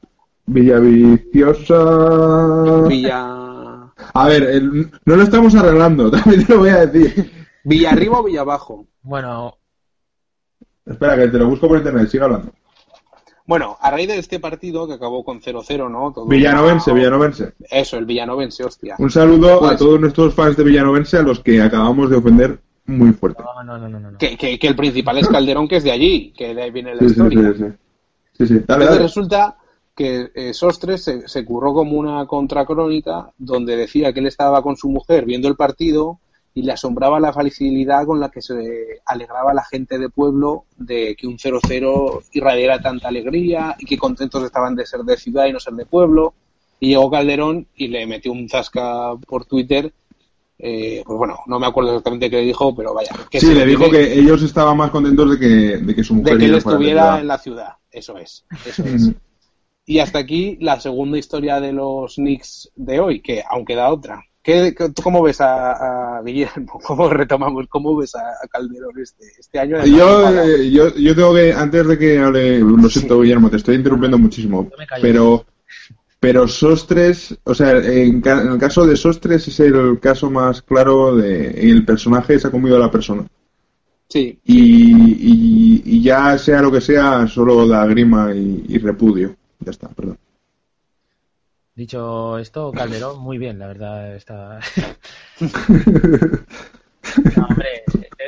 Villaviciosa. 0.46 1.76
Villa. 2.88 3.92
A 4.14 4.28
ver, 4.28 4.62
no 5.06 5.16
lo 5.16 5.24
estamos 5.24 5.56
arreglando, 5.56 6.12
también 6.24 6.46
te 6.46 6.54
lo 6.54 6.60
voy 6.60 6.70
a 6.70 6.86
decir. 6.86 7.32
¿Villarriba 7.64 8.20
o 8.20 8.24
Villabajo? 8.24 8.86
Bueno. 9.02 9.58
Espera, 10.86 11.16
que 11.16 11.30
te 11.30 11.40
lo 11.40 11.48
busco 11.48 11.68
por 11.68 11.78
internet, 11.78 12.10
sigue 12.10 12.24
hablando. 12.24 12.52
Bueno, 13.48 13.78
a 13.80 13.92
raíz 13.92 14.08
de 14.08 14.18
este 14.18 14.40
partido 14.40 14.88
que 14.88 14.96
acabó 14.96 15.24
con 15.24 15.40
0-0, 15.40 15.90
¿no? 15.90 16.14
Villanovense, 16.26 16.94
Villanovense. 16.94 17.54
Eso, 17.70 17.98
el 17.98 18.06
Villanovense, 18.06 18.64
hostia. 18.64 18.96
Un 18.98 19.12
saludo 19.12 19.56
a 19.56 19.60
pues 19.60 19.78
todos 19.78 20.00
nuestros 20.00 20.34
fans 20.34 20.58
de 20.58 20.64
Villanovense 20.64 21.18
a 21.18 21.22
los 21.22 21.40
que 21.42 21.62
acabamos 21.62 22.10
de 22.10 22.18
ofender 22.18 22.60
muy 22.86 23.12
fuerte. 23.13 23.43
No, 23.43 23.63
no, 23.63 23.89
no, 23.89 24.00
no. 24.00 24.17
Que, 24.17 24.38
que, 24.38 24.60
que, 24.60 24.67
el 24.67 24.76
principal 24.76 25.17
es 25.17 25.28
Calderón, 25.28 25.67
que 25.67 25.78
es 25.78 25.84
de 25.84 25.91
allí, 25.91 26.32
que 26.36 26.54
de 26.54 26.63
ahí 26.63 26.71
viene 26.71 26.95
la 26.95 27.04
historia. 27.04 27.54
Sí, 27.54 27.65
sí, 28.38 28.48
sí. 28.48 28.54
Entonces 28.56 28.98
resulta 29.00 29.58
que 29.95 30.30
eh, 30.36 30.54
Sostres 30.54 31.04
se, 31.04 31.28
se, 31.28 31.45
curró 31.45 31.74
como 31.74 31.98
una 31.98 32.26
contracrónica 32.28 33.32
donde 33.38 33.78
decía 33.78 34.12
que 34.13 34.19
él 34.19 34.28
estaba 34.28 34.62
con 34.62 34.76
su 34.76 34.89
mujer 34.89 35.26
viendo 35.26 35.48
el 35.48 35.56
partido 35.56 36.19
y 36.54 36.63
le 36.63 36.71
asombraba 36.71 37.19
la 37.19 37.34
facilidad 37.34 38.06
con 38.06 38.19
la 38.19 38.30
que 38.30 38.41
se 38.41 39.02
alegraba 39.06 39.54
la 39.54 39.65
gente 39.65 39.98
de 40.00 40.10
pueblo 40.10 40.65
de 40.78 41.15
que 41.15 41.28
un 41.28 41.38
0-0 41.38 42.24
irradiara 42.32 42.82
tanta 42.82 43.10
alegría 43.10 43.76
y 43.78 43.86
que 43.86 43.98
contentos 43.98 44.43
estaban 44.43 44.74
de 44.74 44.86
ser 44.86 45.02
de 45.02 45.17
ciudad 45.17 45.48
y 45.48 45.54
no 45.54 45.60
ser 45.60 45.74
de 45.74 45.86
pueblo. 45.86 46.34
Y 46.80 46.89
llegó 46.89 47.12
Calderón 47.12 47.67
y 47.76 47.89
le 47.89 48.06
metió 48.06 48.32
un 48.32 48.48
zasca 48.48 49.15
por 49.28 49.45
Twitter 49.45 49.93
eh, 50.58 51.04
pues 51.06 51.18
bueno, 51.18 51.39
no 51.48 51.60
me 51.60 51.68
acuerdo 51.68 51.91
exactamente 51.91 52.30
qué 52.30 52.38
le 52.38 52.44
dijo, 52.44 52.76
pero 52.76 52.94
vaya. 52.94 53.12
Que 53.30 53.39
sí, 53.39 53.54
le 53.54 53.65
dijo 53.65 53.89
que 53.89 54.13
ellos 54.13 54.41
estaban 54.41 54.78
más 54.78 54.89
contentos 54.89 55.32
de 55.32 55.39
que, 55.39 55.78
de 55.78 55.96
que 55.96 56.04
su 56.04 56.15
mujer. 56.15 56.34
De 56.34 56.39
que 56.39 56.46
él 56.46 56.56
estuviera 56.56 57.20
en 57.20 57.28
la 57.28 57.38
ciudad, 57.38 57.74
eso 57.91 58.18
es. 58.18 58.46
Eso 58.65 58.84
es. 58.84 59.12
y 59.86 60.00
hasta 60.00 60.20
aquí 60.20 60.58
la 60.62 60.80
segunda 60.80 61.18
historia 61.18 61.60
de 61.60 61.74
los 61.74 62.15
Knicks 62.15 62.72
de 62.76 63.00
hoy, 63.00 63.22
que 63.22 63.44
aún 63.48 63.65
queda 63.65 63.91
otra. 63.91 64.24
¿Qué, 64.41 64.76
¿Cómo 65.02 65.24
ves 65.24 65.41
a, 65.41 66.22
Guillermo? 66.24 66.80
¿Cómo 66.86 67.10
retomamos? 67.10 67.65
¿Cómo 67.68 67.98
ves 67.98 68.15
a, 68.15 68.48
Calderón 68.48 68.94
este, 69.02 69.26
este 69.39 69.60
año? 69.60 69.84
Yo, 69.86 70.30
eh, 70.30 70.70
yo, 70.72 70.96
yo 70.96 71.15
tengo 71.15 71.34
que, 71.34 71.52
antes 71.52 71.88
de 71.88 71.98
que 71.98 72.20
hable, 72.20 72.60
lo 72.60 72.89
siento, 72.89 73.22
Guillermo, 73.22 73.50
te 73.50 73.58
estoy 73.58 73.76
interrumpiendo 73.76 74.20
muchísimo, 74.20 74.70
pero 75.02 75.46
pero 76.26 76.48
Sostres, 76.48 77.38
o 77.44 77.54
sea, 77.54 77.78
en, 77.78 78.24
el 78.26 78.58
caso 78.58 78.88
de 78.88 78.98
Sostres 78.98 79.48
es 79.48 79.60
el 79.60 80.00
caso 80.00 80.32
más 80.32 80.64
claro 80.64 81.16
de 81.16 81.52
el 81.70 81.86
personaje 81.86 82.40
se 82.40 82.48
ha 82.48 82.52
comido 82.52 82.78
a 82.78 82.80
la 82.80 82.90
persona. 82.90 83.28
Sí. 84.10 84.40
Y, 84.44 85.84
y, 85.86 86.02
ya 86.02 86.36
sea 86.40 86.64
lo 86.64 86.72
que 86.72 86.82
sea, 86.82 87.28
solo 87.28 87.68
da 87.68 87.86
grima 87.86 88.34
y, 88.34 88.76
repudio. 88.80 89.36
Ya 89.60 89.70
está, 89.70 89.88
perdón. 89.90 90.18
Dicho 91.76 92.40
esto, 92.40 92.72
Calderón, 92.72 93.20
muy 93.20 93.38
bien, 93.38 93.60
la 93.60 93.68
verdad 93.68 94.16
está. 94.16 94.62
hombre, 97.38 97.84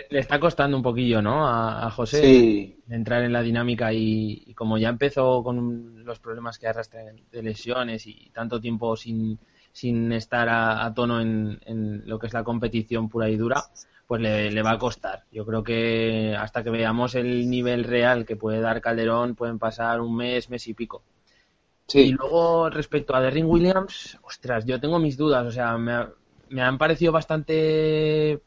le 0.10 0.20
está 0.20 0.40
costando 0.40 0.78
un 0.78 0.84
poquillo, 0.84 1.22
¿no? 1.22 1.48
A, 1.48 1.90
José 1.92 2.78
entrar 2.90 3.24
en 3.24 3.34
la 3.34 3.42
dinámica 3.42 3.92
y, 3.94 4.54
como 4.56 4.78
ya 4.78 4.90
empezó 4.90 5.44
con 5.44 6.06
los 6.06 6.20
problemas 6.20 6.58
que 6.58 6.68
arrastra 6.68 7.02
de 7.32 7.44
lesiones 7.44 8.08
y 8.08 8.30
tanto 8.34 8.60
tiempo 8.62 8.96
sin, 8.96 9.40
sin 9.72 10.12
estar 10.12 10.48
a, 10.50 10.94
tono 10.94 11.22
en, 11.22 11.60
en, 11.66 12.08
lo 12.08 12.20
que 12.20 12.28
es 12.28 12.34
la 12.34 12.44
competición 12.44 13.10
pura 13.10 13.30
y 13.30 13.36
dura, 13.36 13.64
pues 14.08 14.22
le, 14.22 14.62
va 14.62 14.72
a 14.72 14.80
costar. 14.80 15.26
Yo 15.32 15.46
creo 15.46 15.64
que 15.64 16.36
hasta 16.40 16.64
que 16.64 16.70
veamos 16.70 17.14
el 17.16 17.50
nivel 17.50 17.84
real 17.84 18.26
que 18.26 18.38
puede 18.38 18.62
dar 18.62 18.82
Calderón, 18.82 19.36
pueden 19.36 19.60
pasar 19.60 20.00
un 20.00 20.16
mes, 20.16 20.50
mes 20.50 20.66
y 20.68 20.74
pico. 20.74 21.04
Y 21.94 22.12
luego, 22.12 22.70
respecto 22.70 23.16
a 23.16 23.22
Derring 23.22 23.46
Williams, 23.46 24.18
ostras, 24.24 24.66
yo 24.66 24.80
tengo 24.80 25.00
mis 25.00 25.18
dudas. 25.18 25.46
O 25.46 25.52
sea, 25.52 25.78
me, 25.78 26.62
han 26.62 26.78
parecido 26.78 27.12
bastante. 27.12 28.42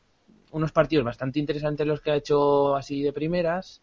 Unos 0.52 0.72
partidos 0.72 1.04
bastante 1.04 1.38
interesantes 1.38 1.86
los 1.86 2.00
que 2.00 2.10
ha 2.10 2.16
hecho 2.16 2.76
así 2.76 3.02
de 3.02 3.12
primeras, 3.12 3.82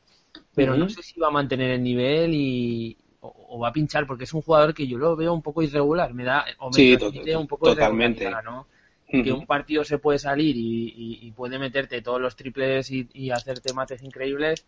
pero 0.54 0.76
no 0.76 0.90
sé 0.90 1.02
si 1.04 1.20
va 1.20 1.28
a 1.28 1.32
mantener 1.32 1.72
el 1.72 1.84
nivel 1.84 2.34
y. 2.34 2.98
O, 3.20 3.60
va 3.60 3.70
a 3.70 3.74
pinchar, 3.74 4.06
porque 4.06 4.26
es 4.26 4.34
un 4.34 4.42
jugador 4.42 4.74
que 4.74 4.88
yo 4.88 4.98
lo 4.98 5.16
veo 5.16 5.34
un 5.34 5.42
poco 5.42 5.62
irregular. 5.64 6.14
Me 6.14 6.24
da. 6.24 6.46
O 6.60 6.70
me 6.70 7.36
un 7.36 7.48
poco 7.48 7.70
totalmente. 7.70 8.30
¿no? 8.44 8.68
que 9.10 9.32
un 9.32 9.46
partido 9.46 9.84
se 9.84 10.00
puede 10.00 10.20
salir 10.20 10.56
y, 10.58 11.32
puede 11.32 11.60
meterte 11.60 12.02
todos 12.02 12.20
los 12.20 12.36
triples 12.36 12.92
y, 12.92 13.32
hacerte 13.32 13.74
mates 13.74 14.04
increíbles 14.04 14.66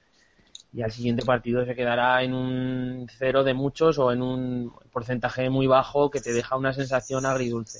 y 0.72 0.82
al 0.82 0.92
siguiente 0.92 1.26
partido 1.26 1.66
se 1.66 1.76
quedará 1.76 2.24
en 2.24 2.34
un 2.34 3.08
cero 3.18 3.44
de 3.44 3.54
muchos 3.54 3.98
o 3.98 4.12
en 4.12 4.22
un 4.22 4.72
porcentaje 4.92 5.50
muy 5.50 5.68
bajo 5.68 6.12
que 6.12 6.22
te 6.22 6.32
deja 6.32 6.56
una 6.56 6.74
sensación 6.74 7.26
agridulce. 7.26 7.80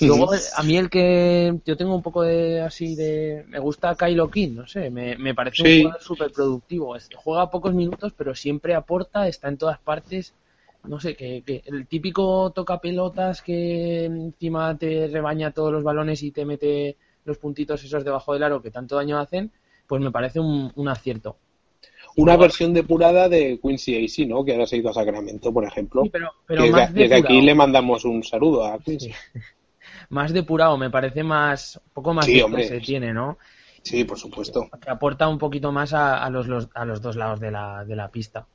Luego, 0.00 0.30
a 0.32 0.62
mí 0.62 0.76
el 0.76 0.90
que 0.90 1.56
yo 1.64 1.76
tengo 1.76 1.94
un 1.94 2.02
poco 2.02 2.22
de 2.22 2.60
así 2.60 2.96
de... 2.96 3.44
Me 3.48 3.58
gusta 3.58 3.94
Kylo 3.94 4.30
King, 4.30 4.54
no 4.54 4.66
sé, 4.66 4.90
me, 4.90 5.34
parece 5.34 5.62
un 5.62 5.82
jugador 5.82 6.02
súper 6.02 6.32
productivo. 6.32 6.96
Juega 7.16 7.50
pocos 7.50 7.74
minutos, 7.74 8.12
pero 8.16 8.34
siempre 8.34 8.74
aporta, 8.74 9.28
está 9.28 9.48
en 9.48 9.58
todas 9.58 9.78
partes 9.78 10.34
no 10.86 11.00
sé, 11.00 11.16
que, 11.16 11.42
que, 11.42 11.62
el 11.66 11.86
típico 11.86 12.52
toca 12.54 12.78
pelotas 12.78 13.42
que 13.42 14.04
encima 14.04 14.76
te 14.76 15.08
rebaña 15.08 15.50
todos 15.50 15.72
los 15.72 15.82
balones 15.82 16.22
y 16.22 16.30
te 16.30 16.44
mete 16.44 16.96
los 17.24 17.38
puntitos 17.38 17.82
esos 17.82 18.04
debajo 18.04 18.34
del 18.34 18.42
aro 18.42 18.62
que 18.62 18.70
tanto 18.70 18.96
daño 18.96 19.18
hacen, 19.18 19.50
pues 19.86 20.02
me 20.02 20.10
parece 20.10 20.40
un, 20.40 20.88
acierto. 20.88 21.36
Una 22.16 22.36
versión 22.36 22.72
depurada 22.72 23.28
de 23.28 23.58
Quincy 23.60 24.04
AC, 24.04 24.28
¿no? 24.28 24.44
Que 24.44 24.52
ahora 24.52 24.66
se 24.66 24.76
ha 24.76 24.78
ido 24.78 24.90
a 24.90 24.94
Sacramento, 24.94 25.52
por 25.52 25.64
ejemplo. 25.64 26.02
pero, 26.12 26.30
desde, 26.46 27.14
aquí 27.14 27.40
le 27.40 27.54
mandamos 27.54 28.04
un 28.04 28.22
saludo 28.22 28.64
a 28.64 28.78
Quincy. 28.78 29.12
Más 30.14 30.32
depurado, 30.32 30.78
me 30.78 30.90
parece 30.90 31.24
más, 31.24 31.80
un 31.84 31.92
poco 31.92 32.14
más 32.14 32.26
sí, 32.26 32.40
se 32.68 32.78
tiene, 32.78 33.12
¿no? 33.12 33.36
Sí, 33.82 34.04
por 34.04 34.16
supuesto. 34.16 34.70
Que 34.80 34.88
aporta 34.88 35.26
un 35.26 35.38
poquito 35.38 35.72
más 35.72 35.92
a, 35.92 36.30
los, 36.30 36.68
a 36.72 36.84
los 36.84 37.02
dos 37.02 37.16
lados 37.16 37.40
de 37.40 37.50
la, 37.50 37.84
de 37.84 37.96
la 37.96 38.08
pista. 38.12 38.46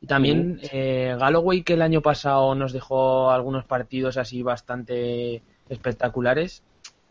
Y 0.00 0.06
también 0.06 0.58
eh, 0.72 1.14
Galloway, 1.20 1.64
que 1.64 1.74
el 1.74 1.82
año 1.82 2.00
pasado 2.00 2.54
nos 2.54 2.72
dejó 2.72 3.30
algunos 3.30 3.66
partidos 3.66 4.16
así 4.16 4.42
bastante 4.42 5.42
espectaculares. 5.68 6.62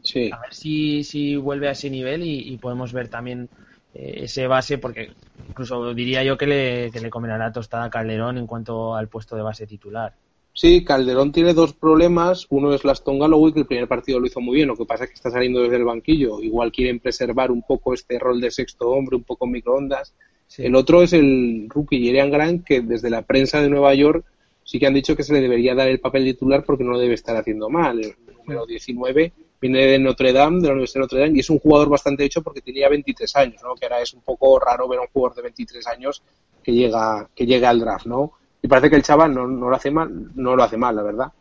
Sí. 0.02 0.32
A 0.34 0.40
ver 0.40 0.56
si, 0.56 1.04
si 1.04 1.36
vuelve 1.36 1.68
a 1.68 1.74
ese 1.74 1.92
nivel 1.92 2.24
y, 2.24 2.58
podemos 2.58 2.94
ver 2.94 3.08
también 3.08 3.50
eh, 3.94 4.22
ese 4.24 4.48
base, 4.48 4.80
porque 4.80 5.12
incluso 5.48 5.94
diría 5.94 6.24
yo 6.24 6.40
que 6.40 6.48
le, 6.48 6.90
que 6.92 7.02
le 7.02 7.12
comerá 7.12 7.38
la 7.38 7.52
tostada 7.52 7.84
a 7.84 7.90
Calderón 7.92 8.40
en 8.40 8.48
cuanto 8.48 8.96
al 8.96 9.10
puesto 9.10 9.36
de 9.36 9.44
base 9.44 9.68
titular. 9.68 10.16
Sí, 10.54 10.84
Calderón 10.84 11.32
tiene 11.32 11.54
dos 11.54 11.74
problemas. 11.74 12.46
Uno 12.50 12.74
es 12.74 12.84
Laston 12.84 13.20
Galloway, 13.20 13.54
que 13.54 13.62
el 13.62 13.66
primer 13.66 13.88
partido 13.88 14.20
lo 14.20 14.28
hizo 14.28 14.42
muy 14.42 14.58
bien. 14.58 14.68
Lo 14.68 14.76
que 14.76 14.86
pasa 14.86 15.06
es 15.06 15.12
que 15.12 15.16
está 15.16 15.32
saliendo 15.32 15.62
desde 15.62 15.78
el 15.78 15.86
banquillo. 15.86 16.42
Igual 16.42 16.72
quieren 16.72 17.00
preservar 17.00 17.52
un 17.52 17.62
poco 17.62 17.94
este 17.94 18.20
rol 18.20 18.42
de 18.42 18.52
sexto 18.52 18.90
hombre, 18.90 19.16
un 19.16 19.24
poco 19.24 19.48
microondas. 19.48 20.14
El 20.58 20.76
otro 20.76 21.02
es 21.02 21.14
el 21.14 21.68
rookie 21.70 22.04
Jerian 22.04 22.30
Grant, 22.30 22.66
que 22.66 22.82
desde 22.82 23.10
la 23.10 23.22
prensa 23.22 23.62
de 23.62 23.70
Nueva 23.70 23.94
York 23.94 24.26
sí 24.64 24.80
que 24.80 24.88
han 24.88 24.94
dicho 24.94 25.16
que 25.16 25.24
se 25.24 25.34
le 25.34 25.42
debería 25.42 25.74
dar 25.74 25.88
el 25.88 26.00
papel 26.00 26.26
titular 26.26 26.64
porque 26.64 26.84
no 26.84 26.92
lo 26.92 27.00
debe 27.00 27.14
estar 27.14 27.36
haciendo 27.36 27.70
mal. 27.70 28.00
El 28.00 28.16
número 28.38 28.66
19 28.66 29.34
viene 29.62 29.86
de 29.86 30.00
Notre 30.00 30.34
Dame, 30.34 30.60
de 30.60 30.68
la 30.68 30.74
Universidad 30.74 31.02
de 31.02 31.04
Notre 31.04 31.20
Dame, 31.20 31.38
y 31.38 31.40
es 31.40 31.50
un 31.50 31.60
jugador 31.60 31.90
bastante 31.90 32.26
hecho 32.26 32.42
porque 32.42 32.62
tenía 32.62 32.90
23 32.90 33.36
años, 33.38 33.62
¿no? 33.64 33.76
Que 33.76 33.86
ahora 33.86 34.02
es 34.02 34.14
un 34.14 34.22
poco 34.22 34.60
raro 34.60 34.88
ver 34.88 35.00
a 35.00 35.04
un 35.04 35.08
jugador 35.08 35.36
de 35.38 35.44
23 35.44 35.88
años 35.88 36.22
que 36.64 36.74
llega, 36.74 37.30
que 37.34 37.46
llega 37.46 37.70
al 37.70 37.80
draft, 37.80 38.06
¿no? 38.06 38.34
Y 38.62 38.68
parece 38.68 38.90
que 38.90 38.96
el 38.96 39.04
chaval 39.04 39.34
no, 39.34 39.48
no 39.48 39.70
lo 39.70 39.76
hace 39.76 39.92
mal, 39.92 40.32
no 40.36 40.56
lo 40.56 40.64
hace 40.64 40.78
mal, 40.78 40.96
la 40.96 41.04
verdad. 41.04 41.32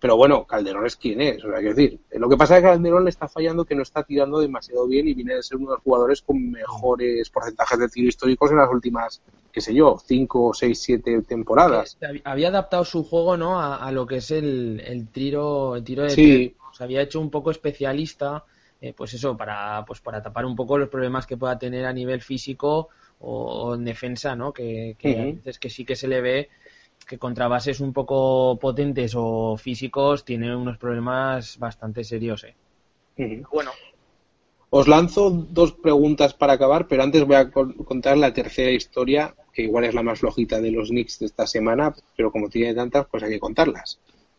Pero 0.00 0.16
bueno, 0.16 0.46
Calderón 0.46 0.86
es 0.86 0.96
quien 0.96 1.20
es, 1.20 1.44
o 1.44 1.48
sea, 1.48 1.58
quiero 1.58 1.74
decir, 1.74 2.00
lo 2.12 2.26
que 2.26 2.36
pasa 2.38 2.56
es 2.56 2.62
que 2.62 2.68
Calderón 2.70 3.04
le 3.04 3.10
está 3.10 3.28
fallando 3.28 3.66
que 3.66 3.74
no 3.74 3.82
está 3.82 4.02
tirando 4.02 4.40
demasiado 4.40 4.86
bien 4.88 5.06
y 5.06 5.12
viene 5.12 5.34
de 5.34 5.42
ser 5.42 5.58
uno 5.58 5.72
de 5.72 5.76
los 5.76 5.82
jugadores 5.82 6.22
con 6.22 6.50
mejores 6.50 7.28
porcentajes 7.28 7.78
de 7.78 7.88
tiro 7.90 8.08
históricos 8.08 8.50
en 8.50 8.56
las 8.56 8.70
últimas, 8.70 9.20
qué 9.52 9.60
sé 9.60 9.74
yo, 9.74 9.98
5, 10.02 10.54
6, 10.54 10.80
7 10.80 11.22
temporadas. 11.28 11.98
Había 12.24 12.48
adaptado 12.48 12.82
su 12.86 13.04
juego, 13.04 13.36
¿no? 13.36 13.60
A, 13.60 13.92
lo 13.92 14.06
que 14.06 14.16
es 14.16 14.30
el, 14.30 14.82
el 14.86 15.08
tiro, 15.08 15.76
el 15.76 15.84
tiro 15.84 16.04
de 16.04 16.10
sí. 16.10 16.56
Se 16.72 16.84
había 16.84 17.02
hecho 17.02 17.20
un 17.20 17.30
poco 17.30 17.50
especialista, 17.50 18.44
eh, 18.80 18.94
pues 18.96 19.12
eso, 19.12 19.36
para, 19.36 19.84
pues 19.84 20.00
para 20.00 20.22
tapar 20.22 20.46
un 20.46 20.56
poco 20.56 20.78
los 20.78 20.88
problemas 20.88 21.26
que 21.26 21.36
pueda 21.36 21.58
tener 21.58 21.84
a 21.84 21.92
nivel 21.92 22.22
físico 22.22 22.88
o, 23.18 23.74
en 23.74 23.84
defensa, 23.84 24.34
¿no? 24.34 24.50
Que, 24.54 24.96
que 24.98 25.20
a 25.20 25.24
veces 25.24 25.58
que 25.58 25.68
sí 25.68 25.84
que 25.84 25.94
se 25.94 26.08
le 26.08 26.22
ve 26.22 26.48
que 27.10 27.18
contra 27.18 27.48
bases 27.48 27.80
un 27.80 27.92
poco 27.92 28.56
potentes 28.60 29.14
o 29.16 29.56
físicos 29.56 30.24
tiene 30.24 30.54
unos 30.54 30.78
problemas 30.78 31.58
bastante 31.58 32.04
serios. 32.04 32.44
¿eh? 32.44 32.54
Bueno. 33.50 33.72
Os 34.70 34.86
lanzo 34.86 35.28
dos 35.28 35.72
preguntas 35.72 36.34
para 36.34 36.52
acabar, 36.52 36.86
pero 36.86 37.02
antes 37.02 37.26
voy 37.26 37.34
a 37.34 37.50
contar 37.50 38.16
la 38.16 38.32
tercera 38.32 38.70
historia, 38.70 39.34
que 39.52 39.62
igual 39.62 39.86
es 39.86 39.94
la 39.94 40.04
más 40.04 40.20
flojita 40.20 40.60
de 40.60 40.70
los 40.70 40.90
Knicks 40.90 41.18
de 41.18 41.26
esta 41.26 41.48
semana, 41.48 41.92
pero 42.16 42.30
como 42.30 42.48
tiene 42.48 42.74
tantas, 42.74 43.08
pues 43.10 43.24
hay 43.24 43.30
que 43.30 43.40
contarlas. 43.40 43.98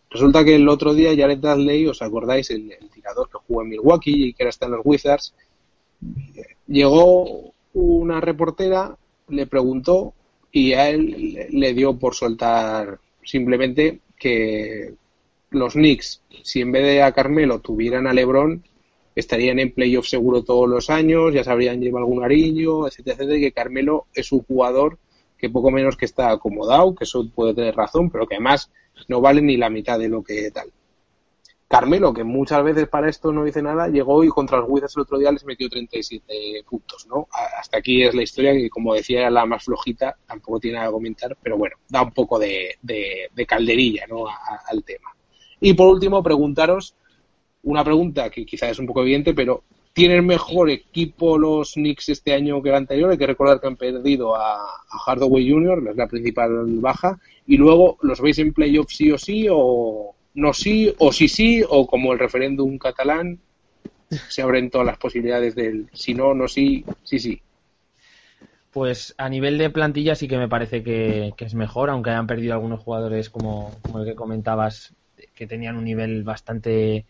Resulta 0.10 0.46
que 0.46 0.56
el 0.56 0.70
otro 0.70 0.94
día 0.94 1.14
Jared 1.14 1.40
Dudley, 1.40 1.86
¿os 1.88 2.02
acordáis? 2.02 2.52
El, 2.52 2.72
el 2.72 2.90
tirador 2.90 3.30
que 3.30 3.40
jugó 3.46 3.64
en 3.64 3.68
Milwaukee 3.68 4.28
y 4.28 4.34
que 4.34 4.44
ahora 4.44 4.52
está 4.52 4.68
en 4.68 4.72
los 4.72 4.86
Wizards, 4.86 5.34
llegó 6.68 7.52
una 7.74 8.22
reportera, 8.22 8.96
le 9.28 9.46
preguntó 9.46 10.14
y 10.52 10.74
a 10.74 10.90
él 10.90 11.48
le 11.50 11.74
dio 11.74 11.98
por 11.98 12.16
soltar 12.16 13.00
simplemente 13.24 14.00
que 14.18 14.94
los 15.52 15.74
Knicks, 15.74 16.22
si 16.44 16.62
en 16.62 16.72
vez 16.72 16.84
de 16.84 17.04
a 17.04 17.12
Carmelo 17.12 17.60
tuvieran 17.60 18.08
a 18.08 18.14
LeBron, 18.14 18.64
estarían 19.16 19.60
en 19.60 19.72
playoff 19.72 20.08
seguro 20.08 20.44
todos 20.44 20.70
los 20.70 20.90
años, 20.90 21.34
ya 21.34 21.44
sabrían 21.44 21.82
llevar 21.82 22.02
algún 22.02 22.24
ariño, 22.24 22.88
etcétera, 22.88 23.16
etcétera, 23.16 23.38
y 23.38 23.42
que 23.42 23.52
Carmelo 23.52 24.06
es 24.14 24.32
un 24.32 24.44
jugador 24.44 24.98
que 25.38 25.50
poco 25.50 25.72
menos 25.72 25.98
que 25.98 26.06
está 26.06 26.32
acomodado, 26.32 26.96
que 26.96 27.04
eso 27.04 27.28
puede 27.34 27.54
tener 27.54 27.76
razón, 27.76 28.10
pero 28.10 28.28
que 28.28 28.36
además 28.36 28.70
no 29.08 29.22
vale 29.22 29.42
ni 29.42 29.58
la 29.58 29.70
mitad 29.70 30.00
de 30.00 30.08
lo 30.08 30.24
que 30.24 30.52
tal. 30.52 30.72
Carmelo, 31.72 32.14
que 32.14 32.26
muchas 32.26 32.62
veces 32.66 32.90
para 32.90 33.08
esto 33.08 33.32
no 33.32 33.46
dice 33.46 33.62
nada, 33.62 33.88
llegó 33.88 34.26
y 34.26 34.28
contra 34.28 34.58
los 34.58 34.70
Wizards 34.70 34.98
el 34.98 35.04
otro 35.04 35.18
día 35.18 35.32
les 35.32 35.46
metió 35.46 35.70
37 35.70 36.66
puntos, 36.70 37.08
¿no? 37.08 37.30
Hasta 37.58 37.78
aquí 37.78 38.04
es 38.04 38.14
la 38.14 38.24
historia 38.24 38.52
que, 38.52 38.70
como 38.70 38.94
decía, 38.94 39.22
era 39.22 39.30
la 39.30 39.46
más 39.46 39.64
flojita, 39.64 40.18
tampoco 40.28 40.60
tiene 40.60 40.76
nada 40.76 40.90
que 40.90 40.94
comentar, 40.94 41.38
pero 41.42 41.58
bueno, 41.58 41.78
da 41.88 42.02
un 42.02 42.12
poco 42.12 42.38
de, 42.38 42.78
calderilla, 43.48 44.06
¿no? 44.10 44.26
al 44.28 44.84
tema. 44.84 45.16
Y 45.62 45.74
por 45.74 45.88
último, 45.88 46.22
preguntaros 46.22 46.94
una 47.64 47.86
pregunta 47.86 48.30
que 48.30 48.46
quizás 48.46 48.72
es 48.72 48.80
un 48.80 48.88
poco 48.88 49.04
evidente, 49.04 49.34
pero 49.34 49.64
¿tienen 49.94 50.26
mejor 50.26 50.70
equipo 50.70 51.38
los 51.38 51.76
Knicks 51.76 52.10
este 52.10 52.34
año 52.34 52.62
que 52.62 52.68
el 52.68 52.76
anterior? 52.76 53.12
Hay 53.12 53.18
que 53.18 53.28
recordar 53.28 53.62
que 53.62 53.68
han 53.68 53.78
perdido 53.78 54.36
a, 54.36 54.56
a 54.56 55.00
Hardaway 55.06 55.50
Jr., 55.50 55.88
es 55.90 55.96
la 55.96 56.08
principal 56.08 56.66
baja, 56.82 57.18
y 57.48 57.56
luego, 57.56 57.98
¿los 58.02 58.20
veis 58.20 58.40
en 58.40 58.52
playoffs 58.52 58.98
sí 58.98 59.10
o 59.10 59.18
sí 59.18 59.48
o 59.50 60.16
no 60.34 60.54
sí 60.54 60.94
o 60.98 61.12
sí 61.12 61.28
sí 61.28 61.64
o 61.68 61.88
como 61.88 62.14
el 62.14 62.20
referéndum 62.20 62.78
catalán 62.78 63.40
se 64.28 64.42
abren 64.42 64.70
todas 64.70 64.88
las 64.88 64.98
posibilidades 64.98 65.56
del 65.56 65.90
si 65.94 66.14
no, 66.14 66.34
no 66.34 66.48
sí, 66.48 66.86
sí 67.04 67.20
sí. 67.20 67.42
Pues 68.72 69.14
a 69.18 69.28
nivel 69.28 69.58
de 69.58 69.70
plantilla 69.70 70.16
sí 70.16 70.28
que 70.28 70.38
me 70.38 70.48
parece 70.48 70.82
que, 70.82 71.34
es 71.38 71.56
mejor, 71.56 71.90
aunque 71.90 72.10
hayan 72.10 72.28
perdido 72.28 72.54
algunos 72.54 72.80
jugadores 72.80 73.30
como, 73.30 73.72
el 73.96 74.06
que 74.06 74.16
comentabas, 74.16 74.94
que 75.36 75.46
tenían 75.46 75.76
un 75.76 75.84
nivel 75.84 76.24
bastante, 76.24 77.06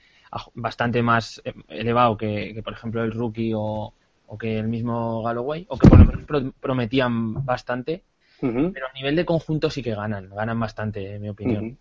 bastante 0.55 1.03
más 1.03 1.41
elevado 1.67 2.17
que, 2.17 2.59
por 2.63 2.73
ejemplo 2.73 3.03
el 3.03 3.11
rookie 3.11 3.53
o, 3.53 3.93
o, 4.25 4.37
que 4.37 4.57
el 4.57 4.67
mismo 4.67 5.21
Galloway, 5.21 5.67
o 5.69 5.77
que 5.77 5.87
por 5.87 5.99
lo 5.99 6.05
menos 6.05 6.53
prometían 6.59 7.45
bastante. 7.45 8.03
Pero 8.41 8.87
a 8.87 8.93
nivel 8.93 9.15
de 9.15 9.25
conjunto 9.25 9.69
sí 9.69 9.83
que 9.83 9.93
ganan, 9.93 10.29
ganan 10.29 10.59
bastante, 10.59 11.15
en 11.15 11.21
mi 11.21 11.29
opinión. 11.29 11.77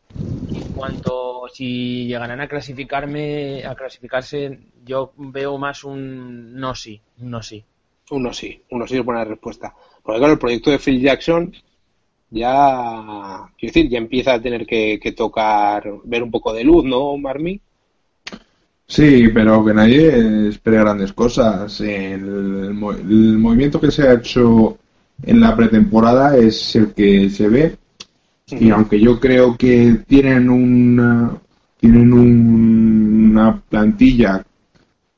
En 0.53 0.73
cuanto 0.75 1.49
si 1.53 2.07
llegarán 2.07 2.41
a 2.41 2.49
clasificarme, 2.49 3.65
a 3.65 3.75
clasificarse, 3.75 4.59
yo 4.85 5.13
veo 5.17 5.57
más 5.57 5.85
un 5.85 6.55
no 6.55 6.75
sí, 6.75 7.01
un 7.19 7.31
no 7.31 7.43
sí. 7.43 7.65
Uno 8.11 8.33
sí, 8.33 8.61
uno 8.71 8.87
sí 8.87 8.99
es 8.99 9.05
buena 9.05 9.25
respuesta. 9.25 9.75
Porque 10.03 10.19
claro, 10.19 10.35
el 10.35 10.39
proyecto 10.39 10.71
de 10.71 10.79
Phil 10.79 11.01
Jackson 11.01 11.53
ya, 12.31 13.49
quiero 13.59 13.73
decir, 13.73 13.89
ya 13.89 13.99
empieza 13.99 14.35
a 14.35 14.41
tener 14.41 14.67
que, 14.67 15.15
tocar, 15.17 15.85
ver 16.05 16.23
un 16.23 16.31
poco 16.31 16.53
de 16.53 16.65
luz, 16.65 16.85
¿no, 16.85 17.17
Marmi? 17.17 17.61
Sí, 18.87 19.29
pero 19.33 19.65
que 19.65 19.75
nadie 19.75 20.49
espere 20.49 20.79
grandes 20.79 21.13
cosas. 21.13 21.81
El, 21.81 22.75
movimiento 22.75 23.81
que 23.81 23.91
se 23.91 24.09
ha 24.09 24.15
hecho 24.15 24.79
en 25.23 25.41
la 25.41 25.57
pretemporada 25.57 26.37
es 26.37 26.77
el 26.77 26.93
que 26.93 27.31
se 27.31 27.49
ve. 27.49 27.77
Y 28.49 28.71
aunque 28.71 29.01
yo 29.01 29.21
creo 29.21 29.57
que 29.57 30.01
tienen 30.07 30.51
una, 30.51 31.31
tienen 31.79 32.13
una 32.13 33.61
plantilla, 33.69 34.45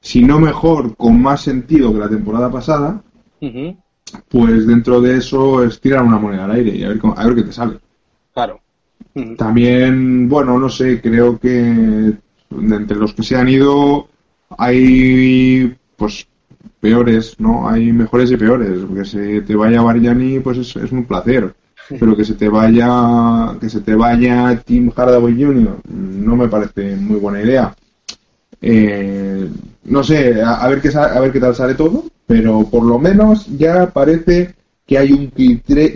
si 0.01 0.23
no 0.23 0.39
mejor, 0.39 0.97
con 0.97 1.21
más 1.21 1.41
sentido 1.41 1.93
que 1.93 2.01
la 2.01 2.11
temporada 2.11 2.51
pasada, 2.51 3.03
pues 4.29 4.67
dentro 4.67 5.01
de 5.01 5.17
eso 5.17 5.65
es 5.65 5.81
tirar 5.81 6.03
una 6.03 6.19
moneda 6.19 6.45
al 6.45 6.53
aire 6.53 6.77
y 6.77 6.85
a 6.85 6.89
ver, 6.89 7.01
a 7.17 7.27
ver 7.27 7.35
qué 7.37 7.43
te 7.43 7.53
sale. 7.53 7.79
Claro. 8.35 8.61
También, 9.37 10.29
bueno, 10.29 10.59
no 10.59 10.69
sé, 10.69 11.01
creo 11.01 11.39
que 11.39 12.13
entre 12.51 12.97
los 12.97 13.15
que 13.15 13.23
se 13.23 13.37
han 13.37 13.49
ido 13.49 14.09
hay 14.59 15.75
pues 15.97 16.27
peores, 16.83 17.37
¿no? 17.39 17.69
Hay 17.69 17.93
mejores 17.93 18.31
y 18.33 18.37
peores. 18.37 18.81
Que 18.93 19.05
se 19.05 19.41
te 19.43 19.55
vaya 19.55 19.81
Barjani, 19.83 20.41
pues 20.41 20.59
es, 20.59 20.77
es 20.77 20.91
un 20.91 21.05
placer. 21.05 21.55
Pero 21.89 22.17
que 22.17 22.25
se 22.25 22.35
te 22.35 22.49
vaya, 22.49 23.57
que 23.61 23.69
se 23.69 23.81
te 23.81 23.95
vaya 23.95 24.61
Tim 24.65 24.91
Hardaway 24.91 25.35
Jr. 25.35 25.79
no 25.89 26.37
me 26.37 26.49
parece 26.49 26.97
muy 26.97 27.19
buena 27.19 27.43
idea. 27.43 27.75
Eh, 28.61 29.49
no 29.85 30.03
sé, 30.03 30.43
a, 30.43 30.67
ver 30.69 30.81
qué 30.81 30.91
a 30.97 31.21
ver 31.21 31.33
qué 31.33 31.41
tal 31.41 31.55
sale 31.55 31.75
todo, 31.75 32.05
pero 32.27 32.69
por 32.71 32.85
lo 32.85 32.99
menos 32.99 33.47
ya 33.59 33.91
parece 33.91 34.55
que 34.87 34.99
hay 34.99 35.13
un, 35.13 35.33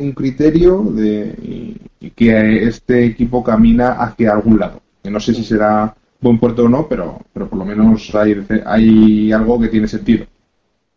un 0.00 0.12
criterio 0.12 0.82
de 0.82 1.76
que 2.14 2.64
este 2.64 3.06
equipo 3.06 3.42
camina 3.42 3.92
hacia 3.92 4.32
algún 4.32 4.58
lado. 4.58 4.82
Que 5.02 5.10
no 5.10 5.20
sé 5.20 5.34
si 5.34 5.44
será 5.44 5.94
buen 6.20 6.38
puerto 6.38 6.64
o 6.64 6.68
no, 6.68 6.86
pero, 6.88 7.20
pero 7.32 7.48
por 7.48 7.58
lo 7.58 7.64
menos 7.64 8.14
hay, 8.14 8.44
hay 8.66 9.32
algo 9.32 9.60
que 9.60 9.68
tiene 9.68 9.88
sentido. 9.88 10.26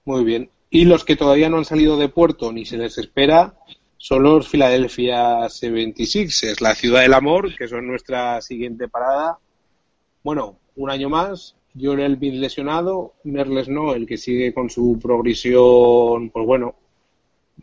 Muy 0.10 0.24
bien. 0.24 0.50
Y 0.72 0.86
los 0.86 1.06
que 1.06 1.16
todavía 1.16 1.50
no 1.50 1.58
han 1.58 1.66
salido 1.66 1.96
de 1.96 2.10
puerto 2.10 2.52
ni 2.52 2.66
se 2.66 2.78
les 2.78 2.98
espera 2.98 3.54
son 3.96 4.24
los 4.24 4.50
Philadelphia 4.50 5.42
76ers, 5.42 6.62
la 6.62 6.74
ciudad 6.74 7.02
del 7.02 7.14
amor, 7.14 7.56
que 7.56 7.68
son 7.68 7.86
nuestra 7.86 8.42
siguiente 8.42 8.88
parada. 8.88 9.38
Bueno, 10.24 10.58
un 10.78 10.90
año 10.90 11.10
más, 11.10 11.56
Joel 11.80 12.00
Elvin 12.00 12.42
lesionado, 12.42 13.14
Merles 13.24 13.70
no, 13.70 13.94
el 13.94 14.08
que 14.08 14.18
sigue 14.18 14.52
con 14.52 14.72
su 14.72 14.98
progresión, 15.00 16.32
pues 16.32 16.44
bueno, 16.44 16.74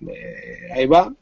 eh, 0.06 0.70
ahí 0.72 0.86
va. 0.86 1.12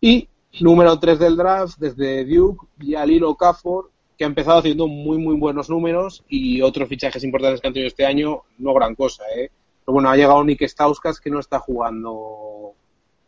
Y 0.00 0.28
número 0.58 0.98
3 0.98 1.16
del 1.20 1.36
draft, 1.36 1.78
desde 1.78 2.24
Duke, 2.24 2.66
Yalilo 2.78 3.30
Okafor, 3.30 3.92
que 4.18 4.24
ha 4.24 4.26
empezado 4.26 4.58
haciendo 4.58 4.88
muy, 4.88 5.18
muy 5.18 5.36
buenos 5.36 5.70
números 5.70 6.24
y 6.28 6.60
otros 6.60 6.88
fichajes 6.88 7.22
importantes 7.22 7.60
que 7.60 7.68
han 7.68 7.72
tenido 7.72 7.86
este 7.86 8.04
año, 8.04 8.42
no 8.58 8.74
gran 8.74 8.96
cosa, 8.96 9.22
¿eh? 9.36 9.48
Pero 9.86 9.94
bueno, 9.94 10.10
ha 10.10 10.16
llegado 10.16 10.42
Nick 10.42 10.62
Stauskas 10.62 11.20
que 11.20 11.30
no 11.30 11.38
está 11.38 11.60
jugando 11.60 12.72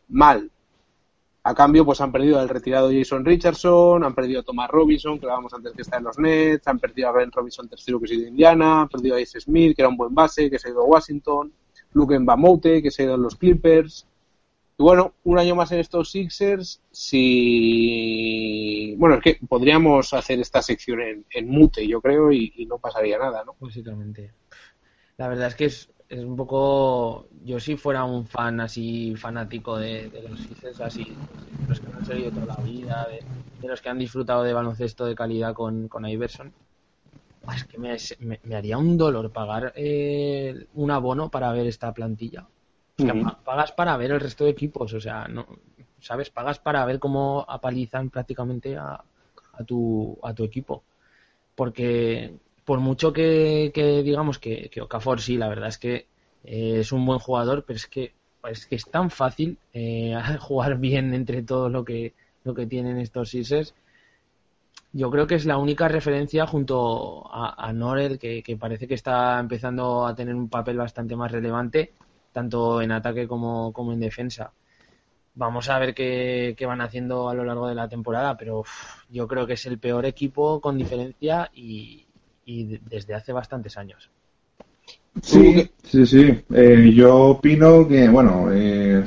mal. 0.09 0.51
A 1.45 1.55
cambio, 1.55 1.85
pues 1.85 2.01
han 2.01 2.11
perdido 2.11 2.41
al 2.41 2.49
retirado 2.49 2.91
Jason 2.93 3.25
Richardson, 3.25 4.03
han 4.03 4.13
perdido 4.13 4.41
a 4.41 4.43
Thomas 4.43 4.69
Robinson, 4.69 5.21
que 5.21 5.27
hablábamos 5.27 5.55
antes 5.55 5.73
que 5.73 5.83
está 5.83 5.99
en 5.99 6.05
los 6.05 6.19
Nets, 6.19 6.67
han 6.67 6.81
perdido 6.81 7.09
a 7.09 7.13
Ben 7.13 7.31
Robinson 7.31 7.69
tercero 7.69 8.01
que 8.01 8.09
se 8.09 8.15
a 8.15 8.29
Indiana, 8.29 8.81
han 8.81 8.89
perdido 8.89 9.15
a 9.15 9.21
Ace 9.21 9.41
Smith, 9.41 9.77
que 9.77 9.83
era 9.83 9.89
un 9.89 9.97
buen 9.97 10.13
base, 10.13 10.51
que 10.51 10.59
se 10.59 10.67
ha 10.67 10.73
ido 10.73 10.81
a 10.81 10.87
Washington, 10.87 11.53
Luke 11.93 12.19
Mbamote, 12.19 12.83
que 12.83 12.91
se 12.91 13.03
ha 13.03 13.05
ido 13.05 13.15
a 13.15 13.19
los 13.19 13.37
Clippers. 13.37 14.09
Y 14.79 14.83
bueno, 14.83 15.15
un 15.25 15.39
año 15.39 15.55
más 15.55 15.71
en 15.71 15.79
estos 15.79 16.11
Sixers, 16.11 16.83
si... 16.91 18.97
Bueno, 18.99 19.15
es 19.15 19.23
que 19.23 19.39
podríamos 19.49 20.13
hacer 20.13 20.41
esta 20.41 20.61
sección 20.61 21.25
en, 21.31 21.49
mute, 21.49 21.87
yo 21.87 22.01
creo, 22.01 22.33
y, 22.33 22.53
y 22.57 22.67
no 22.67 22.79
pasaría 22.79 23.17
nada, 23.17 23.45
¿no? 23.45 23.55
Básicamente. 23.61 24.33
La 25.17 25.29
verdad 25.29 25.49
es 25.49 25.55
que 25.55 25.65
es, 25.65 25.91
es 26.09 26.25
un 26.25 26.37
poco 26.37 27.29
yo 27.45 27.61
si 27.61 27.77
fuera 27.77 28.05
un 28.05 28.27
fan 28.27 28.61
así 28.61 29.15
fanático 29.17 29.77
de, 29.77 30.11
los 30.29 30.41
Sixers 30.41 30.81
así 30.81 31.05
de 31.05 31.69
los 31.69 31.81
que 31.81 31.87
han 31.93 32.07
seguido 32.07 32.31
toda 32.31 32.47
la 32.47 32.63
vida 32.63 33.09
de, 33.61 33.69
los 33.69 33.83
que 33.83 33.89
han 33.89 33.99
disfrutado 33.99 34.43
de 34.43 34.55
baloncesto 34.55 35.05
de 35.05 35.15
calidad 35.15 35.55
con, 35.55 35.89
con 35.89 36.07
Iverson 36.07 36.53
es 37.55 37.65
que 37.65 37.79
me, 37.79 37.97
me, 38.45 38.57
haría 38.57 38.77
un 38.79 38.97
dolor 38.97 39.31
pagar 39.31 39.73
eh, 39.75 40.67
un 40.75 40.91
abono 40.91 41.31
para 41.31 41.51
ver 41.53 41.67
esta 41.67 41.93
plantilla. 41.95 42.47
Pagas 43.45 43.73
para 43.73 43.97
ver 43.97 44.11
el 44.11 44.21
resto 44.21 44.45
de 44.45 44.51
equipos 44.51 44.93
o 44.93 45.01
sea 45.01 45.29
no 45.29 45.47
sabes 46.01 46.31
pagas 46.31 46.59
para 46.59 46.85
ver 46.85 46.99
cómo 46.99 47.45
apalizan 47.49 48.11
prácticamente 48.11 48.77
a, 48.77 49.03
a 49.53 49.65
tu 49.65 50.19
a 50.23 50.35
tu 50.35 50.45
equipo. 50.45 50.83
Porque 51.55 52.35
por 52.69 52.81
mucho 52.81 53.15
que, 53.15 53.73
digamos 54.05 54.39
que, 54.39 54.69
que, 54.69 54.83
sí, 55.21 55.39
la 55.39 55.49
verdad 55.49 55.71
es 55.71 55.79
que 55.79 56.07
eh, 56.45 56.81
es 56.81 56.93
un 56.93 57.07
buen 57.07 57.19
jugador, 57.19 57.65
pero 57.67 57.79
es 57.79 57.87
que 57.87 58.13
es 58.43 58.85
tan 58.91 59.09
fácil 59.09 59.57
eh, 59.73 60.15
jugar 60.39 60.77
bien 60.77 61.15
entre 61.15 61.43
todo 61.43 61.71
lo 61.71 61.83
que 61.83 62.13
lo 62.45 62.53
que 62.53 62.67
tienen 62.67 62.99
estos 62.99 63.31
Sixers. 63.31 63.75
Yo 64.93 65.11
creo 65.11 65.27
que 65.27 65.37
es 65.37 65.47
la 65.47 65.57
única 65.57 65.89
referencia 65.89 66.47
junto 66.47 67.27
a, 67.33 67.55
a 67.57 67.73
Norel 67.73 68.19
que, 68.19 68.59
parece 68.61 68.87
que 68.87 68.95
está 68.97 69.41
empezando 69.41 70.07
a 70.07 70.15
tener 70.15 70.35
un 70.35 70.51
papel 70.51 70.77
bastante 70.77 71.17
más 71.17 71.33
relevante, 71.33 71.95
tanto 72.35 72.83
en 72.83 72.93
ataque 72.93 73.27
como, 73.27 73.73
como 73.73 73.95
en 73.95 74.01
defensa. 74.01 74.53
Vamos 75.35 75.71
a 75.71 75.79
ver 75.79 75.95
qué, 75.95 76.55
van 76.67 76.83
haciendo 76.83 77.31
a 77.31 77.35
lo 77.35 77.45
largo 77.45 77.67
de 77.67 77.77
la 77.77 77.89
temporada, 77.89 78.37
pero 78.37 78.65
yo 79.09 79.27
creo 79.27 79.47
que 79.47 79.55
es 79.55 79.65
el 79.65 79.79
peor 79.79 80.05
equipo 80.05 80.61
con 80.61 80.77
diferencia 80.77 81.51
y, 81.55 82.08
y 82.49 82.81
desde 82.89 83.15
hace 83.15 83.33
bastantes 83.33 83.77
años. 83.77 84.09
Sí, 85.23 85.71
sí, 85.83 86.07
sí. 86.07 86.41
Eh, 86.55 86.93
yo 86.95 87.15
opino 87.15 87.87
que, 87.87 88.09
bueno, 88.09 88.49
eh, 88.51 89.05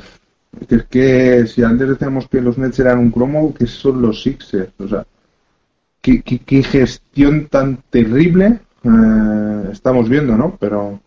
que 0.68 0.74
es 0.76 0.84
que 0.84 1.46
si 1.48 1.64
antes 1.64 1.88
decíamos 1.88 2.28
que 2.28 2.40
los 2.40 2.56
Nets 2.56 2.78
eran 2.78 2.98
un 2.98 3.10
cromo, 3.10 3.52
que 3.52 3.66
son 3.66 4.00
los 4.00 4.22
Sixers. 4.22 4.72
O 4.78 4.86
sea, 4.86 5.04
qué, 6.00 6.22
qué, 6.22 6.62
gestión 6.62 7.48
tan 7.48 7.78
terrible 7.90 8.60
eh, 8.84 9.68
estamos 9.72 10.08
viendo, 10.08 10.36
¿no? 10.36 10.56
Pero, 10.60 11.00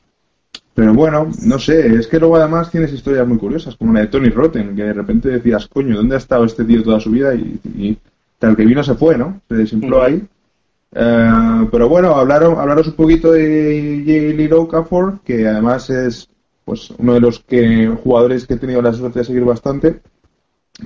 pero 0.74 0.94
bueno, 0.94 1.30
no 1.44 1.58
sé, 1.58 1.96
es 1.96 2.08
que 2.08 2.20
luego 2.20 2.36
además 2.36 2.70
tienes 2.70 2.92
historias 2.92 3.26
muy 3.26 3.38
curiosas, 3.38 3.78
como 3.78 3.94
la 3.94 4.02
de 4.02 4.08
Tony 4.08 4.30
Rotten, 4.30 4.76
que 4.76 4.84
de 4.84 4.94
repente 4.94 5.30
decías, 5.30 5.68
coño, 5.68 5.96
¿dónde 5.96 6.16
ha 6.16 6.20
estado 6.20 6.44
este 6.44 6.66
tío 6.66 6.84
toda 6.84 7.00
su 7.00 7.12
vida? 7.12 7.34
Y, 7.34 7.98
tal 8.38 8.58
que 8.58 8.66
vino 8.66 8.84
se 8.84 8.96
fue, 8.96 9.18
¿no? 9.18 9.40
Se 9.48 9.56
desimpló 9.56 10.04
ahí. 10.04 10.28
Eh, 10.98 11.68
pero 11.72 11.90
bueno, 11.90 12.16
hablaron, 12.16 12.58
hablaros 12.58 12.88
un 12.88 12.94
poquito 12.94 13.34
de 13.34 14.38
J. 14.38 14.56
Okafor, 14.56 15.20
que 15.26 15.46
además 15.46 15.90
es 15.90 16.30
pues 16.64 16.90
uno 16.98 17.14
de 17.14 17.20
los 17.20 17.40
que 17.42 17.88
jugadores 18.04 18.48
que 18.48 18.56
he 18.56 18.58
tenido 18.58 18.82
la 18.82 18.94
suerte 18.94 19.20
de 19.20 19.26
seguir 19.26 19.44
bastante, 19.44 20.00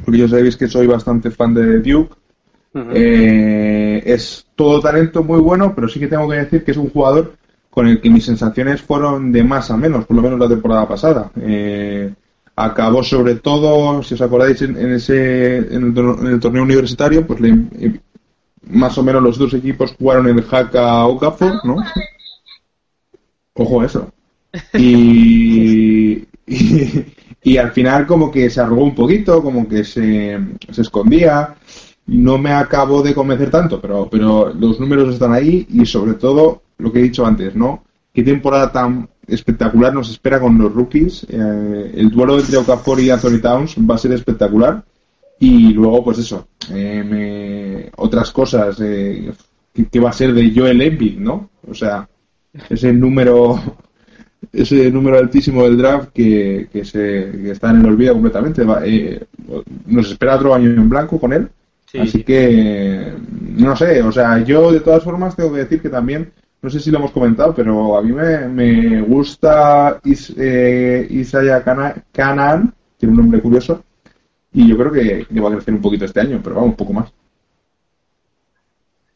porque 0.03 0.19
yo 0.19 0.27
sabéis 0.27 0.57
que 0.57 0.67
soy 0.67 0.87
bastante 0.87 1.31
fan 1.31 1.53
de 1.53 1.79
Duke. 1.79 2.15
Eh, 2.73 4.03
es 4.05 4.45
todo 4.55 4.81
talento 4.81 5.23
muy 5.23 5.39
bueno, 5.39 5.73
pero 5.73 5.87
sí 5.87 5.99
que 5.99 6.07
tengo 6.07 6.29
que 6.29 6.37
decir 6.37 6.63
que 6.63 6.71
es 6.71 6.77
un 6.77 6.89
jugador 6.89 7.33
con 7.69 7.87
el 7.87 8.01
que 8.01 8.09
mis 8.09 8.25
sensaciones 8.25 8.81
fueron 8.81 9.31
de 9.31 9.43
más 9.43 9.71
a 9.71 9.77
menos, 9.77 10.05
por 10.05 10.15
lo 10.15 10.21
menos 10.21 10.39
la 10.39 10.49
temporada 10.49 10.87
pasada. 10.87 11.31
Eh, 11.39 12.11
acabó 12.55 13.03
sobre 13.03 13.35
todo, 13.35 14.03
si 14.03 14.15
os 14.15 14.21
acordáis, 14.21 14.61
en, 14.61 14.75
ese 14.91 15.57
en 15.57 15.95
el, 16.27 16.39
torneo 16.39 16.63
universitario, 16.63 17.25
pues 17.25 17.39
le, 17.39 18.01
más 18.63 18.97
o 18.97 19.03
menos 19.03 19.23
los 19.23 19.37
dos 19.37 19.53
equipos 19.53 19.95
jugaron 19.97 20.27
el 20.27 20.43
Haka 20.49 21.05
Okafor, 21.05 21.65
¿no? 21.65 21.77
Ojo 23.53 23.83
eso. 23.83 24.11
Y, 24.73 26.27
y, 27.43 27.57
al 27.57 27.71
final 27.71 28.07
como 28.07 28.31
que 28.31 28.49
se 28.49 28.59
arrugó 28.59 28.83
un 28.83 28.95
poquito, 28.95 29.43
como 29.43 29.67
que 29.67 29.83
se, 29.83 30.39
se 30.71 30.81
escondía. 30.81 31.55
No 32.07 32.39
me 32.39 32.51
acabo 32.51 33.03
de 33.03 33.13
convencer 33.13 33.51
tanto, 33.51 33.79
pero, 33.79 34.09
pero 34.09 34.51
los 34.51 34.79
números 34.79 35.13
están 35.13 35.33
ahí 35.33 35.67
y 35.69 35.85
sobre 35.85 36.15
todo 36.15 36.63
lo 36.79 36.91
que 36.91 36.99
he 36.99 37.03
dicho 37.03 37.23
antes, 37.23 37.55
¿no? 37.55 37.83
Qué 38.11 38.23
temporada 38.23 38.71
tan 38.71 39.07
espectacular 39.27 39.93
nos 39.93 40.09
espera 40.09 40.39
con 40.39 40.57
los 40.57 40.73
rookies. 40.73 41.27
Eh, 41.29 41.91
el 41.95 42.09
duelo 42.09 42.39
entre 42.39 42.57
Okafor 42.57 42.99
y 42.99 43.11
Anthony 43.11 43.39
Towns 43.41 43.75
va 43.77 43.95
a 43.95 43.99
ser 43.99 44.11
espectacular. 44.13 44.83
Y 45.39 45.73
luego, 45.73 46.03
pues 46.03 46.19
eso, 46.19 46.47
eh, 46.71 47.89
otras 47.95 48.31
cosas, 48.31 48.77
eh, 48.81 49.31
que, 49.89 49.99
va 49.99 50.09
a 50.09 50.13
ser 50.13 50.33
de 50.33 50.51
Joel 50.53 50.81
Embiid, 50.81 51.17
¿no? 51.17 51.49
O 51.67 51.73
sea, 51.73 52.07
ese 52.69 52.91
número 52.91 53.59
ese 54.51 54.91
número 54.91 55.17
altísimo 55.17 55.63
del 55.63 55.77
draft 55.77 56.09
que, 56.13 56.67
que 56.71 56.83
se 56.83 57.51
está 57.51 57.71
en 57.71 57.81
el 57.81 57.85
olvido 57.87 58.13
completamente. 58.13 58.63
Eh, 58.83 59.23
nos 59.85 60.11
espera 60.11 60.35
otro 60.35 60.53
año 60.53 60.69
en 60.69 60.89
blanco 60.89 61.19
con 61.19 61.33
él. 61.33 61.49
Así 61.99 62.23
que, 62.23 63.13
no 63.57 63.75
sé, 63.75 64.03
o 64.03 64.11
sea, 64.11 64.43
yo 64.43 64.71
de 64.71 64.81
todas 64.81 65.03
formas 65.03 65.35
tengo 65.35 65.51
que 65.53 65.59
decir 65.59 65.81
que 65.81 65.89
también 65.89 66.31
no 66.61 66.69
sé 66.69 66.79
si 66.79 66.91
lo 66.91 66.99
hemos 66.99 67.11
comentado, 67.11 67.53
pero 67.55 67.97
a 67.97 68.01
mí 68.01 68.11
me, 68.11 68.47
me 68.47 69.01
gusta 69.01 69.99
Is, 70.03 70.33
eh, 70.37 71.07
Isaiah 71.09 71.63
Canaan, 71.63 72.73
tiene 72.97 73.13
un 73.13 73.21
nombre 73.21 73.41
curioso, 73.41 73.83
y 74.51 74.67
yo 74.67 74.77
creo 74.77 74.91
que, 74.91 75.25
que, 75.25 75.39
va 75.39 75.49
a 75.49 75.53
crecer 75.53 75.73
un 75.73 75.81
poquito 75.81 76.05
este 76.05 76.21
año, 76.21 76.39
pero 76.43 76.55
vamos, 76.55 76.71
un 76.71 76.75
poco 76.75 76.93
más. 76.93 77.11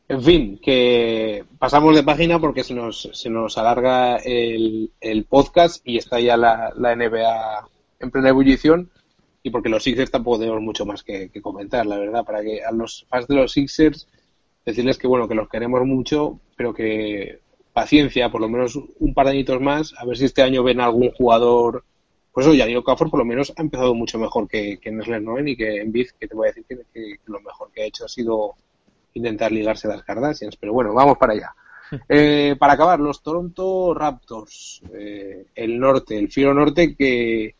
En 0.07 0.21
fin, 0.21 0.59
que 0.61 1.43
pasamos 1.57 1.95
de 1.95 2.03
página 2.03 2.39
porque 2.39 2.63
se 2.63 2.73
nos, 2.73 3.09
se 3.13 3.29
nos 3.29 3.57
alarga 3.57 4.17
el, 4.17 4.91
el 5.01 5.23
podcast 5.25 5.81
y 5.88 5.97
está 5.97 6.19
ya 6.19 6.38
la, 6.38 6.71
la, 6.75 6.95
NBA 6.95 7.67
en 7.99 8.11
plena 8.11 8.29
ebullición 8.29 8.91
y 9.41 9.49
porque 9.49 9.69
los 9.69 9.84
Sixers 9.84 10.11
tampoco 10.11 10.39
tenemos 10.39 10.61
mucho 10.61 10.86
más 10.86 11.03
que, 11.03 11.29
que, 11.29 11.41
comentar, 11.41 11.86
la 11.86 11.97
verdad, 11.97 12.25
para 12.25 12.41
que 12.41 12.63
a 12.63 12.71
los 12.71 13.05
fans 13.09 13.27
de 13.27 13.36
los 13.36 13.53
Sixers 13.53 14.07
decirles 14.65 14.97
que 14.97 15.07
bueno, 15.07 15.27
que 15.27 15.36
los 15.36 15.49
queremos 15.49 15.86
mucho, 15.86 16.39
pero 16.55 16.73
que 16.73 17.39
paciencia, 17.73 18.29
por 18.29 18.41
lo 18.41 18.49
menos 18.49 18.77
un 18.99 19.13
par 19.13 19.25
de 19.25 19.31
añitos 19.31 19.59
más, 19.61 19.93
a 19.97 20.05
ver 20.05 20.17
si 20.17 20.25
este 20.25 20.43
año 20.43 20.63
ven 20.63 20.79
algún 20.79 21.11
jugador. 21.11 21.84
Pues 22.34 22.47
eso, 22.47 22.57
Daniel 22.57 22.84
Cafor 22.84 23.09
por 23.09 23.19
lo 23.19 23.25
menos 23.25 23.53
ha 23.55 23.61
empezado 23.61 23.93
mucho 23.93 24.17
mejor 24.17 24.47
que, 24.47 24.79
que 24.79 24.91
Nesler 24.91 25.21
Noen 25.21 25.47
y 25.47 25.55
que 25.55 25.77
en 25.81 25.91
Biz, 25.91 26.13
que 26.13 26.27
te 26.27 26.36
voy 26.36 26.47
a 26.47 26.51
decir 26.51 26.65
que, 26.67 26.77
que, 26.91 27.19
lo 27.27 27.39
mejor 27.41 27.71
que 27.71 27.84
ha 27.84 27.86
hecho 27.86 28.05
ha 28.05 28.09
sido 28.09 28.55
intentar 29.13 29.51
ligarse 29.51 29.88
a 29.88 29.91
las 29.91 30.03
Kardashians. 30.03 30.55
Pero 30.57 30.73
bueno, 30.73 30.93
vamos 30.93 31.17
para 31.17 31.34
allá. 31.34 31.55
Eh, 32.09 32.55
para 32.57 32.73
acabar, 32.73 32.99
los 32.99 33.21
Toronto 33.21 33.93
Raptors, 33.93 34.81
eh, 34.95 35.45
el 35.53 35.79
norte, 35.79 36.17
el 36.17 36.31
Firo 36.31 36.51
Norte, 36.51 36.95
que 36.95 37.53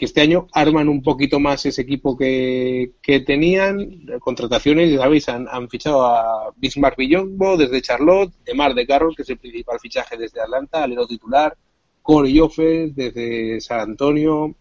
que 0.00 0.06
este 0.06 0.22
año 0.22 0.46
arman 0.54 0.88
un 0.88 1.02
poquito 1.02 1.38
más 1.40 1.66
ese 1.66 1.82
equipo 1.82 2.16
que, 2.16 2.92
que 3.02 3.20
tenían. 3.20 4.06
Contrataciones, 4.18 4.90
ya 4.90 5.00
sabéis, 5.00 5.28
han, 5.28 5.46
han 5.46 5.68
fichado 5.68 6.06
a 6.06 6.54
Bismarck 6.56 6.96
Villombo 6.96 7.58
desde 7.58 7.82
Charlotte, 7.82 8.32
de 8.46 8.54
Mar 8.54 8.72
de 8.72 8.86
Carroll, 8.86 9.14
que 9.14 9.20
es 9.20 9.28
el 9.28 9.36
principal 9.36 9.78
fichaje 9.78 10.16
desde 10.16 10.40
Atlanta, 10.40 10.82
alero 10.82 11.06
titular, 11.06 11.54
Corey 12.02 12.38
Joffes 12.38 12.94
desde 12.94 13.60
San 13.60 13.80
Antonio. 13.80 14.54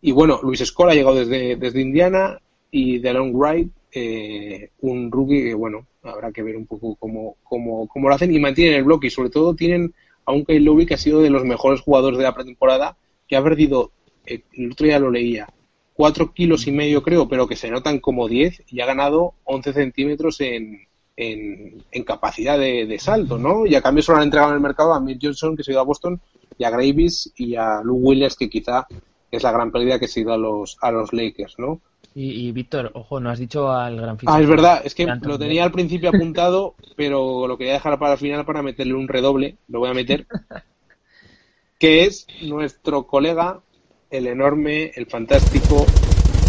Y 0.00 0.12
bueno, 0.12 0.40
Luis 0.42 0.60
Escola 0.60 0.92
ha 0.92 0.94
llegado 0.94 1.16
desde, 1.16 1.56
desde 1.56 1.80
Indiana 1.80 2.40
y 2.70 2.98
Delon 2.98 3.32
Wright, 3.34 3.70
eh, 3.92 4.70
un 4.80 5.10
rookie 5.10 5.42
que, 5.42 5.54
bueno, 5.54 5.86
habrá 6.02 6.30
que 6.32 6.42
ver 6.42 6.56
un 6.56 6.66
poco 6.66 6.96
cómo, 6.96 7.36
cómo, 7.42 7.88
cómo 7.88 8.08
lo 8.08 8.14
hacen 8.14 8.32
y 8.32 8.38
mantienen 8.38 8.74
el 8.74 8.84
bloque 8.84 9.08
y 9.08 9.10
sobre 9.10 9.30
todo 9.30 9.54
tienen 9.54 9.94
a 10.24 10.32
un 10.32 10.44
Kyle 10.44 10.64
Lowry 10.64 10.86
que 10.86 10.94
ha 10.94 10.98
sido 10.98 11.22
de 11.22 11.30
los 11.30 11.44
mejores 11.44 11.80
jugadores 11.80 12.18
de 12.18 12.24
la 12.24 12.34
pretemporada 12.34 12.96
que 13.26 13.36
ha 13.36 13.42
perdido 13.42 13.92
el 14.26 14.72
otro 14.72 14.86
día 14.86 14.98
lo 14.98 15.10
leía, 15.10 15.48
4 15.94 16.32
kilos 16.32 16.66
y 16.66 16.72
medio 16.72 17.02
creo, 17.02 17.28
pero 17.28 17.46
que 17.46 17.56
se 17.56 17.70
notan 17.70 18.00
como 18.00 18.28
10 18.28 18.64
y 18.66 18.80
ha 18.80 18.86
ganado 18.86 19.34
11 19.44 19.72
centímetros 19.72 20.40
en, 20.40 20.85
en, 21.16 22.04
capacidad 22.04 22.58
de, 22.58 22.96
salto, 22.98 23.38
¿no? 23.38 23.66
Y 23.66 23.74
a 23.74 23.82
cambio 23.82 24.02
solo 24.02 24.18
han 24.18 24.24
entregado 24.24 24.52
en 24.52 24.56
el 24.56 24.62
mercado 24.62 24.92
a 24.92 25.00
Mick 25.00 25.18
Johnson, 25.22 25.56
que 25.56 25.64
se 25.64 25.70
ha 25.70 25.74
ido 25.74 25.80
a 25.80 25.84
Boston, 25.84 26.20
y 26.58 26.64
a 26.64 26.70
Gravis 26.70 27.32
y 27.36 27.56
a 27.56 27.80
Lou 27.82 27.96
Williams, 27.96 28.36
que 28.36 28.48
quizá 28.50 28.86
es 29.30 29.42
la 29.42 29.52
gran 29.52 29.72
pérdida 29.72 29.98
que 29.98 30.08
se 30.08 30.20
ha 30.20 30.22
ido 30.22 30.32
a 30.32 30.38
los, 30.38 30.76
a 30.80 30.90
los 30.90 31.12
Lakers, 31.12 31.58
¿no? 31.58 31.80
Y, 32.18 32.50
Víctor, 32.52 32.92
ojo, 32.94 33.20
no 33.20 33.28
has 33.28 33.38
dicho 33.38 33.70
al 33.70 34.00
gran 34.00 34.16
Ah, 34.24 34.40
es 34.40 34.48
verdad, 34.48 34.80
es 34.82 34.94
que 34.94 35.04
lo 35.04 35.38
tenía 35.38 35.64
al 35.64 35.70
principio 35.70 36.08
apuntado, 36.08 36.74
pero 36.96 37.46
lo 37.46 37.58
quería 37.58 37.74
dejar 37.74 37.98
para 37.98 38.14
el 38.14 38.18
final 38.18 38.46
para 38.46 38.62
meterle 38.62 38.94
un 38.94 39.06
redoble, 39.06 39.58
lo 39.68 39.80
voy 39.80 39.90
a 39.90 39.94
meter, 39.94 40.26
que 41.78 42.04
es 42.04 42.26
nuestro 42.40 43.06
colega 43.06 43.60
el 44.08 44.28
enorme, 44.28 44.92
el 44.94 45.04
fantástico 45.04 45.84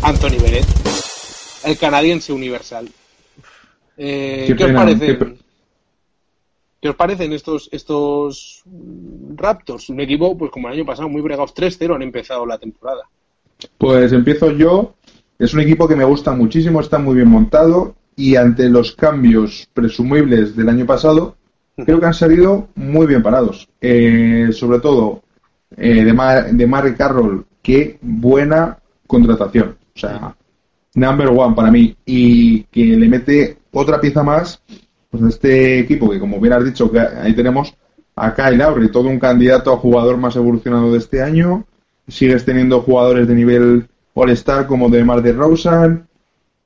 Anthony 0.03 0.41
Bennett, 0.41 0.65
el 1.65 1.77
canadiense 1.77 2.31
universal. 2.31 2.89
Eh, 3.97 4.53
¿Qué, 4.55 4.63
os 4.63 4.71
parece? 4.71 5.17
Qué... 6.79 6.89
os 6.89 6.95
parecen 6.95 7.33
estos 7.33 7.67
estos 7.71 8.63
Raptors? 9.35 9.89
Un 9.89 9.99
equipo, 9.99 10.37
pues 10.37 10.51
como 10.51 10.67
el 10.67 10.75
año 10.75 10.85
pasado, 10.85 11.09
muy 11.09 11.21
bregados 11.21 11.55
3-0 11.55 11.95
han 11.95 12.03
empezado 12.03 12.45
la 12.45 12.57
temporada. 12.57 13.03
Pues 13.77 14.13
empiezo 14.13 14.51
yo. 14.51 14.93
Es 15.39 15.53
un 15.53 15.61
equipo 15.61 15.87
que 15.87 15.95
me 15.95 16.03
gusta 16.03 16.31
muchísimo, 16.31 16.79
está 16.79 16.97
muy 16.97 17.15
bien 17.15 17.29
montado 17.29 17.95
y 18.15 18.35
ante 18.35 18.69
los 18.69 18.95
cambios 18.95 19.69
presumibles 19.73 20.55
del 20.55 20.69
año 20.69 20.85
pasado, 20.87 21.35
creo 21.75 21.99
que 21.99 22.05
han 22.07 22.13
salido 22.13 22.69
muy 22.75 23.05
bien 23.05 23.21
parados. 23.21 23.69
Eh, 23.79 24.49
sobre 24.51 24.79
todo 24.79 25.21
eh, 25.75 26.03
de, 26.03 26.13
Mar 26.13 26.51
de 26.51 26.67
Mark 26.67 26.97
Carroll, 26.97 27.45
qué 27.61 27.99
buena 28.01 28.79
contratación. 29.05 29.77
O 29.95 29.99
sea, 29.99 30.35
number 30.95 31.27
one 31.27 31.55
para 31.55 31.71
mí. 31.71 31.95
Y 32.05 32.63
que 32.63 32.85
le 32.85 33.07
mete 33.07 33.56
otra 33.71 33.99
pieza 33.99 34.23
más 34.23 34.61
pues 35.09 35.23
este 35.23 35.79
equipo 35.79 36.09
que, 36.09 36.19
como 36.19 36.39
bien 36.39 36.53
has 36.53 36.65
dicho, 36.65 36.91
que 36.91 36.99
ahí 36.99 37.33
tenemos 37.33 37.73
a 38.15 38.33
Kyle 38.33 38.57
Lowry, 38.57 38.91
todo 38.91 39.09
un 39.09 39.19
candidato 39.19 39.71
a 39.71 39.77
jugador 39.77 40.17
más 40.17 40.35
evolucionado 40.35 40.91
de 40.91 40.97
este 40.97 41.21
año. 41.21 41.65
Sigues 42.07 42.45
teniendo 42.45 42.81
jugadores 42.81 43.27
de 43.27 43.35
nivel 43.35 43.87
All-Star 44.13 44.65
como 44.67 44.89
de 44.89 45.03
Mar 45.03 45.21
de 45.21 45.33
Rosen. 45.33 46.07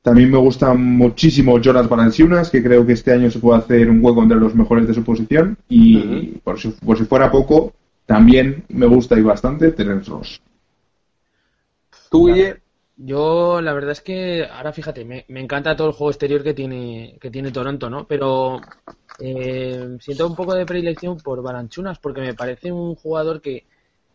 También 0.02 0.32
me 0.32 0.38
gustan 0.38 0.84
muchísimo 0.84 1.60
Jonas 1.60 1.88
Valanciunas, 1.88 2.50
que 2.50 2.64
creo 2.64 2.86
que 2.86 2.94
este 2.94 3.14
año 3.14 3.30
se 3.30 3.40
puede 3.40 3.60
hacer 3.60 3.90
un 3.90 4.04
hueco 4.04 4.24
entre 4.24 4.40
los 4.40 4.56
mejores 4.56 4.88
de 4.88 4.94
su 4.94 5.04
posición. 5.04 5.58
Y 5.70 6.40
por, 6.44 6.60
si, 6.60 6.70
por 6.70 6.98
si 6.98 7.06
fuera 7.06 7.30
poco, 7.30 7.74
también 8.06 8.64
me 8.70 8.88
gusta 8.88 9.20
y 9.20 9.22
bastante 9.22 9.72
Terence 9.72 10.10
Ross. 10.10 10.42
¿Tú, 12.10 12.30
Yo, 13.04 13.62
la 13.62 13.74
verdad 13.74 13.92
es 13.92 14.02
que 14.02 14.46
ahora 14.46 14.74
fíjate, 14.74 15.04
me, 15.06 15.26
encanta 15.28 15.76
todo 15.76 15.88
el 15.88 15.94
juego 15.94 16.12
exterior 16.12 16.44
que 16.44 16.54
tiene, 16.54 17.18
que 17.20 17.32
tiene 17.32 17.52
Toronto, 17.52 17.90
¿no? 17.90 18.06
Pero 18.06 18.62
eh, 19.20 19.98
siento 20.00 20.28
un 20.28 20.36
poco 20.36 20.54
de 20.54 20.68
predilección 20.68 21.18
por 21.18 21.42
Balanchunas, 21.42 21.98
porque 21.98 22.22
me 22.22 22.36
parece 22.36 22.72
un 22.72 22.94
jugador 22.96 23.42
que, 23.42 23.66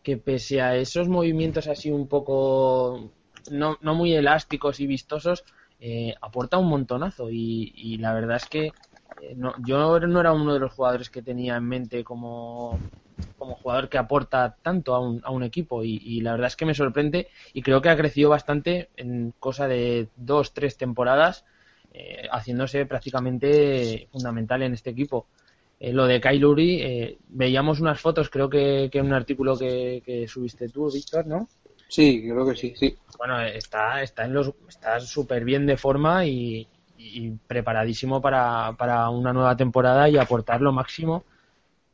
que 0.03 0.15
pese 0.17 0.61
a 0.61 0.77
esos 0.77 1.09
movimientos 1.09 1.67
así 1.67 1.91
un 1.91 2.07
poco 2.07 3.11
no, 3.51 3.77
no 3.81 3.93
muy 3.93 4.13
elásticos 4.13 4.79
y 4.79 4.87
vistosos, 4.87 5.43
eh, 5.81 6.15
aporta 6.21 6.57
un 6.57 6.69
montonazo. 6.69 7.29
Y, 7.29 7.73
y, 7.75 7.97
la 7.97 8.13
verdad 8.13 8.37
es 8.37 8.45
que 8.45 8.67
eh, 9.21 9.33
no, 9.35 9.53
yo 9.65 9.99
no 9.99 10.19
era 10.21 10.31
uno 10.31 10.53
de 10.53 10.59
los 10.61 10.71
jugadores 10.71 11.09
que 11.09 11.21
tenía 11.21 11.57
en 11.57 11.65
mente 11.65 12.05
como 12.05 12.79
como 13.37 13.55
jugador 13.55 13.89
que 13.89 13.97
aporta 13.97 14.57
tanto 14.61 14.93
a 14.93 14.99
un, 14.99 15.21
a 15.23 15.31
un 15.31 15.43
equipo 15.43 15.83
y, 15.83 16.21
la 16.21 16.31
verdad 16.31 16.47
es 16.47 16.55
que 16.55 16.65
me 16.65 16.73
sorprende 16.73 17.27
y 17.53 17.61
creo 17.61 17.81
que 17.81 17.89
ha 17.89 17.97
crecido 17.97 18.29
bastante 18.29 18.89
en 18.95 19.33
cosa 19.39 19.67
de 19.67 20.07
dos, 20.15 20.53
tres 20.53 20.77
temporadas, 20.77 21.45
eh, 21.93 22.27
haciéndose 22.31 22.85
prácticamente 22.85 24.07
fundamental 24.11 24.63
en 24.63 24.73
este 24.73 24.89
equipo. 24.89 25.27
Eh, 25.79 25.93
lo 25.93 26.05
de 26.05 26.19
Kyle 26.19 26.39
Lowry, 26.39 26.81
eh, 26.81 27.17
veíamos 27.29 27.79
unas 27.79 27.99
fotos, 27.99 28.29
creo 28.29 28.49
que, 28.49 28.89
en 28.91 29.05
un 29.05 29.13
artículo 29.13 29.57
que, 29.57 30.25
subiste 30.27 30.69
tú, 30.69 30.91
Víctor, 30.91 31.27
¿no? 31.27 31.47
Sí, 31.87 32.21
creo 32.21 32.45
que 32.45 32.55
sí, 32.55 32.73
sí. 32.75 32.97
Bueno, 33.17 33.39
está, 33.41 34.01
está 34.01 34.25
en 34.25 34.33
los, 34.33 34.51
está 34.67 34.99
súper 34.99 35.45
bien 35.45 35.65
de 35.65 35.77
forma 35.77 36.25
y, 36.25 36.67
y 36.97 37.29
preparadísimo 37.31 38.21
para, 38.21 38.75
para 38.77 39.09
una 39.09 39.31
nueva 39.31 39.55
temporada 39.55 40.09
y 40.09 40.17
aportar 40.17 40.61
lo 40.61 40.73
máximo 40.73 41.23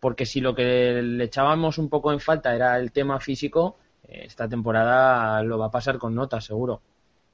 porque 0.04 0.26
si 0.26 0.42
lo 0.42 0.54
que 0.54 1.02
le 1.02 1.24
echábamos 1.24 1.78
un 1.78 1.88
poco 1.88 2.12
en 2.12 2.20
falta 2.20 2.54
era 2.54 2.78
el 2.78 2.92
tema 2.92 3.22
físico, 3.22 3.78
eh, 4.06 4.24
esta 4.26 4.50
temporada 4.50 5.42
lo 5.44 5.58
va 5.58 5.68
a 5.68 5.72
pasar 5.72 5.98
con 5.98 6.14
notas, 6.14 6.44
seguro. 6.44 6.82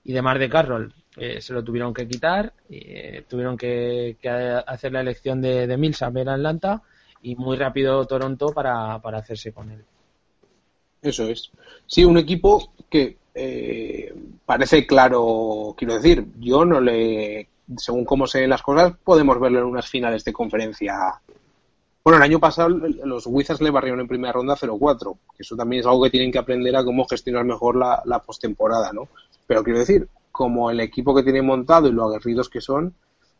Y 0.03 0.13
de 0.13 0.22
Mar 0.22 0.38
de 0.38 0.51
Carroll, 0.51 0.93
eh, 1.17 1.41
se 1.41 1.51
lo 1.51 1.63
tuvieron 1.63 1.95
que 1.95 2.07
quitar, 2.07 2.53
eh, 2.70 3.24
tuvieron 3.28 3.57
que, 3.57 4.17
hacer 4.67 4.91
la 4.91 5.01
elección 5.01 5.41
de, 5.41 5.65
de 5.65 5.78
Millsap 5.78 6.15
en 6.17 6.30
Atlanta 6.30 6.84
y 7.24 7.36
muy 7.36 7.57
rápido 7.57 8.05
Toronto 8.05 8.49
para, 8.53 8.93
hacerse 8.97 9.51
con 9.51 9.72
él. 9.72 9.84
Eso 11.01 11.24
es. 11.24 11.49
Sí, 11.88 12.05
un 12.05 12.20
equipo 12.20 12.72
que 12.88 13.17
parece 14.45 14.86
claro, 14.86 15.74
quiero 15.76 15.95
decir, 15.95 16.24
yo 16.38 16.65
no 16.65 16.80
le, 16.80 17.49
según 17.78 18.05
cómo 18.05 18.28
se 18.28 18.41
ven 18.41 18.51
las 18.51 18.61
cosas, 18.61 18.93
podemos 19.03 19.39
verlo 19.39 19.57
en 19.57 19.65
unas 19.65 19.89
finales 19.89 20.24
de 20.24 20.34
conferencia 20.34 21.20
bueno, 22.10 22.24
el 22.26 22.32
año 22.32 22.39
pasado 22.39 22.70
los 22.70 23.28
Wizards 23.28 23.62
le 23.62 23.70
barrieron 23.70 23.99
en 23.99 24.07
primera 24.07 24.34
ronda 24.34 24.55
0-4, 24.55 25.16
que 25.38 25.43
eso 25.43 25.55
también 25.55 25.82
es 25.82 25.86
algo 25.86 26.01
que 26.03 26.10
tienen 26.10 26.32
que 26.32 26.39
aprender 26.39 26.76
a 26.76 26.84
cómo 26.84 27.05
gestionar 27.05 27.45
mejor 27.45 27.76
la, 27.76 28.01
la 28.03 28.18
postemporada, 28.18 28.91
¿no? 28.91 29.10
Pero 29.45 29.64
quiero 29.64 29.78
decir, 29.78 30.07
como 30.32 30.72
el 30.72 30.80
equipo 30.80 31.14
que 31.14 31.22
tienen 31.22 31.45
montado 31.45 31.88
y 31.88 31.91
lo 31.91 32.05
aguerridos 32.05 32.49
que 32.49 32.62
son, 32.62 32.95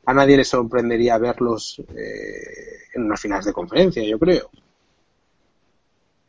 a 0.06 0.14
nadie 0.14 0.38
le 0.38 0.46
sorprendería 0.46 1.18
verlos 1.18 1.82
eh, 1.96 2.94
en 2.94 3.06
unas 3.06 3.20
finales 3.20 3.46
de 3.46 3.54
conferencia, 3.54 4.04
yo 4.04 4.20
creo. 4.20 4.52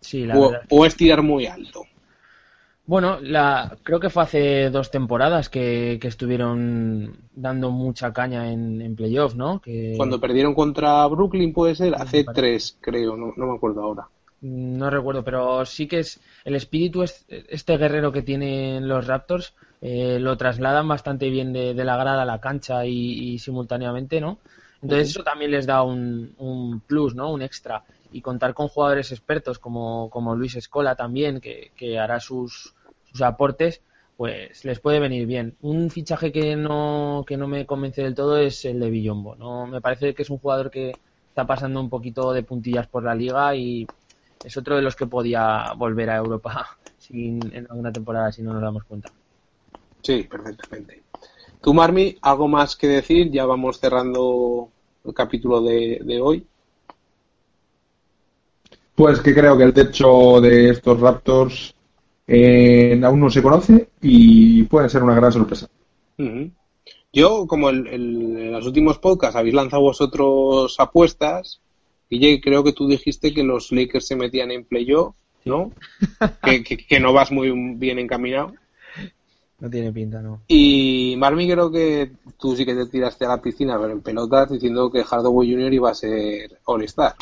Sí, 0.00 0.24
la 0.24 0.38
o, 0.38 0.52
o 0.70 0.86
es 0.86 0.96
tirar 0.96 1.20
muy 1.20 1.44
alto. 1.44 1.82
Bueno, 2.90 3.20
la, 3.20 3.76
creo 3.84 4.00
que 4.00 4.10
fue 4.10 4.24
hace 4.24 4.68
dos 4.68 4.90
temporadas 4.90 5.48
que, 5.48 6.00
estuvieron 6.02 7.18
dando 7.32 7.70
mucha 7.70 8.12
caña 8.12 8.50
en, 8.50 8.82
en 8.82 8.96
playoff, 8.96 9.36
¿no? 9.36 9.60
Que... 9.60 9.94
Cuando 9.96 10.18
perdieron 10.18 10.56
contra 10.56 11.06
Brooklyn, 11.06 11.52
puede 11.52 11.76
ser, 11.76 11.94
hace 11.94 12.24
tres, 12.34 12.76
creo, 12.80 13.16
no, 13.16 13.32
me 13.36 13.54
acuerdo 13.54 13.84
ahora. 13.84 14.08
No 14.40 14.90
recuerdo, 14.90 15.22
pero 15.22 15.64
sí 15.66 15.86
que 15.86 16.00
es 16.00 16.18
el 16.44 16.56
espíritu, 16.56 17.04
este 17.04 17.76
guerrero 17.76 18.10
que 18.10 18.22
tienen 18.22 18.88
los 18.88 19.06
Raptors, 19.06 19.54
eh, 19.80 20.18
lo 20.18 20.36
trasladan 20.36 20.88
bastante 20.88 21.30
bien 21.30 21.52
de, 21.52 21.72
la 21.74 21.96
grada 21.96 22.22
a 22.22 22.26
la 22.26 22.40
cancha 22.40 22.86
y, 22.86 23.38
simultáneamente, 23.38 24.20
¿no? 24.20 24.38
Entonces 24.82 25.10
eso 25.10 25.22
también 25.22 25.52
les 25.52 25.64
da 25.64 25.84
un, 25.84 26.34
un 26.38 26.80
plus, 26.80 27.14
¿no? 27.14 27.30
Un 27.30 27.42
extra. 27.42 27.84
Y 28.10 28.20
contar 28.20 28.52
con 28.52 28.66
jugadores 28.66 29.12
expertos 29.12 29.60
como, 29.60 30.10
como 30.10 30.34
Luis 30.34 30.56
Escola 30.56 30.96
también, 30.96 31.40
que, 31.40 31.70
que 31.76 31.96
hará 31.96 32.18
sus, 32.18 32.74
sus 33.10 33.22
aportes, 33.22 33.82
pues 34.16 34.64
les 34.66 34.80
puede 34.80 35.00
venir 35.00 35.26
bien. 35.26 35.56
Un 35.62 35.90
fichaje 35.90 36.30
que 36.30 36.54
no, 36.54 37.24
que 37.26 37.36
no 37.36 37.48
me 37.48 37.64
convence 37.64 38.02
del 38.02 38.14
todo 38.14 38.36
es 38.36 38.64
el 38.66 38.78
de 38.78 38.90
Villombo. 38.90 39.34
¿no? 39.34 39.66
Me 39.66 39.80
parece 39.80 40.14
que 40.14 40.22
es 40.22 40.30
un 40.30 40.38
jugador 40.38 40.70
que 40.70 40.92
está 41.28 41.46
pasando 41.46 41.80
un 41.80 41.88
poquito 41.88 42.32
de 42.32 42.42
puntillas 42.42 42.86
por 42.86 43.02
la 43.02 43.14
liga 43.14 43.54
y 43.54 43.86
es 44.44 44.56
otro 44.56 44.76
de 44.76 44.82
los 44.82 44.94
que 44.94 45.06
podía 45.06 45.72
volver 45.76 46.10
a 46.10 46.16
Europa 46.16 46.76
sin, 46.98 47.40
en 47.54 47.66
alguna 47.70 47.92
temporada 47.92 48.30
si 48.30 48.42
no 48.42 48.52
nos 48.52 48.62
damos 48.62 48.84
cuenta. 48.84 49.10
Sí, 50.02 50.24
perfectamente. 50.24 51.02
Tú, 51.62 51.72
Marmi, 51.72 52.16
¿algo 52.20 52.46
más 52.46 52.76
que 52.76 52.88
decir? 52.88 53.30
Ya 53.30 53.46
vamos 53.46 53.78
cerrando 53.78 54.68
el 55.04 55.14
capítulo 55.14 55.62
de, 55.62 56.00
de 56.04 56.20
hoy. 56.20 56.46
Pues 58.94 59.20
que 59.20 59.34
creo 59.34 59.56
que 59.56 59.64
el 59.64 59.72
techo 59.72 60.42
de 60.42 60.68
estos 60.68 61.00
Raptors 61.00 61.74
eh, 62.32 63.00
aún 63.02 63.18
no 63.18 63.28
se 63.28 63.42
conoce 63.42 63.88
y 64.00 64.62
puede 64.64 64.88
ser 64.88 65.02
una 65.02 65.16
gran 65.16 65.32
sorpresa. 65.32 65.68
Yo, 67.12 67.46
como 67.48 67.70
el- 67.70 67.88
el- 67.88 68.36
en 68.38 68.52
los 68.52 68.66
últimos 68.66 68.98
podcasts 68.98 69.34
habéis 69.36 69.54
lanzado 69.54 69.82
vosotros 69.82 70.76
apuestas, 70.78 71.60
Guille, 72.08 72.40
creo 72.40 72.62
que 72.62 72.72
tú 72.72 72.86
dijiste 72.86 73.34
que 73.34 73.42
los 73.42 73.72
Lakers 73.72 74.06
se 74.06 74.16
metían 74.16 74.50
en 74.52 74.64
playoff, 74.64 75.16
¿no? 75.44 75.72
que, 76.44 76.62
que- 76.62 76.76
que 76.76 77.00
no 77.00 77.12
vas 77.12 77.32
muy 77.32 77.50
bien 77.76 77.98
encaminado. 77.98 78.52
No 79.58 79.68
tiene 79.68 79.92
pinta, 79.92 80.22
¿no? 80.22 80.40
Y 80.48 81.16
Marmi, 81.18 81.50
creo 81.50 81.70
que 81.70 82.12
tú 82.38 82.54
sí 82.56 82.64
que 82.64 82.74
te 82.74 82.86
tiraste 82.86 83.24
a 83.26 83.28
la 83.30 83.42
piscina, 83.42 83.78
pero 83.78 83.92
en 83.92 84.00
pelotas, 84.00 84.50
diciendo 84.50 84.90
que 84.90 85.02
Hardaway 85.04 85.52
Jr. 85.52 85.74
iba 85.74 85.90
a 85.90 85.94
ser 85.94 86.58
All-Star. 86.64 87.14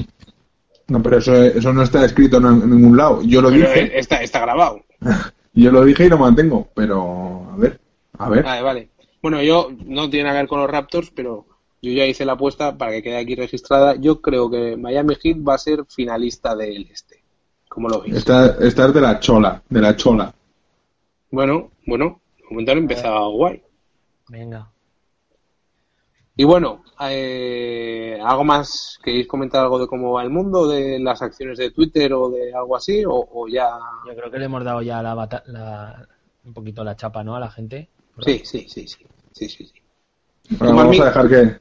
No, 0.89 1.03
pero 1.03 1.19
eso, 1.19 1.35
eso 1.35 1.73
no 1.73 1.83
está 1.83 2.05
escrito 2.05 2.37
en, 2.39 2.47
en 2.47 2.71
ningún 2.71 2.97
lado. 2.97 3.23
Yo 3.23 3.43
lo 3.43 3.51
Pero 3.51 3.63
dije, 3.73 3.99
está, 3.99 4.23
está 4.23 4.41
grabado. 4.41 4.81
yo 5.55 5.71
lo 5.71 5.85
dije 5.85 6.07
y 6.07 6.09
lo 6.09 6.19
mantengo. 6.19 6.69
Pero, 6.75 7.51
a 7.53 7.57
ver, 7.57 7.81
a 8.19 8.29
ver. 8.29 8.45
Vale, 8.45 8.63
vale. 8.63 8.89
Bueno, 9.23 9.43
yo 9.43 9.69
no 9.85 10.09
tiene 10.09 10.25
nada 10.25 10.37
que 10.37 10.43
ver 10.43 10.49
con 10.49 10.61
los 10.61 10.71
Raptors, 10.71 11.11
pero 11.11 11.47
yo 11.83 11.93
ya 11.93 12.07
hice 12.07 12.25
la 12.25 12.33
apuesta 12.33 12.77
para 12.77 12.93
que 12.93 13.03
quede 13.03 13.19
aquí 13.19 13.35
registrada. 13.35 13.97
Yo 13.97 14.21
creo 14.21 14.51
que 14.51 14.77
Miami 14.77 15.17
Heat 15.17 15.39
va 15.47 15.55
a 15.55 15.59
ser 15.59 15.85
finalista 15.89 16.55
del 16.55 16.89
este. 16.91 17.23
¿Cómo 17.69 17.89
lo 17.89 18.01
veis? 18.01 18.17
Esta, 18.17 18.57
esta 18.61 18.87
es 18.87 18.95
de 18.95 19.01
la 19.01 19.21
chola, 19.21 19.63
de 19.69 19.81
la 19.81 19.97
chola. 19.97 20.35
Bueno, 21.31 21.71
bueno, 21.87 22.21
de 22.37 22.45
momento 22.51 22.73
han 22.73 22.79
empezado 22.79 23.31
guay. 23.33 23.63
Venga. 24.29 24.71
Y 26.41 26.45
bueno, 26.45 26.85
eh, 27.01 28.17
¿algo 28.23 28.45
más? 28.45 29.01
¿Queréis 29.03 29.27
comentar 29.27 29.61
algo 29.65 29.81
de 29.81 29.89
cómo 29.89 30.13
va 30.13 30.23
el 30.23 30.31
mundo, 30.31 30.69
de 30.69 31.01
las 31.01 31.21
acciones 31.21 31.59
de 31.59 31.73
Twitter 31.73 32.13
o 32.13 32.31
de 32.31 32.55
algo 32.55 32.77
así? 32.77 33.05
¿O, 33.05 33.29
o 33.33 33.49
ya...? 33.49 33.69
Yo 34.07 34.15
creo 34.15 34.31
que 34.31 34.39
le 34.39 34.45
hemos 34.45 34.63
dado 34.63 34.81
ya 34.81 35.03
la, 35.03 35.15
bata- 35.15 35.43
la- 35.47 36.07
un 36.45 36.55
poquito 36.55 36.85
la 36.85 36.95
chapa, 36.95 37.25
¿no? 37.25 37.35
A 37.35 37.41
la 37.41 37.51
gente. 37.51 37.89
Sí, 38.25 38.41
sí, 38.45 38.67
sí, 38.69 38.87
sí. 38.87 39.05
sí, 39.33 39.49
sí, 39.49 39.67
sí. 39.67 40.57
Bueno, 40.61 40.77
vamos 40.77 41.01
a 41.01 41.07
dejar 41.07 41.29
que... 41.29 41.57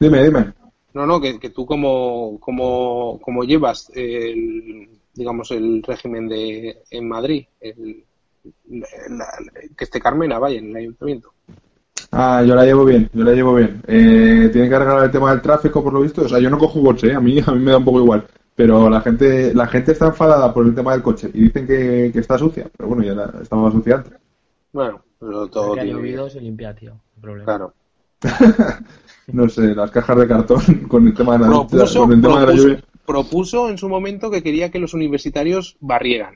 Dime, 0.00 0.24
dime. 0.24 0.54
No, 0.94 1.04
no, 1.06 1.20
que, 1.20 1.38
que 1.38 1.50
tú 1.50 1.66
como, 1.66 2.40
como, 2.40 3.20
como 3.20 3.44
llevas 3.44 3.90
el, 3.94 4.88
digamos, 5.12 5.50
el 5.50 5.82
régimen 5.82 6.28
de 6.30 6.78
en 6.90 7.06
Madrid, 7.06 7.44
el, 7.60 8.02
la- 8.70 8.86
la- 9.10 9.60
que 9.76 9.84
esté 9.84 10.00
Carmena, 10.00 10.38
vaya, 10.38 10.60
en 10.60 10.70
el 10.70 10.76
ayuntamiento. 10.76 11.30
Ah, 12.16 12.42
yo 12.44 12.54
la 12.54 12.64
llevo 12.64 12.84
bien, 12.84 13.10
yo 13.12 13.24
la 13.24 13.32
llevo 13.32 13.54
bien. 13.54 13.82
Eh, 13.88 14.48
tienen 14.52 14.70
que 14.70 14.76
arreglar 14.76 15.04
el 15.04 15.10
tema 15.10 15.30
del 15.32 15.42
tráfico, 15.42 15.82
por 15.82 15.92
lo 15.92 16.00
visto. 16.00 16.22
O 16.22 16.28
sea, 16.28 16.38
yo 16.38 16.48
no 16.48 16.58
cojo 16.58 16.80
coche, 16.82 17.08
¿eh? 17.08 17.14
a 17.14 17.20
mí 17.20 17.38
a 17.46 17.50
mí 17.52 17.58
me 17.58 17.72
da 17.72 17.78
un 17.78 17.84
poco 17.84 18.00
igual. 18.00 18.24
Pero 18.54 18.88
la 18.88 19.00
gente 19.00 19.52
la 19.52 19.66
gente 19.66 19.92
está 19.92 20.06
enfadada 20.06 20.54
por 20.54 20.64
el 20.64 20.74
tema 20.76 20.92
del 20.92 21.02
coche 21.02 21.28
y 21.34 21.40
dicen 21.42 21.66
que, 21.66 22.10
que 22.12 22.18
está 22.20 22.38
sucia. 22.38 22.68
Pero 22.76 22.88
bueno, 22.90 23.02
ya 23.02 23.14
la- 23.14 23.34
estaba 23.42 23.70
sucia 23.72 23.96
antes. 23.96 24.12
Bueno, 24.72 25.02
pero 25.18 25.32
Todo 25.32 25.48
todo 25.48 25.74
que 25.74 25.80
ha 25.80 25.82
tiene- 25.82 25.98
llovido 25.98 26.30
se 26.30 26.40
limpia, 26.40 26.72
tío. 26.74 26.92
El 27.16 27.20
problema. 27.22 27.44
Claro. 27.44 27.74
No 29.32 29.48
sé, 29.48 29.74
las 29.74 29.90
cajas 29.90 30.18
de 30.18 30.28
cartón 30.28 30.60
con 30.88 31.06
el 31.06 31.14
tema 31.14 31.32
de 31.38 31.38
la, 31.44 31.46
Propuso, 31.48 32.00
con 32.00 32.12
el 32.12 32.20
tema 32.20 32.34
de 32.34 32.40
la 32.40 32.46
propuso, 32.46 32.68
lluvia. 32.68 32.84
propuso 33.06 33.68
en 33.70 33.78
su 33.78 33.88
momento 33.88 34.30
que 34.30 34.42
quería 34.42 34.70
que 34.70 34.78
los 34.78 34.92
universitarios 34.92 35.76
barrieran. 35.80 36.34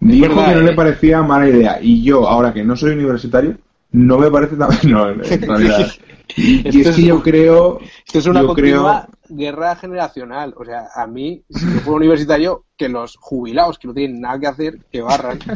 Dijo 0.00 0.26
verdad, 0.34 0.48
que 0.48 0.54
no 0.56 0.60
¿eh? 0.60 0.64
le 0.64 0.72
parecía 0.74 1.22
mala 1.22 1.48
idea. 1.48 1.78
Y 1.80 2.02
yo, 2.02 2.28
ahora 2.28 2.52
que 2.52 2.64
no 2.64 2.74
soy 2.76 2.92
universitario, 2.94 3.56
no 3.92 4.18
me 4.18 4.30
parece 4.30 4.56
tan... 4.56 4.70
No, 4.88 5.10
en 5.10 5.20
realidad. 5.20 5.90
Y, 6.34 6.80
es 6.80 6.96
que 6.96 7.02
yo 7.02 7.22
creo... 7.22 7.78
Esto 8.06 8.20
es 8.20 8.26
una 8.26 8.42
continua 8.42 9.06
guerra 9.36 9.76
generacional. 9.76 10.54
O 10.56 10.64
sea, 10.64 10.88
a 10.94 11.06
mí, 11.06 11.42
si 11.48 11.66
yo 11.66 11.80
fuera 11.80 11.96
universitario, 11.96 12.64
que 12.76 12.88
los 12.88 13.16
jubilados 13.16 13.78
que 13.78 13.88
no 13.88 13.94
tienen 13.94 14.20
nada 14.20 14.38
que 14.40 14.46
hacer, 14.46 14.78
que 14.90 15.02
barran. 15.02 15.38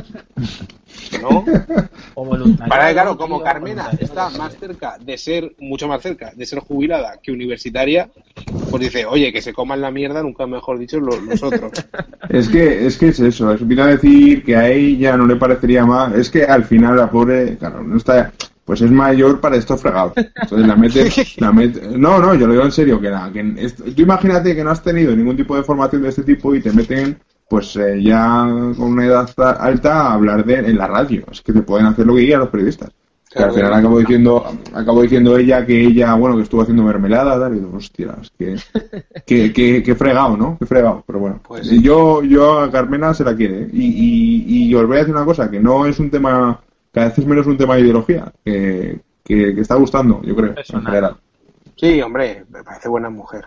¿No? 1.20 1.44
Para 2.68 2.88
que, 2.88 2.92
claro, 2.94 3.16
como 3.16 3.42
Carmena 3.42 3.90
está 3.98 4.30
más 4.30 4.56
cerca 4.56 4.96
de 4.98 5.18
ser, 5.18 5.54
mucho 5.58 5.88
más 5.88 6.02
cerca 6.02 6.32
de 6.34 6.46
ser 6.46 6.60
jubilada 6.60 7.18
que 7.22 7.32
universitaria, 7.32 8.10
pues 8.70 8.82
dice, 8.82 9.04
oye, 9.06 9.32
que 9.32 9.42
se 9.42 9.52
coman 9.52 9.80
la 9.80 9.90
mierda, 9.90 10.22
nunca 10.22 10.46
mejor 10.46 10.78
dicho, 10.78 10.98
los, 10.98 11.22
los 11.22 11.42
otros. 11.42 11.72
Es 12.28 12.48
que, 12.48 12.86
es 12.86 12.98
que 12.98 13.08
es 13.08 13.20
eso, 13.20 13.52
es 13.52 13.66
vino 13.66 13.84
a 13.84 13.86
decir 13.86 14.44
que 14.44 14.56
a 14.56 14.68
ella 14.68 15.16
no 15.16 15.26
le 15.26 15.36
parecería 15.36 15.86
más, 15.86 16.12
es 16.14 16.28
que 16.28 16.44
al 16.44 16.64
final 16.64 16.96
la 16.96 17.08
pobre, 17.08 17.56
claro, 17.56 17.82
no 17.84 17.96
está, 17.96 18.32
pues 18.66 18.82
es 18.82 18.90
mayor 18.90 19.40
para 19.40 19.56
estos 19.56 19.80
fregados. 19.80 20.12
Entonces 20.16 20.66
la 20.66 20.76
mete, 20.76 21.10
la 21.38 21.52
no, 21.96 22.18
no, 22.18 22.34
yo 22.34 22.46
lo 22.46 22.52
digo 22.52 22.64
en 22.64 22.72
serio, 22.72 23.00
que, 23.00 23.08
la, 23.08 23.30
que 23.32 23.54
es- 23.58 23.76
tú 23.76 24.02
imagínate 24.02 24.54
que 24.54 24.62
no 24.64 24.70
has 24.70 24.82
tenido 24.82 25.16
ningún 25.16 25.36
tipo 25.36 25.56
de 25.56 25.62
formación 25.62 26.02
de 26.02 26.10
este 26.10 26.24
tipo 26.24 26.54
y 26.54 26.60
te 26.60 26.72
meten, 26.72 27.16
pues 27.48 27.74
eh, 27.76 28.02
ya 28.02 28.44
con 28.76 28.92
una 28.92 29.06
edad 29.06 29.30
ta- 29.34 29.52
alta 29.52 30.02
a 30.08 30.12
hablar 30.14 30.44
de, 30.44 30.56
en 30.56 30.76
la 30.76 30.88
radio, 30.88 31.24
es 31.32 31.40
que 31.40 31.52
te 31.54 31.62
pueden 31.62 31.86
hacer 31.86 32.04
lo 32.06 32.14
que 32.16 32.22
quieran 32.24 32.40
los 32.40 32.50
periodistas. 32.50 32.90
Que 33.28 33.42
al 33.42 33.52
final 33.52 33.74
acabó 33.74 33.98
diciendo, 33.98 34.44
acabó 34.72 35.02
diciendo 35.02 35.36
ella 35.36 35.66
que 35.66 35.78
ella, 35.84 36.14
bueno, 36.14 36.36
que 36.36 36.44
estuvo 36.44 36.62
haciendo 36.62 36.84
mermelada, 36.84 37.38
tal, 37.38 37.54
y 37.54 37.58
digo, 37.58 37.76
hostia, 37.76 38.16
es 38.22 38.30
que, 38.30 38.56
que, 39.26 39.52
que, 39.52 39.82
que 39.82 39.94
fregado, 39.94 40.36
¿no? 40.38 40.56
Que 40.58 40.64
fregado, 40.64 41.04
pero 41.06 41.18
bueno. 41.18 41.40
Pues 41.46 41.68
yo, 41.70 42.22
yo 42.22 42.60
a 42.60 42.70
Carmena 42.70 43.12
se 43.12 43.24
la 43.24 43.36
quiere. 43.36 43.64
¿eh? 43.64 43.68
Y, 43.72 43.84
y, 44.46 44.68
y 44.70 44.74
os 44.74 44.86
voy 44.86 44.96
a 44.96 45.00
decir 45.00 45.14
una 45.14 45.24
cosa, 45.26 45.50
que 45.50 45.60
no 45.60 45.84
es 45.84 45.98
un 45.98 46.08
tema, 46.10 46.60
cada 46.96 47.08
vez 47.08 47.18
es 47.18 47.26
menos 47.26 47.46
un 47.46 47.58
tema 47.58 47.74
de 47.74 47.82
ideología, 47.82 48.32
que, 48.42 49.00
que, 49.22 49.54
que 49.54 49.60
está 49.60 49.74
gustando, 49.74 50.22
yo 50.22 50.34
creo, 50.34 50.48
en 50.48 50.54
Personal. 50.54 50.86
general. 50.86 51.16
Sí, 51.76 52.00
hombre, 52.00 52.46
me 52.48 52.64
parece 52.64 52.88
buena 52.88 53.10
mujer. 53.10 53.44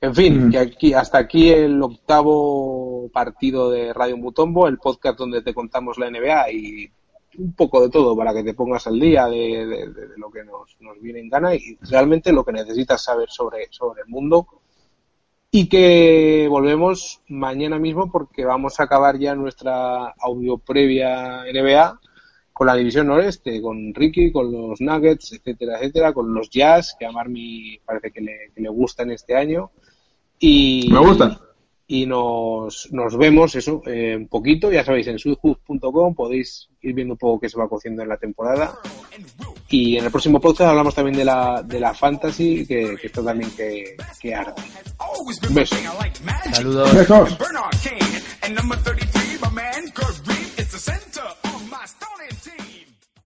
En 0.00 0.14
fin, 0.14 0.46
Mm. 0.46 0.50
que 0.52 0.58
aquí, 0.58 0.94
hasta 0.94 1.18
aquí 1.18 1.48
el 1.50 1.82
octavo 1.82 3.08
partido 3.12 3.68
de 3.70 3.92
Radio 3.92 4.16
Mutombo, 4.16 4.68
el 4.68 4.78
podcast 4.78 5.18
donde 5.18 5.42
te 5.42 5.52
contamos 5.52 5.98
la 5.98 6.08
NBA 6.08 6.52
y 6.52 6.88
un 7.38 7.52
poco 7.54 7.80
de 7.82 7.88
todo 7.90 8.16
para 8.16 8.32
que 8.32 8.44
te 8.44 8.54
pongas 8.54 8.86
al 8.86 9.00
día 9.00 9.26
de, 9.26 9.66
de- 9.66 9.88
de- 9.88 10.06
de 10.06 10.16
lo 10.18 10.30
que 10.30 10.44
nos, 10.44 10.76
nos 10.78 11.00
viene 11.00 11.18
en 11.18 11.28
gana 11.28 11.52
y 11.52 11.76
realmente 11.90 12.32
lo 12.32 12.44
que 12.44 12.52
necesitas 12.52 13.02
saber 13.02 13.28
sobre, 13.28 13.66
sobre 13.70 14.02
el 14.02 14.08
mundo. 14.08 14.46
Y 15.50 15.68
que 15.68 16.46
volvemos 16.48 17.20
mañana 17.28 17.78
mismo 17.80 18.08
porque 18.12 18.44
vamos 18.44 18.78
a 18.78 18.84
acabar 18.84 19.18
ya 19.18 19.34
nuestra 19.34 20.10
audio 20.20 20.58
previa 20.58 21.42
NBA 21.52 21.98
con 22.54 22.68
la 22.68 22.76
división 22.76 23.08
noreste, 23.08 23.60
con 23.60 23.92
Ricky, 23.92 24.30
con 24.30 24.50
los 24.52 24.80
Nuggets, 24.80 25.32
etcétera, 25.32 25.78
etcétera, 25.78 26.12
con 26.12 26.32
los 26.32 26.48
Jazz, 26.48 26.94
que 26.96 27.04
a 27.04 27.10
Marmi 27.10 27.80
parece 27.84 28.12
que 28.12 28.20
le, 28.20 28.52
que 28.54 28.60
le 28.62 28.68
gustan 28.68 29.10
este 29.10 29.36
año. 29.36 29.72
Y, 30.38 30.88
Me 30.88 31.00
gustan. 31.00 31.36
Y 31.88 32.06
nos, 32.06 32.88
nos 32.92 33.16
vemos, 33.18 33.56
eso, 33.56 33.82
eh, 33.86 34.16
un 34.16 34.28
poquito, 34.28 34.70
ya 34.70 34.84
sabéis, 34.84 35.08
en 35.08 35.18
sudhoops.com 35.18 36.14
podéis 36.14 36.68
ir 36.80 36.94
viendo 36.94 37.14
un 37.14 37.18
poco 37.18 37.40
qué 37.40 37.48
se 37.48 37.58
va 37.58 37.68
cociendo 37.68 38.02
en 38.02 38.08
la 38.08 38.16
temporada. 38.18 38.78
Y 39.68 39.96
en 39.96 40.04
el 40.04 40.10
próximo 40.12 40.40
podcast 40.40 40.70
hablamos 40.70 40.94
también 40.94 41.16
de 41.16 41.24
la, 41.24 41.60
de 41.60 41.80
la 41.80 41.92
fantasy, 41.92 42.64
que, 42.66 42.94
que 43.00 43.08
esto 43.08 43.24
también 43.24 43.50
que, 43.50 43.96
que 44.20 44.32
arde. 44.32 44.54
Un 45.48 45.54
beso. 45.54 45.76
Saludos. 46.52 46.94
Besos. 46.94 47.36
Bastone 51.84 52.30
in 52.30 52.36
team. 52.36 52.73